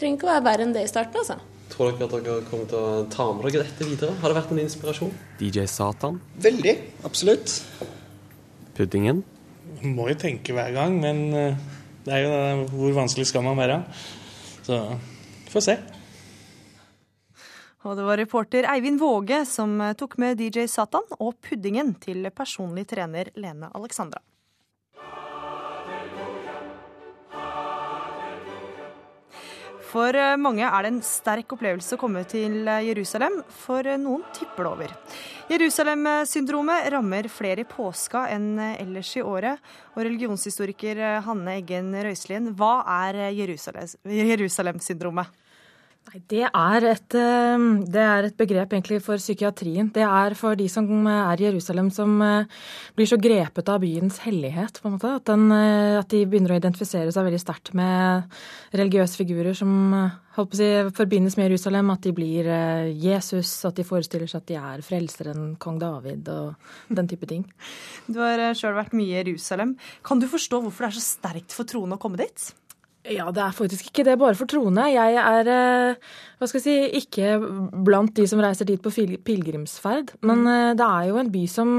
Trenger 0.01 0.16
ikke 0.16 0.24
å 0.24 0.30
være 0.30 0.44
verre 0.46 0.64
enn 0.64 0.70
det 0.72 0.86
i 0.86 0.88
starten, 0.88 1.20
altså. 1.20 1.34
Tror 1.70 1.92
dere 1.92 2.07
at 2.07 2.24
dere 2.24 2.44
kommer 2.48 2.68
til 2.70 2.78
å 2.80 3.03
ta 3.12 3.26
med 3.36 3.44
dere 3.51 3.66
dette 3.66 3.84
videre? 3.84 4.14
Har 4.22 4.32
det 4.32 4.38
vært 4.38 4.55
en 4.55 4.61
inspirasjon? 4.62 5.11
DJ 5.36 5.66
Satan, 5.68 6.16
Veldig. 6.40 6.72
Absolutt. 7.05 7.59
Puddingen, 8.78 9.20
Må 9.84 10.09
jo 10.11 10.16
tenke 10.20 10.57
hver 10.57 10.72
gang, 10.72 10.96
men 11.01 11.20
eh, 11.36 11.61
det 12.05 12.12
er 12.16 12.24
jo 12.24 12.32
det, 12.32 12.72
hvor 12.72 12.96
vanskelig 12.96 13.28
skal 13.28 13.44
man 13.44 13.61
være? 13.61 13.78
Så 14.64 14.80
vi 14.88 15.53
får 15.53 15.64
se. 15.68 15.76
Og 17.84 17.96
det 17.96 18.05
var 18.05 18.20
reporter 18.20 18.68
Eivind 18.72 19.01
Våge 19.01 19.44
som 19.48 19.76
eh, 19.84 19.94
tok 20.01 20.16
med 20.20 20.40
DJ 20.40 20.66
Satan 20.68 21.07
og 21.18 21.38
puddingen 21.44 21.94
til 22.01 22.28
personlig 22.32 22.88
trener 22.88 23.32
Lene 23.40 23.70
Alexandra. 23.76 24.20
For 29.91 30.14
eh, 30.14 30.36
mange 30.38 30.62
er 30.62 30.84
det 30.84 30.91
en 30.93 31.03
sterk 31.03 31.51
opplevelse 31.57 31.97
å 31.97 32.01
komme 32.01 32.22
til 32.30 32.62
eh, 32.62 32.84
Jerusalem, 32.91 33.41
for 33.64 33.86
eh, 33.88 33.99
noen 33.99 34.22
tipper 34.36 34.66
det 34.66 34.70
over. 34.70 34.95
Jerusalem-syndromet 35.51 36.86
rammer 36.95 37.26
flere 37.32 37.64
i 37.64 37.68
påska 37.68 38.28
enn 38.30 38.53
ellers 38.76 39.11
i 39.18 39.24
året. 39.26 39.59
Og 39.97 40.05
religionshistoriker 40.07 41.03
Hanne 41.26 41.57
Eggen 41.59 41.91
Røiselien, 42.07 42.53
hva 42.55 42.84
er 43.03 43.24
Jerusalem- 43.34 43.99
Jerusalem-syndromet? 44.07 45.34
Det 46.11 46.42
er, 46.42 46.84
et, 46.90 47.14
eh, 47.14 47.64
det 47.86 48.02
er 48.02 48.26
et 48.26 48.36
begrep 48.36 48.72
egentlig 48.74 48.98
for 49.04 49.20
psykiatrien. 49.20 49.92
Det 49.94 50.02
er 50.02 50.34
for 50.34 50.58
de 50.58 50.66
som 50.68 51.06
er 51.06 51.38
i 51.38 51.44
Jerusalem 51.46 51.90
som 51.94 52.16
eh, 52.22 52.48
blir 52.96 53.06
så 53.06 53.18
grepet 53.20 53.68
av 53.70 53.78
byens 53.82 54.18
hellighet. 54.24 54.80
på 54.82 54.88
en 54.88 54.96
måte, 54.96 55.14
At, 55.14 55.24
den, 55.30 55.52
eh, 55.52 55.98
at 56.00 56.08
de 56.08 56.24
begynner 56.26 56.56
å 56.56 56.58
identifisere 56.58 57.12
seg 57.14 57.28
veldig 57.28 57.40
sterkt 57.40 57.74
med 57.78 58.26
religiøse 58.74 59.22
figurer 59.22 59.54
som 59.54 59.70
holdt 60.34 60.50
på 60.50 60.56
å 60.56 60.58
si, 60.58 60.70
forbindes 60.98 61.36
med 61.38 61.50
Jerusalem. 61.50 61.92
At 61.94 62.02
de 62.02 62.12
blir 62.12 62.48
Jesus, 62.90 63.64
at 63.64 63.76
de 63.78 63.86
forestiller 63.86 64.26
seg 64.26 64.42
at 64.42 64.50
de 64.50 64.58
er 64.58 64.82
frelseren 64.82 65.54
kong 65.62 65.78
David 65.78 66.26
og 66.28 66.54
den 66.88 67.06
type 67.06 67.26
ting. 67.30 67.46
Du 68.11 68.18
har 68.18 68.50
sjøl 68.58 68.74
vært 68.74 68.96
mye 68.98 69.14
i 69.14 69.22
Jerusalem. 69.22 69.76
Kan 70.02 70.18
du 70.18 70.26
forstå 70.26 70.58
hvorfor 70.64 70.88
det 70.88 70.90
er 70.90 70.98
så 70.98 71.06
sterkt 71.06 71.54
for 71.54 71.68
troende 71.70 71.94
å 71.94 72.02
komme 72.02 72.18
dit? 72.18 72.50
Ja, 73.09 73.30
det 73.32 73.40
er 73.40 73.55
faktisk 73.57 73.86
ikke 73.88 74.05
det 74.11 74.18
bare 74.20 74.34
for 74.36 74.44
troende. 74.51 74.84
Jeg 74.92 75.14
er 75.16 75.48
eh, 75.48 75.96
hva 76.41 76.49
skal 76.49 76.62
jeg 76.62 76.64
si, 76.64 77.03
ikke 77.03 77.34
blant 77.84 78.14
de 78.16 78.24
som 78.28 78.41
reiser 78.41 78.64
dit 78.64 78.80
på 78.80 78.88
pilegrimsferd. 79.26 80.14
Men 80.24 80.47
eh, 80.49 80.72
det 80.78 80.86
er 80.86 81.11
jo 81.11 81.20
en 81.20 81.28
by 81.32 81.45
som 81.51 81.76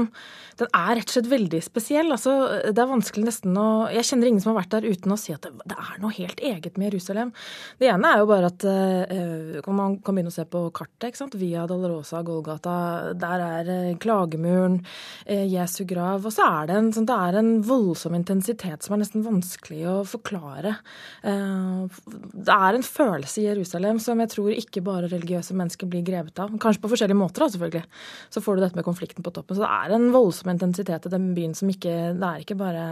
Den 0.60 0.68
er 0.76 0.98
rett 0.98 1.08
og 1.08 1.14
slett 1.16 1.30
veldig 1.32 1.58
spesiell. 1.64 2.12
Altså, 2.14 2.32
det 2.70 2.78
er 2.78 2.90
vanskelig 2.90 3.24
nesten 3.26 3.56
å 3.58 3.88
Jeg 3.90 4.04
kjenner 4.06 4.28
ingen 4.28 4.42
som 4.44 4.52
har 4.52 4.60
vært 4.60 4.76
der 4.76 4.86
uten 4.92 5.14
å 5.14 5.18
si 5.18 5.32
at 5.34 5.42
det, 5.42 5.50
det 5.66 5.78
er 5.80 5.96
noe 5.98 6.14
helt 6.14 6.42
eget 6.44 6.78
med 6.78 6.92
Jerusalem. 6.92 7.32
Det 7.80 7.88
ene 7.90 8.12
er 8.12 8.22
jo 8.22 8.28
bare 8.30 8.50
at 8.52 8.66
eh, 8.70 9.70
man 9.72 9.96
kan 9.98 10.14
begynne 10.14 10.30
å 10.30 10.36
se 10.36 10.44
på 10.46 10.62
kartet. 10.76 11.08
ikke 11.08 11.22
sant? 11.24 11.34
Via 11.40 11.64
Dolorosa, 11.66 12.22
Golgata. 12.22 12.76
Der 13.18 13.44
er 13.48 13.72
klagemuren, 13.98 14.78
eh, 15.26 15.42
Jesu 15.50 15.82
grav. 15.90 16.28
Og 16.28 16.36
så 16.36 16.46
er 16.46 16.70
det 16.70 16.78
en, 16.78 16.92
sånn, 16.94 17.10
det 17.10 17.18
er 17.18 17.40
en 17.40 17.52
voldsom 17.66 18.14
intensitet 18.20 18.86
som 18.86 18.94
er 18.94 19.02
nesten 19.02 19.26
vanskelig 19.26 19.82
å 19.90 19.98
forklare. 20.06 20.76
Det 21.22 22.54
er 22.54 22.76
en 22.76 22.86
følelse 22.86 23.42
i 23.42 23.48
Jerusalem 23.48 23.98
som 24.02 24.20
jeg 24.22 24.30
tror 24.36 24.51
ikke 24.58 24.82
bare 24.84 25.10
religiøse 25.10 25.56
mennesker 25.58 25.88
blir 25.90 26.04
grevet 26.06 26.38
av. 26.42 26.52
Kanskje 26.62 26.82
på 26.84 26.90
forskjellige 26.92 27.18
måter, 27.18 27.44
da, 27.44 27.50
selvfølgelig. 27.54 28.00
Så 28.34 28.42
får 28.44 28.58
du 28.58 28.64
dette 28.64 28.78
med 28.78 28.86
konflikten 28.86 29.26
på 29.26 29.32
toppen. 29.34 29.56
Så 29.56 29.64
det 29.64 29.70
er 29.72 29.96
en 29.96 30.08
voldsom 30.14 30.52
intensitet 30.52 31.08
i 31.08 31.12
den 31.12 31.32
byen 31.36 31.56
som 31.58 31.70
ikke 31.72 31.94
Det 32.18 32.28
er 32.28 32.44
ikke 32.44 32.58
bare 32.58 32.86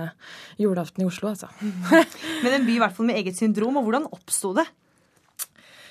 julaften 0.61 1.05
i 1.05 1.09
Oslo, 1.09 1.33
altså. 1.33 1.51
Men 2.45 2.57
en 2.57 2.69
by 2.69 2.77
i 2.77 2.83
hvert 2.83 2.97
fall 2.97 3.11
med 3.11 3.21
eget 3.21 3.39
syndrom, 3.39 3.79
og 3.81 3.89
hvordan 3.89 4.09
oppsto 4.11 4.55
det? 4.59 4.67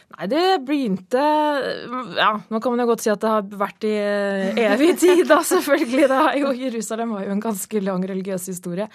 Nei, 0.10 0.26
det 0.26 0.44
begynte 0.66 1.22
Ja, 2.18 2.32
nå 2.50 2.60
kan 2.60 2.74
man 2.74 2.82
jo 2.82 2.88
godt 2.90 3.04
si 3.04 3.12
at 3.14 3.22
det 3.22 3.30
har 3.30 3.44
vært 3.62 3.86
i 3.86 3.92
eh, 3.94 4.58
evig 4.74 4.96
tid, 5.04 5.22
da, 5.30 5.38
selvfølgelig. 5.46 6.08
Det 6.10 6.18
er 6.18 6.40
jo, 6.42 6.54
Jerusalem 6.58 7.14
var 7.14 7.28
jo 7.28 7.34
en 7.36 7.44
ganske 7.44 7.82
lang 7.86 8.04
religiøs 8.10 8.48
historie. 8.50 8.88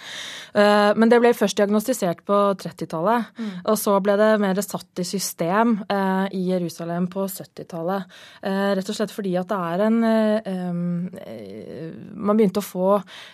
Eh, 0.53 0.91
Men 0.99 1.09
det 1.11 1.21
ble 1.23 1.31
først 1.37 1.57
diagnostisert 1.57 2.21
på 2.27 2.39
30-tallet. 2.59 3.31
Mm. 3.39 3.53
Og 3.63 3.79
så 3.79 3.95
ble 4.03 4.17
det 4.19 4.29
mer 4.43 4.59
satt 4.65 5.01
i 5.01 5.07
system 5.07 5.77
eh, 5.87 6.25
i 6.35 6.43
Jerusalem 6.51 7.07
på 7.11 7.25
70-tallet. 7.31 8.11
Eh, 8.43 8.75
Rett 8.75 8.91
og 8.91 8.99
slett 8.99 9.15
fordi 9.15 9.37
at 9.39 9.49
det 9.49 9.61
er 9.71 9.85
en 9.85 9.97
Man 12.15 12.37
begynte 12.37 12.61
å 12.61 12.65
få 12.65 12.87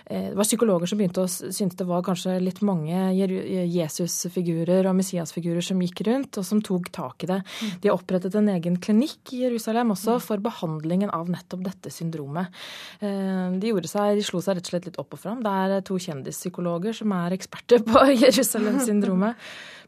Det 0.05 0.35
var 0.37 0.45
psykologer 0.47 0.89
som 0.89 0.99
begynte 0.99 1.23
å 1.23 1.29
synes 1.31 1.77
det 1.79 1.87
var 1.87 2.03
kanskje 2.05 2.37
litt 2.43 2.61
mange 2.65 3.09
Jesus-figurer 3.15 4.87
og 4.89 4.97
Messias-figurer 4.99 5.63
som 5.65 5.81
gikk 5.81 6.03
rundt, 6.07 6.37
og 6.37 6.45
som 6.45 6.61
tok 6.65 6.91
tak 6.93 7.25
i 7.25 7.31
det. 7.31 7.39
De 7.81 7.89
har 7.89 7.97
opprettet 7.97 8.35
en 8.35 8.49
egen 8.53 8.77
klinikk 8.81 9.31
i 9.35 9.43
Jerusalem 9.45 9.93
også 9.95 10.17
for 10.23 10.41
behandlingen 10.43 11.11
av 11.15 11.29
nettopp 11.31 11.63
dette 11.65 11.93
syndromet. 11.93 12.51
Eh, 12.99 13.57
De, 13.61 13.71
gjorde 13.71 13.91
seg, 13.91 14.17
de 14.19 14.25
slo 14.25 14.41
seg 14.43 14.57
rett 14.57 14.67
og 14.67 14.73
slett 14.73 14.89
litt 14.89 14.99
opp 15.01 15.15
og 15.15 15.21
fram. 15.21 15.43
Det 15.45 15.51
er 15.51 15.85
to 15.87 15.99
kjendispsykologer 16.01 16.95
som 17.01 17.13
er 17.17 17.37
eksperter 17.37 17.83
på 17.87 18.05
Jerusalem-syndromet. 18.23 19.39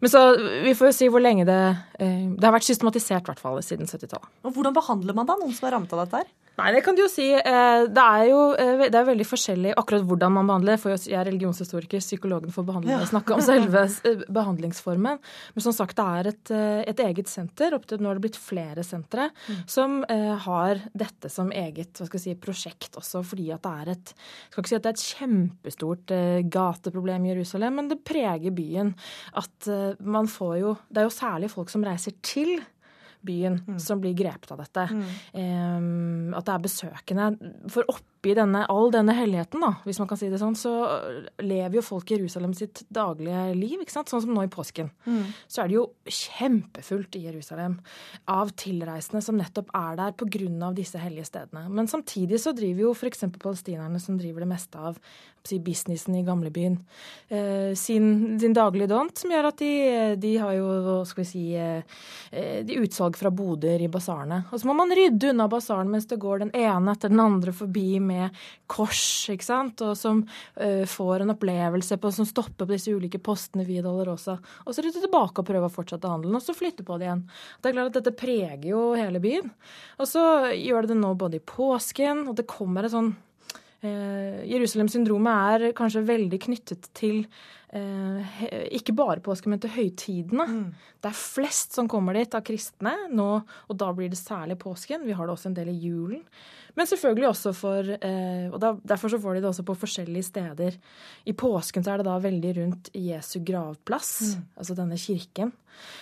Men 0.04 0.12
så, 0.12 0.22
vi 0.66 0.74
får 0.76 0.90
jo 0.90 0.96
si 0.98 1.08
hvor 1.12 1.24
lenge 1.24 1.46
det 1.48 1.60
eh, 2.00 2.26
Det 2.36 2.44
har 2.44 2.56
vært 2.56 2.68
systematisert, 2.68 3.24
i 3.24 3.32
hvert 3.32 3.40
fall, 3.44 3.62
siden 3.64 3.88
70-tallet. 3.88 4.32
Hvordan 4.44 4.76
behandler 4.76 5.16
man 5.16 5.30
da 5.30 5.38
noen 5.40 5.54
som 5.56 5.70
er 5.70 5.78
rammet 5.78 5.94
av 5.96 6.04
dette? 6.06 6.24
her? 6.24 6.40
Nei, 6.54 6.68
det 6.76 6.84
kan 6.86 6.94
du 6.94 7.02
jo 7.02 7.08
si. 7.10 7.32
Eh, 7.34 7.84
Det 7.90 8.02
er 8.04 8.28
jo 8.30 8.42
eh, 8.54 8.84
det 8.94 8.94
er 9.00 9.08
veldig 9.08 9.26
forskjellig 9.26 9.72
akkurat 9.80 10.04
hvordan 10.06 10.36
man 10.36 10.46
behandler. 10.52 10.78
For 10.78 10.94
jeg 10.94 11.16
er 11.18 11.26
religionshistoriker, 11.26 11.98
psykologen 12.04 12.54
får 12.54 12.66
behandle 12.68 12.92
Ja. 12.94 13.00
snakke 13.10 13.34
om 13.34 13.42
selve 13.42 13.82
eh, 14.06 14.22
behandlingsformen. 14.30 15.18
Men 15.56 15.66
som 15.66 15.74
sagt, 15.74 15.98
det 15.98 16.06
er 16.06 16.30
et, 16.30 16.52
et 16.94 17.00
eget 17.08 17.32
senter. 17.32 17.74
Opp 17.74 17.88
til 17.90 17.98
nå 18.04 18.12
har 18.12 18.20
det 18.20 18.26
blitt 18.28 18.38
flere 18.38 18.84
sentre 18.86 19.32
som 19.66 20.04
eh, 20.06 20.36
har 20.46 20.84
dette 20.94 21.32
som 21.34 21.50
eget 21.50 21.98
hva 21.98 22.06
skal 22.06 22.20
jeg 22.22 22.26
si, 22.28 22.36
prosjekt 22.44 23.00
også, 23.02 23.24
fordi 23.26 23.50
at 23.56 23.64
det 23.66 23.74
er 23.74 23.92
et 23.96 24.14
jeg 24.14 24.52
skal 24.54 24.62
ikke 24.64 24.70
si 24.74 24.78
at 24.78 24.84
det 24.86 24.92
er 24.92 25.00
et 25.00 25.08
kjempestort 25.18 26.14
gateproblem 26.54 27.26
i 27.26 27.34
Jerusalem, 27.34 27.80
men 27.82 27.90
det 27.90 28.04
preger 28.06 28.54
byen. 28.54 28.94
At 29.34 29.68
man 30.06 30.28
får 30.30 30.54
jo 30.62 30.76
Det 30.94 31.02
er 31.02 31.08
jo 31.10 31.14
særlig 31.18 31.50
folk 31.50 31.70
som 31.74 31.84
reiser 31.86 32.14
til 32.22 32.60
byen 33.26 33.80
som 33.82 34.02
blir 34.04 34.16
grepet 34.18 34.52
av 34.54 34.64
dette. 34.64 34.88
Em, 35.34 36.34
at 36.36 36.48
det 36.48 36.56
er 36.56 36.66
besøkende. 36.68 37.30
For 37.74 37.88
oppi 38.24 38.34
denne, 38.38 38.64
all 38.72 38.92
denne 38.92 39.12
helligheten, 39.18 39.60
da, 39.60 39.74
hvis 39.84 40.00
man 40.00 40.08
kan 40.08 40.18
si 40.20 40.30
det 40.32 40.40
sånn, 40.40 40.56
så 40.56 40.72
lever 41.44 41.76
jo 41.76 41.84
folk 41.84 42.08
i 42.08 42.16
Jerusalem 42.16 42.54
sitt 42.56 42.86
daglige 42.88 43.50
liv. 43.58 43.82
ikke 43.84 43.92
sant? 43.92 44.08
Sånn 44.08 44.24
som 44.24 44.32
nå 44.34 44.46
i 44.46 44.52
påsken. 44.52 44.92
Så 45.52 45.64
er 45.64 45.68
det 45.68 45.76
jo 45.76 45.90
kjempefullt 46.08 47.18
i 47.20 47.26
Jerusalem 47.28 47.82
av 48.32 48.54
tilreisende 48.56 49.22
som 49.26 49.36
nettopp 49.36 49.74
er 49.76 50.00
der 50.00 50.16
pga. 50.16 50.72
disse 50.74 50.98
hellige 50.98 51.26
stedene. 51.26 51.68
Men 51.70 51.88
samtidig 51.88 52.40
så 52.40 52.56
driver 52.56 52.88
jo 52.88 52.94
f.eks. 52.94 53.26
palestinerne, 53.40 54.00
som 54.00 54.18
driver 54.18 54.40
det 54.40 54.52
meste 54.54 54.80
av 54.80 54.98
si, 55.44 55.60
businessen 55.60 56.16
i 56.16 56.24
gamlebyen, 56.24 56.78
eh, 57.28 57.76
sin, 57.76 58.40
sin 58.40 58.54
daglige 58.54 58.88
dont, 58.88 59.18
som 59.18 59.32
gjør 59.32 59.50
at 59.50 59.60
de, 59.60 60.16
de 60.16 60.38
har 60.40 60.54
jo, 60.56 60.70
hva 60.86 60.98
skal 61.08 61.24
vi 61.24 61.28
si, 61.28 61.44
eh, 61.60 62.64
de 62.64 62.80
utsalg 62.80 63.18
fra 63.20 63.32
boder 63.34 63.84
i 63.84 63.92
basarene. 63.92 64.46
Og 64.52 64.62
så 64.62 64.70
må 64.70 64.78
man 64.78 64.94
rydde 64.96 65.34
unna 65.34 65.50
basaren 65.52 65.92
mens 65.92 66.08
det 66.08 66.22
går 66.22 66.46
den 66.46 66.54
ene 66.56 66.96
etter 66.96 67.12
den 67.12 67.20
andre 67.20 67.54
forbi 67.56 68.00
med 68.00 68.13
kors, 68.70 69.04
ikke 69.34 69.48
sant, 69.48 69.84
og 69.86 69.98
som 70.00 70.24
uh, 70.26 70.84
får 70.90 71.24
en 71.24 71.34
opplevelse 71.36 72.00
på, 72.02 72.14
som 72.16 72.28
stopper 72.30 72.66
på 72.66 72.72
disse 72.74 72.94
ulike 72.94 73.22
postene 73.24 73.66
via 73.68 73.84
Dolorosa. 73.86 74.38
Og 74.66 74.76
så 74.76 74.86
rydde 74.86 75.04
tilbake 75.04 75.44
og 75.44 75.50
prøver 75.50 75.70
å 75.70 75.74
fortsette 75.74 76.10
handelen, 76.10 76.40
og 76.40 76.46
så 76.46 76.56
flytte 76.58 76.86
på 76.88 77.00
det 77.00 77.10
igjen. 77.10 77.28
Det 77.60 77.70
er 77.70 77.78
klart 77.78 77.92
at 77.92 78.00
dette 78.00 78.18
preger 78.20 78.70
jo 78.72 78.88
hele 78.98 79.22
byen. 79.24 79.52
Og 80.00 80.10
så 80.10 80.24
gjør 80.56 80.88
det 80.88 80.94
det 80.94 81.02
nå 81.02 81.14
både 81.20 81.40
i 81.40 81.46
påsken, 81.54 82.28
og 82.30 82.38
det 82.40 82.50
kommer 82.50 82.86
et 82.86 82.96
sånn 82.96 83.14
Eh, 83.84 84.44
Jerusalem-syndromet 84.48 85.56
er 85.56 85.74
kanskje 85.76 86.06
veldig 86.08 86.38
knyttet 86.46 86.88
til 86.96 87.26
ikke 87.74 88.94
bare 88.96 89.20
påsken, 89.26 89.50
men 89.50 89.60
til 89.64 89.72
høytidene. 89.74 90.46
Det 91.02 91.10
er 91.10 91.18
flest 91.18 91.74
som 91.74 91.88
kommer 91.90 92.14
dit 92.14 92.36
av 92.38 92.44
kristne 92.46 92.94
nå, 93.10 93.30
og 93.70 93.78
da 93.82 93.88
blir 93.98 94.12
det 94.14 94.20
særlig 94.20 94.60
påsken. 94.62 95.06
Vi 95.08 95.16
har 95.18 95.26
det 95.26 95.34
også 95.34 95.50
en 95.50 95.58
del 95.58 95.72
i 95.74 95.80
julen. 95.88 96.22
Men 96.76 96.88
selvfølgelig 96.90 97.28
også 97.30 97.52
for 97.54 97.90
eh, 97.94 98.48
Og 98.50 98.60
derfor 98.82 99.10
så 99.14 99.20
får 99.22 99.36
de 99.36 99.42
det 99.44 99.50
også 99.52 99.66
på 99.68 99.76
forskjellige 99.78 100.26
steder. 100.26 100.78
I 101.30 101.34
påsken 101.38 101.84
så 101.86 101.94
er 101.94 102.02
det 102.02 102.08
da 102.08 102.16
veldig 102.18 102.54
rundt 102.58 102.90
Jesu 102.98 103.40
gravplass, 103.46 104.14
Mm. 104.38 104.46
altså 104.58 104.76
denne 104.76 104.98
kirken. 104.98 105.52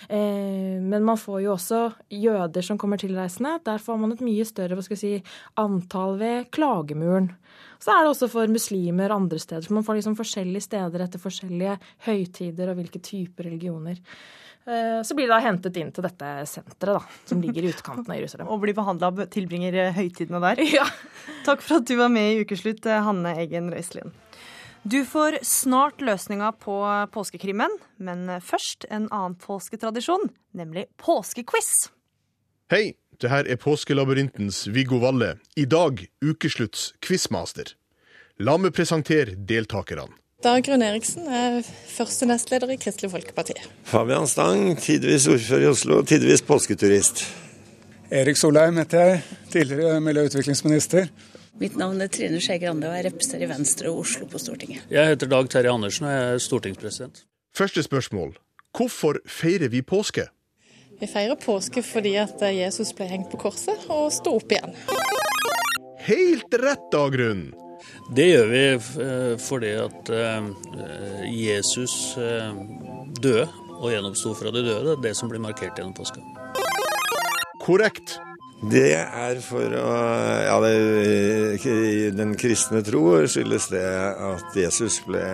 Eh, 0.08 0.80
men 0.80 1.04
man 1.04 1.16
får 1.16 1.42
jo 1.42 1.52
også 1.56 1.92
jøder 2.10 2.62
som 2.64 2.78
kommer 2.78 2.96
tilreisende. 2.96 3.58
Der 3.64 3.78
får 3.78 3.98
man 4.00 4.12
et 4.12 4.20
mye 4.24 4.44
større 4.44 4.76
hva 4.76 4.82
skal 4.82 4.96
jeg 4.96 5.22
si, 5.22 5.30
antall 5.56 6.16
ved 6.18 6.50
klagemuren. 6.50 7.30
Så 7.82 7.90
er 7.90 8.04
det 8.04 8.12
også 8.12 8.28
for 8.30 8.50
muslimer 8.50 9.10
andre 9.10 9.40
steder. 9.42 9.64
Så 9.66 9.74
man 9.74 9.82
får 9.86 9.98
liksom 9.98 10.14
forskjellige 10.18 10.68
steder 10.68 11.02
etter 11.02 11.22
forskjellige 11.22 11.78
høytider 12.06 12.70
og 12.70 12.78
hvilke 12.78 13.02
typer 13.02 13.48
religioner. 13.48 13.98
Eh, 14.64 15.02
så 15.02 15.16
blir 15.18 15.26
de 15.26 15.34
da 15.34 15.40
hentet 15.42 15.78
inn 15.80 15.90
til 15.94 16.06
dette 16.06 16.28
senteret, 16.46 17.00
da, 17.00 17.22
som 17.26 17.40
ligger 17.44 17.66
i 17.66 17.72
utkanten 17.72 18.06
av 18.06 18.20
Jerusalem. 18.20 18.52
Og 18.54 18.62
blir 18.62 18.76
behandla, 18.78 19.10
tilbringer 19.32 19.78
eh, 19.88 19.96
høytidene 19.98 20.42
der. 20.44 20.62
Ja. 20.78 20.86
Takk 21.46 21.64
for 21.64 21.80
at 21.80 21.88
du 21.90 21.96
var 21.98 22.12
med 22.12 22.36
i 22.36 22.44
Ukeslutt, 22.44 22.86
eh, 22.86 23.02
Hanne 23.02 23.34
Eggen 23.42 23.72
Røiselien. 23.74 24.14
Du 24.82 25.00
får 25.06 25.40
snart 25.46 26.02
løsninga 26.02 26.48
på 26.62 26.74
påskekrimmen, 27.14 27.76
men 28.02 28.24
først 28.42 28.86
en 28.90 29.06
annen 29.14 29.36
påsketradisjon, 29.38 30.26
nemlig 30.58 30.88
påskequiz. 30.98 31.86
Hei, 32.72 32.88
det 33.22 33.30
her 33.30 33.46
er 33.46 33.58
Påskelabyrintens 33.60 34.66
Viggo 34.74 34.98
Valle. 35.02 35.36
I 35.56 35.64
dag 35.64 36.02
ukeslutts 36.24 36.90
quizmaster. 37.04 37.74
La 38.42 38.56
meg 38.58 38.74
presentere 38.74 39.36
deltakerne. 39.36 40.08
Dag 40.42 40.66
Rune 40.66 40.88
Eriksen 40.90 41.28
er 41.30 41.60
første 41.62 42.26
nestleder 42.26 42.72
i 42.74 42.78
Kristelig 42.82 43.12
Folkeparti. 43.12 43.54
Fabian 43.86 44.26
Stang, 44.26 44.72
tidvis 44.74 45.28
ordfører 45.30 45.68
i 45.68 45.70
Oslo, 45.70 46.00
tidvis 46.02 46.42
påsketurist. 46.42 47.22
Erik 48.12 48.36
Solheim 48.36 48.80
heter 48.82 49.06
jeg, 49.06 49.22
tidligere 49.54 50.00
miljø- 50.02 50.26
og 50.26 50.32
utviklingsminister. 50.32 51.06
Mitt 51.62 51.76
navn 51.78 52.02
er 52.02 52.10
Trine 52.10 52.40
Skei 52.42 52.58
Grande 52.58 52.90
og 52.90 52.96
jeg 52.98 53.06
representerer 53.06 53.52
Venstre 53.52 53.92
og 53.92 54.02
Oslo 54.02 54.26
på 54.26 54.40
Stortinget. 54.42 54.82
Jeg 54.90 55.14
heter 55.14 55.30
Dag 55.30 55.50
Terje 55.52 55.70
Andersen 55.70 56.08
og 56.08 56.16
jeg 56.16 56.34
er 56.34 56.42
stortingspresident. 56.42 57.22
Første 57.54 57.86
spørsmål. 57.86 58.34
Hvorfor 58.74 59.20
feirer 59.28 59.70
vi 59.70 59.84
påske? 59.86 60.26
Vi 61.02 61.08
feirer 61.10 61.34
påske 61.34 61.82
fordi 61.82 62.12
at 62.22 62.38
Jesus 62.54 62.92
ble 62.94 63.08
hengt 63.10 63.26
på 63.32 63.40
korset 63.42 63.88
og 63.90 64.04
sto 64.14 64.36
opp 64.38 64.52
igjen. 64.54 64.76
Helt 66.06 66.54
rett, 66.62 66.84
Dagrunn! 66.94 67.48
Det 68.14 68.26
gjør 68.28 68.50
vi 68.52 68.60
eh, 69.02 69.32
fordi 69.42 69.72
at 69.82 70.12
eh, 70.14 70.46
Jesus 71.34 71.94
eh, 72.22 72.54
døde 73.18 73.48
og 73.80 73.88
gjenoppsto 73.90 74.36
fra 74.38 74.54
de 74.54 74.62
døde. 74.62 74.92
Det 74.92 74.94
er 74.94 75.02
det 75.08 75.14
som 75.18 75.32
blir 75.32 75.42
markert 75.42 75.74
gjennom 75.74 75.96
påska. 75.98 76.22
Korrekt. 77.66 78.20
Det 78.70 78.94
er 78.94 79.42
for 79.42 79.74
å 79.74 79.88
Ja, 80.46 80.54
det, 80.62 80.72
i 81.66 82.14
den 82.14 82.36
kristne 82.38 82.84
tro 82.86 83.02
skyldes 83.26 83.72
det 83.74 83.82
at 83.82 84.54
Jesus 84.54 85.02
ble 85.08 85.26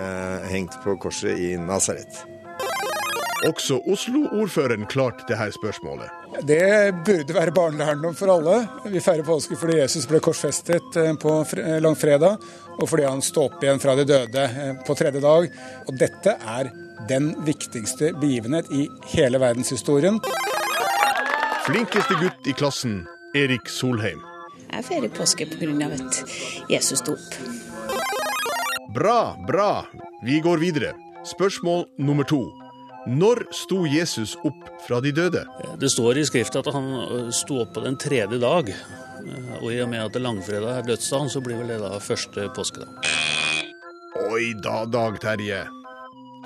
hengt 0.49 0.81
på 0.81 0.97
korset 1.05 1.37
i 1.37 1.53
Nasaret. 1.61 2.25
Også 3.47 3.77
Oslo-ordføreren 3.87 4.83
klarte 4.91 5.23
dette 5.29 5.53
spørsmålet. 5.55 6.11
Det 6.43 6.91
burde 7.07 7.35
være 7.35 7.53
barnelærdom 7.55 8.15
for 8.17 8.33
alle. 8.33 8.57
Vi 8.91 8.99
feirer 8.99 9.23
påske 9.23 9.55
fordi 9.59 9.77
Jesus 9.79 10.07
ble 10.09 10.19
korsfestet 10.23 10.97
eh, 10.99 11.13
på 11.15 11.37
langfredag, 11.79 12.35
og 12.75 12.89
fordi 12.89 13.07
han 13.07 13.23
sto 13.23 13.47
opp 13.47 13.63
igjen 13.63 13.79
fra 13.79 13.95
de 13.95 14.07
døde 14.09 14.43
eh, 14.43 14.73
på 14.83 14.95
tredje 14.99 15.23
dag. 15.23 15.47
Og 15.87 15.95
dette 16.01 16.35
er 16.35 16.71
den 17.07 17.31
viktigste 17.47 18.11
begivenhet 18.19 18.67
i 18.75 18.89
hele 19.15 19.39
verdenshistorien. 19.39 20.19
Flinkeste 21.69 22.19
gutt 22.19 22.49
i 22.49 22.55
klassen, 22.59 23.05
Erik 23.39 23.71
Solheim. 23.71 24.19
Jeg 24.69 24.85
feirer 24.85 25.15
påske 25.15 25.47
pga. 25.47 25.93
at 25.95 26.23
Jesus 26.69 26.99
sto 26.99 27.15
opp. 27.15 27.39
Bra, 28.93 29.37
bra. 29.47 29.85
Vi 30.25 30.41
går 30.43 30.57
videre. 30.57 30.93
Spørsmål 31.23 31.85
nummer 31.97 32.23
to. 32.23 32.43
Når 33.07 33.45
sto 33.55 33.85
Jesus 33.87 34.35
opp 34.45 34.65
fra 34.85 34.99
de 35.01 35.11
døde? 35.15 35.45
Det 35.79 35.89
står 35.91 36.19
i 36.19 36.25
skriftet 36.27 36.67
at 36.67 36.73
han 36.75 36.89
eh, 36.99 37.29
sto 37.35 37.61
opp 37.63 37.71
på 37.77 37.83
den 37.85 37.95
tredje 38.01 38.39
dag. 38.41 38.69
Eh, 38.69 39.55
Og 39.61 39.71
i 39.73 39.79
og 39.83 39.89
med 39.91 40.03
at 40.03 40.19
langfredag 40.21 40.81
er 40.81 40.87
dødsdagen, 40.87 41.29
så 41.31 41.41
blir 41.43 41.61
vel 41.61 41.71
det 41.73 41.79
da 41.83 41.97
første 42.03 42.49
påskedag. 42.55 42.89
Oi 44.29 44.53
da, 44.61 44.83
Dag 44.89 45.19
Terje. 45.23 45.63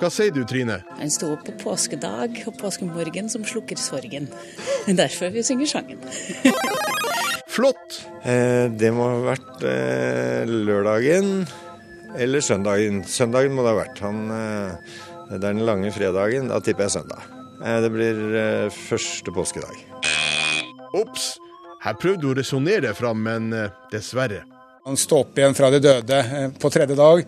Hva 0.00 0.08
sier 0.10 0.32
du, 0.34 0.42
Trine? 0.48 0.80
Han 0.98 1.10
sto 1.12 1.32
opp 1.36 1.44
på 1.46 1.52
påskedag 1.60 2.40
og 2.48 2.56
påskemorgen 2.58 3.28
som 3.30 3.44
slukker 3.46 3.78
sorgen. 3.78 4.26
Derfor 5.02 5.30
vi 5.34 5.42
synger 5.46 5.70
sangen. 5.70 6.00
Flott! 7.54 8.00
Eh, 8.26 8.66
det 8.74 8.90
må 8.94 9.06
ha 9.10 9.20
vært 9.28 9.62
eh, 9.70 10.42
lørdagen 10.50 11.44
eller 12.18 12.42
søndagen. 12.42 13.02
Søndagen 13.06 13.54
må 13.54 13.62
det 13.66 13.74
ha 13.74 13.78
vært. 13.84 14.00
Han, 14.02 14.24
eh, 14.34 14.98
det 15.28 15.38
er 15.38 15.46
den 15.46 15.64
lange 15.66 15.92
fredagen. 15.94 16.50
Da 16.52 16.60
tipper 16.60 16.86
jeg 16.86 16.96
søndag. 16.98 17.24
Eh, 17.64 17.80
det 17.84 17.90
blir 17.92 18.20
eh, 18.36 18.68
første 18.74 19.32
påskedag. 19.34 19.78
Ops! 20.94 21.34
Her 21.84 21.96
prøvde 22.00 22.24
hun 22.24 22.34
å 22.34 22.38
resonnere 22.38 22.94
fram, 22.96 23.22
men 23.24 23.52
eh, 23.56 23.72
dessverre. 23.92 24.44
Han 24.84 24.98
står 25.00 25.24
opp 25.24 25.40
igjen 25.40 25.56
fra 25.56 25.70
de 25.72 25.80
døde 25.80 26.20
på 26.60 26.70
tredje 26.72 26.96
dag. 26.98 27.24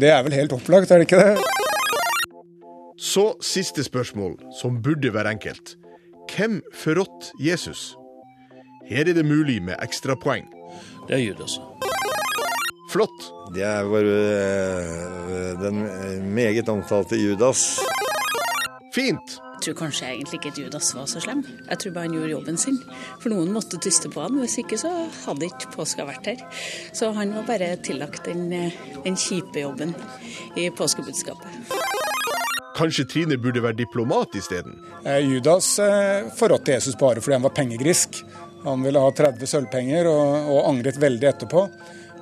Det 0.00 0.08
er 0.10 0.24
vel 0.26 0.34
helt 0.34 0.54
opplagt, 0.56 0.90
er 0.90 1.02
det 1.02 1.06
ikke 1.06 1.20
det? 1.20 1.58
Så 2.98 3.28
siste 3.44 3.84
spørsmål, 3.86 4.34
som 4.58 4.80
burde 4.82 5.12
være 5.14 5.36
enkelt. 5.36 5.76
Hvem 6.32 6.58
forrådte 6.74 7.36
Jesus? 7.44 7.92
Her 8.88 9.04
er 9.04 9.14
det 9.20 9.26
mulig 9.28 9.60
med 9.62 9.76
ekstrapoeng. 9.84 10.48
Det 11.06 11.20
er 11.20 11.22
Judas. 11.28 11.60
Flott. 12.88 13.28
Det 13.54 13.64
er 13.64 13.84
vår, 13.88 14.06
eh, 14.08 15.60
den 15.60 15.82
meget 16.34 16.68
omtalte 16.72 17.16
Judas. 17.20 17.78
Fint. 18.94 19.38
Jeg 19.58 19.74
tror 19.74 19.74
kanskje 19.80 20.06
egentlig 20.06 20.38
ikke 20.38 20.52
at 20.52 20.58
Judas 20.62 20.92
var 20.94 21.06
så 21.10 21.20
slem. 21.20 21.40
Jeg 21.68 21.78
tror 21.82 21.92
bare 21.92 22.06
han 22.06 22.14
gjorde 22.14 22.30
jobben 22.30 22.58
sin. 22.62 22.78
For 23.18 23.32
noen 23.32 23.50
måtte 23.52 23.80
tyste 23.82 24.08
på 24.08 24.22
han, 24.22 24.38
hvis 24.38 24.54
ikke 24.62 24.78
så 24.78 24.92
hadde 25.24 25.48
ikke 25.50 25.72
påska 25.74 26.06
vært 26.06 26.30
her. 26.30 26.44
Så 26.94 27.10
han 27.16 27.34
var 27.34 27.48
bare 27.48 27.72
tillagt 27.82 28.24
den, 28.24 28.52
eh, 28.52 28.72
den 29.04 29.18
kjipe 29.18 29.60
jobben 29.60 29.94
i 30.56 30.70
påskebudskapet. 30.70 31.74
Kanskje 32.78 33.04
Trine 33.10 33.36
burde 33.36 33.60
være 33.60 33.76
diplomat 33.76 34.38
isteden? 34.38 34.78
Eh, 35.04 35.18
Judas 35.26 35.78
eh, 35.78 36.30
forrådte 36.38 36.78
Jesus 36.78 36.94
bare 36.96 37.20
fordi 37.20 37.34
han 37.34 37.42
var 37.42 37.56
pengegrisk. 37.56 38.22
Han 38.64 38.82
ville 38.82 39.02
ha 39.02 39.10
30 39.10 39.46
sølvpenger 39.46 40.06
og, 40.06 40.52
og 40.54 40.68
angret 40.70 41.00
veldig 41.02 41.28
etterpå. 41.32 41.66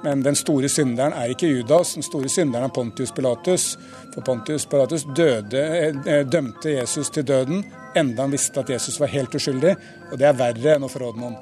Men 0.07 0.23
den 0.23 0.37
store 0.39 0.69
synderen 0.69 1.13
er 1.13 1.33
ikke 1.33 1.49
Judas, 1.51 1.95
den 1.95 2.05
store 2.07 2.29
synderen 2.31 2.65
er 2.65 2.71
Pontius 2.75 3.11
Pilatus. 3.13 3.79
For 4.15 4.23
Pontius 4.23 4.67
Pilatus 4.67 5.03
døde, 5.17 5.63
eh, 6.07 6.23
dømte 6.33 6.71
Jesus 6.71 7.11
til 7.11 7.27
døden, 7.27 7.65
enda 7.97 8.23
han 8.23 8.33
visste 8.33 8.61
at 8.61 8.71
Jesus 8.71 9.01
var 9.01 9.07
helt 9.07 9.35
uskyldig. 9.35 9.75
Og 10.13 10.19
det 10.19 10.29
er 10.29 10.39
verre 10.39 10.77
enn 10.77 10.87
å 10.87 10.93
forråde 10.93 11.19
noen. 11.19 11.35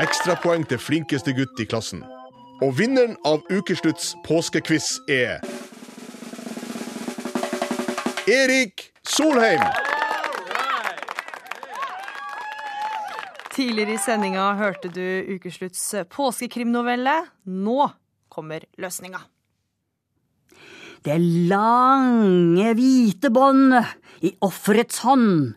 Ekstrapoeng 0.00 0.64
til 0.68 0.80
flinkeste 0.80 1.36
gutt 1.36 1.60
i 1.60 1.68
klassen. 1.68 2.00
Og 2.62 2.78
vinneren 2.78 3.18
av 3.28 3.44
ukeslutts 3.52 4.14
påskequiz 4.24 5.00
er 5.08 5.44
Erik 8.24 8.88
Solheim! 9.04 9.93
Tidligere 13.54 13.94
i 13.94 14.00
sendinga 14.02 14.48
hørte 14.58 14.88
du 14.90 15.04
ukeslutts 15.36 15.82
påskekrimnovelle. 16.10 17.20
Nå 17.46 17.84
kommer 18.32 18.64
løsninga. 18.82 19.20
Det 21.04 21.18
lange, 21.52 22.72
hvite 22.74 23.30
båndet 23.30 24.24
i 24.26 24.32
offerets 24.42 25.04
hånd, 25.04 25.52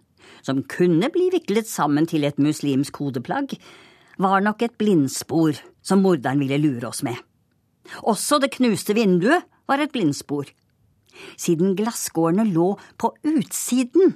som 0.45 0.60
kunne 0.70 1.10
bli 1.10 1.32
viklet 1.34 1.66
sammen 1.66 2.06
til 2.06 2.28
et 2.28 2.38
muslimsk 2.38 3.00
hodeplagg, 3.02 3.56
var 4.22 4.43
nok 4.45 4.62
et 4.68 4.76
blindspor 4.78 5.58
som 5.82 6.04
morderen 6.06 6.43
ville 6.43 6.60
lure 6.62 6.91
oss 6.91 7.02
med. 7.08 7.18
Også 8.06 8.38
det 8.43 8.52
knuste 8.60 8.93
vinduet 8.98 9.48
var 9.66 9.82
et 9.82 9.93
blindspor. 9.95 10.45
Siden 11.34 11.74
glasskårene 11.80 12.45
lå 12.52 12.76
på 13.02 13.10
utsiden, 13.26 14.14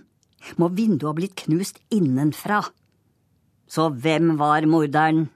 må 0.61 0.69
vinduet 0.69 1.09
ha 1.09 1.15
blitt 1.17 1.35
knust 1.45 1.81
innenfra. 1.93 2.61
Så 3.71 3.87
hvem 4.03 4.35
var 4.39 4.67
morderen? 4.67 5.29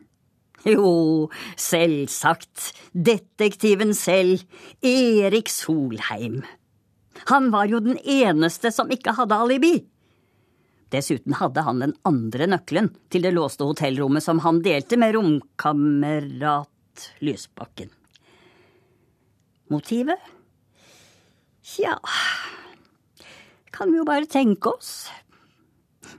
Jo, 0.66 1.30
selvsagt, 1.62 2.72
detektiven 2.92 3.94
selv, 3.96 4.42
Erik 4.82 5.52
Solheim. 5.54 6.40
Han 7.30 7.52
var 7.54 7.70
jo 7.70 7.80
den 7.86 8.00
eneste 8.02 8.72
som 8.74 8.90
ikke 8.92 9.14
hadde 9.16 9.38
alibi. 9.46 9.76
Dessuten 10.94 11.38
hadde 11.40 11.64
han 11.66 11.82
den 11.82 11.94
andre 12.08 12.48
nøkkelen 12.50 12.92
til 13.14 13.26
det 13.26 13.34
låste 13.36 13.66
hotellrommet 13.68 14.26
som 14.26 14.42
han 14.46 14.62
delte 14.66 15.00
med 15.02 15.16
romkamerat 15.16 17.06
Lysbakken. 17.26 17.92
Motivet? 19.74 20.22
Tja, 21.66 21.98
kan 23.74 23.92
vi 23.92 24.02
jo 24.02 24.06
bare 24.08 24.30
tenke 24.30 24.76
oss. 24.76 25.08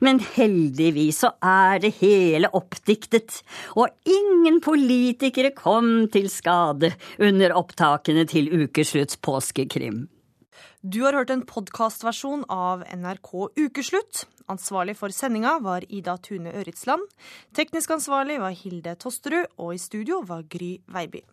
Men 0.04 0.20
heldigvis 0.20 1.22
så 1.24 1.32
er 1.44 1.80
det 1.84 1.94
hele 2.00 2.50
oppdiktet, 2.56 3.40
og 3.78 3.92
ingen 4.04 4.60
politikere 4.64 5.54
kom 5.56 6.08
til 6.12 6.28
skade 6.32 6.92
under 7.18 7.56
opptakene 7.56 8.26
til 8.28 8.52
ukeslutts 8.64 9.18
påskekrim. 9.22 10.06
Du 10.86 11.00
har 11.02 11.16
hørt 11.18 11.32
en 11.34 11.42
podkastversjon 11.42 12.44
av 12.52 12.84
NRK 12.94 13.32
Ukeslutt. 13.58 14.26
Ansvarlig 14.46 14.94
for 14.94 15.10
sendinga 15.10 15.56
var 15.64 15.82
Ida 15.90 16.14
Tune 16.22 16.52
Øritsland. 16.54 17.02
Teknisk 17.58 17.96
ansvarlig 17.96 18.38
var 18.38 18.54
Hilde 18.54 18.94
Tosterud, 19.02 19.50
og 19.58 19.74
i 19.74 19.82
studio 19.82 20.20
var 20.28 20.46
Gry 20.46 20.76
Veiby. 20.86 21.24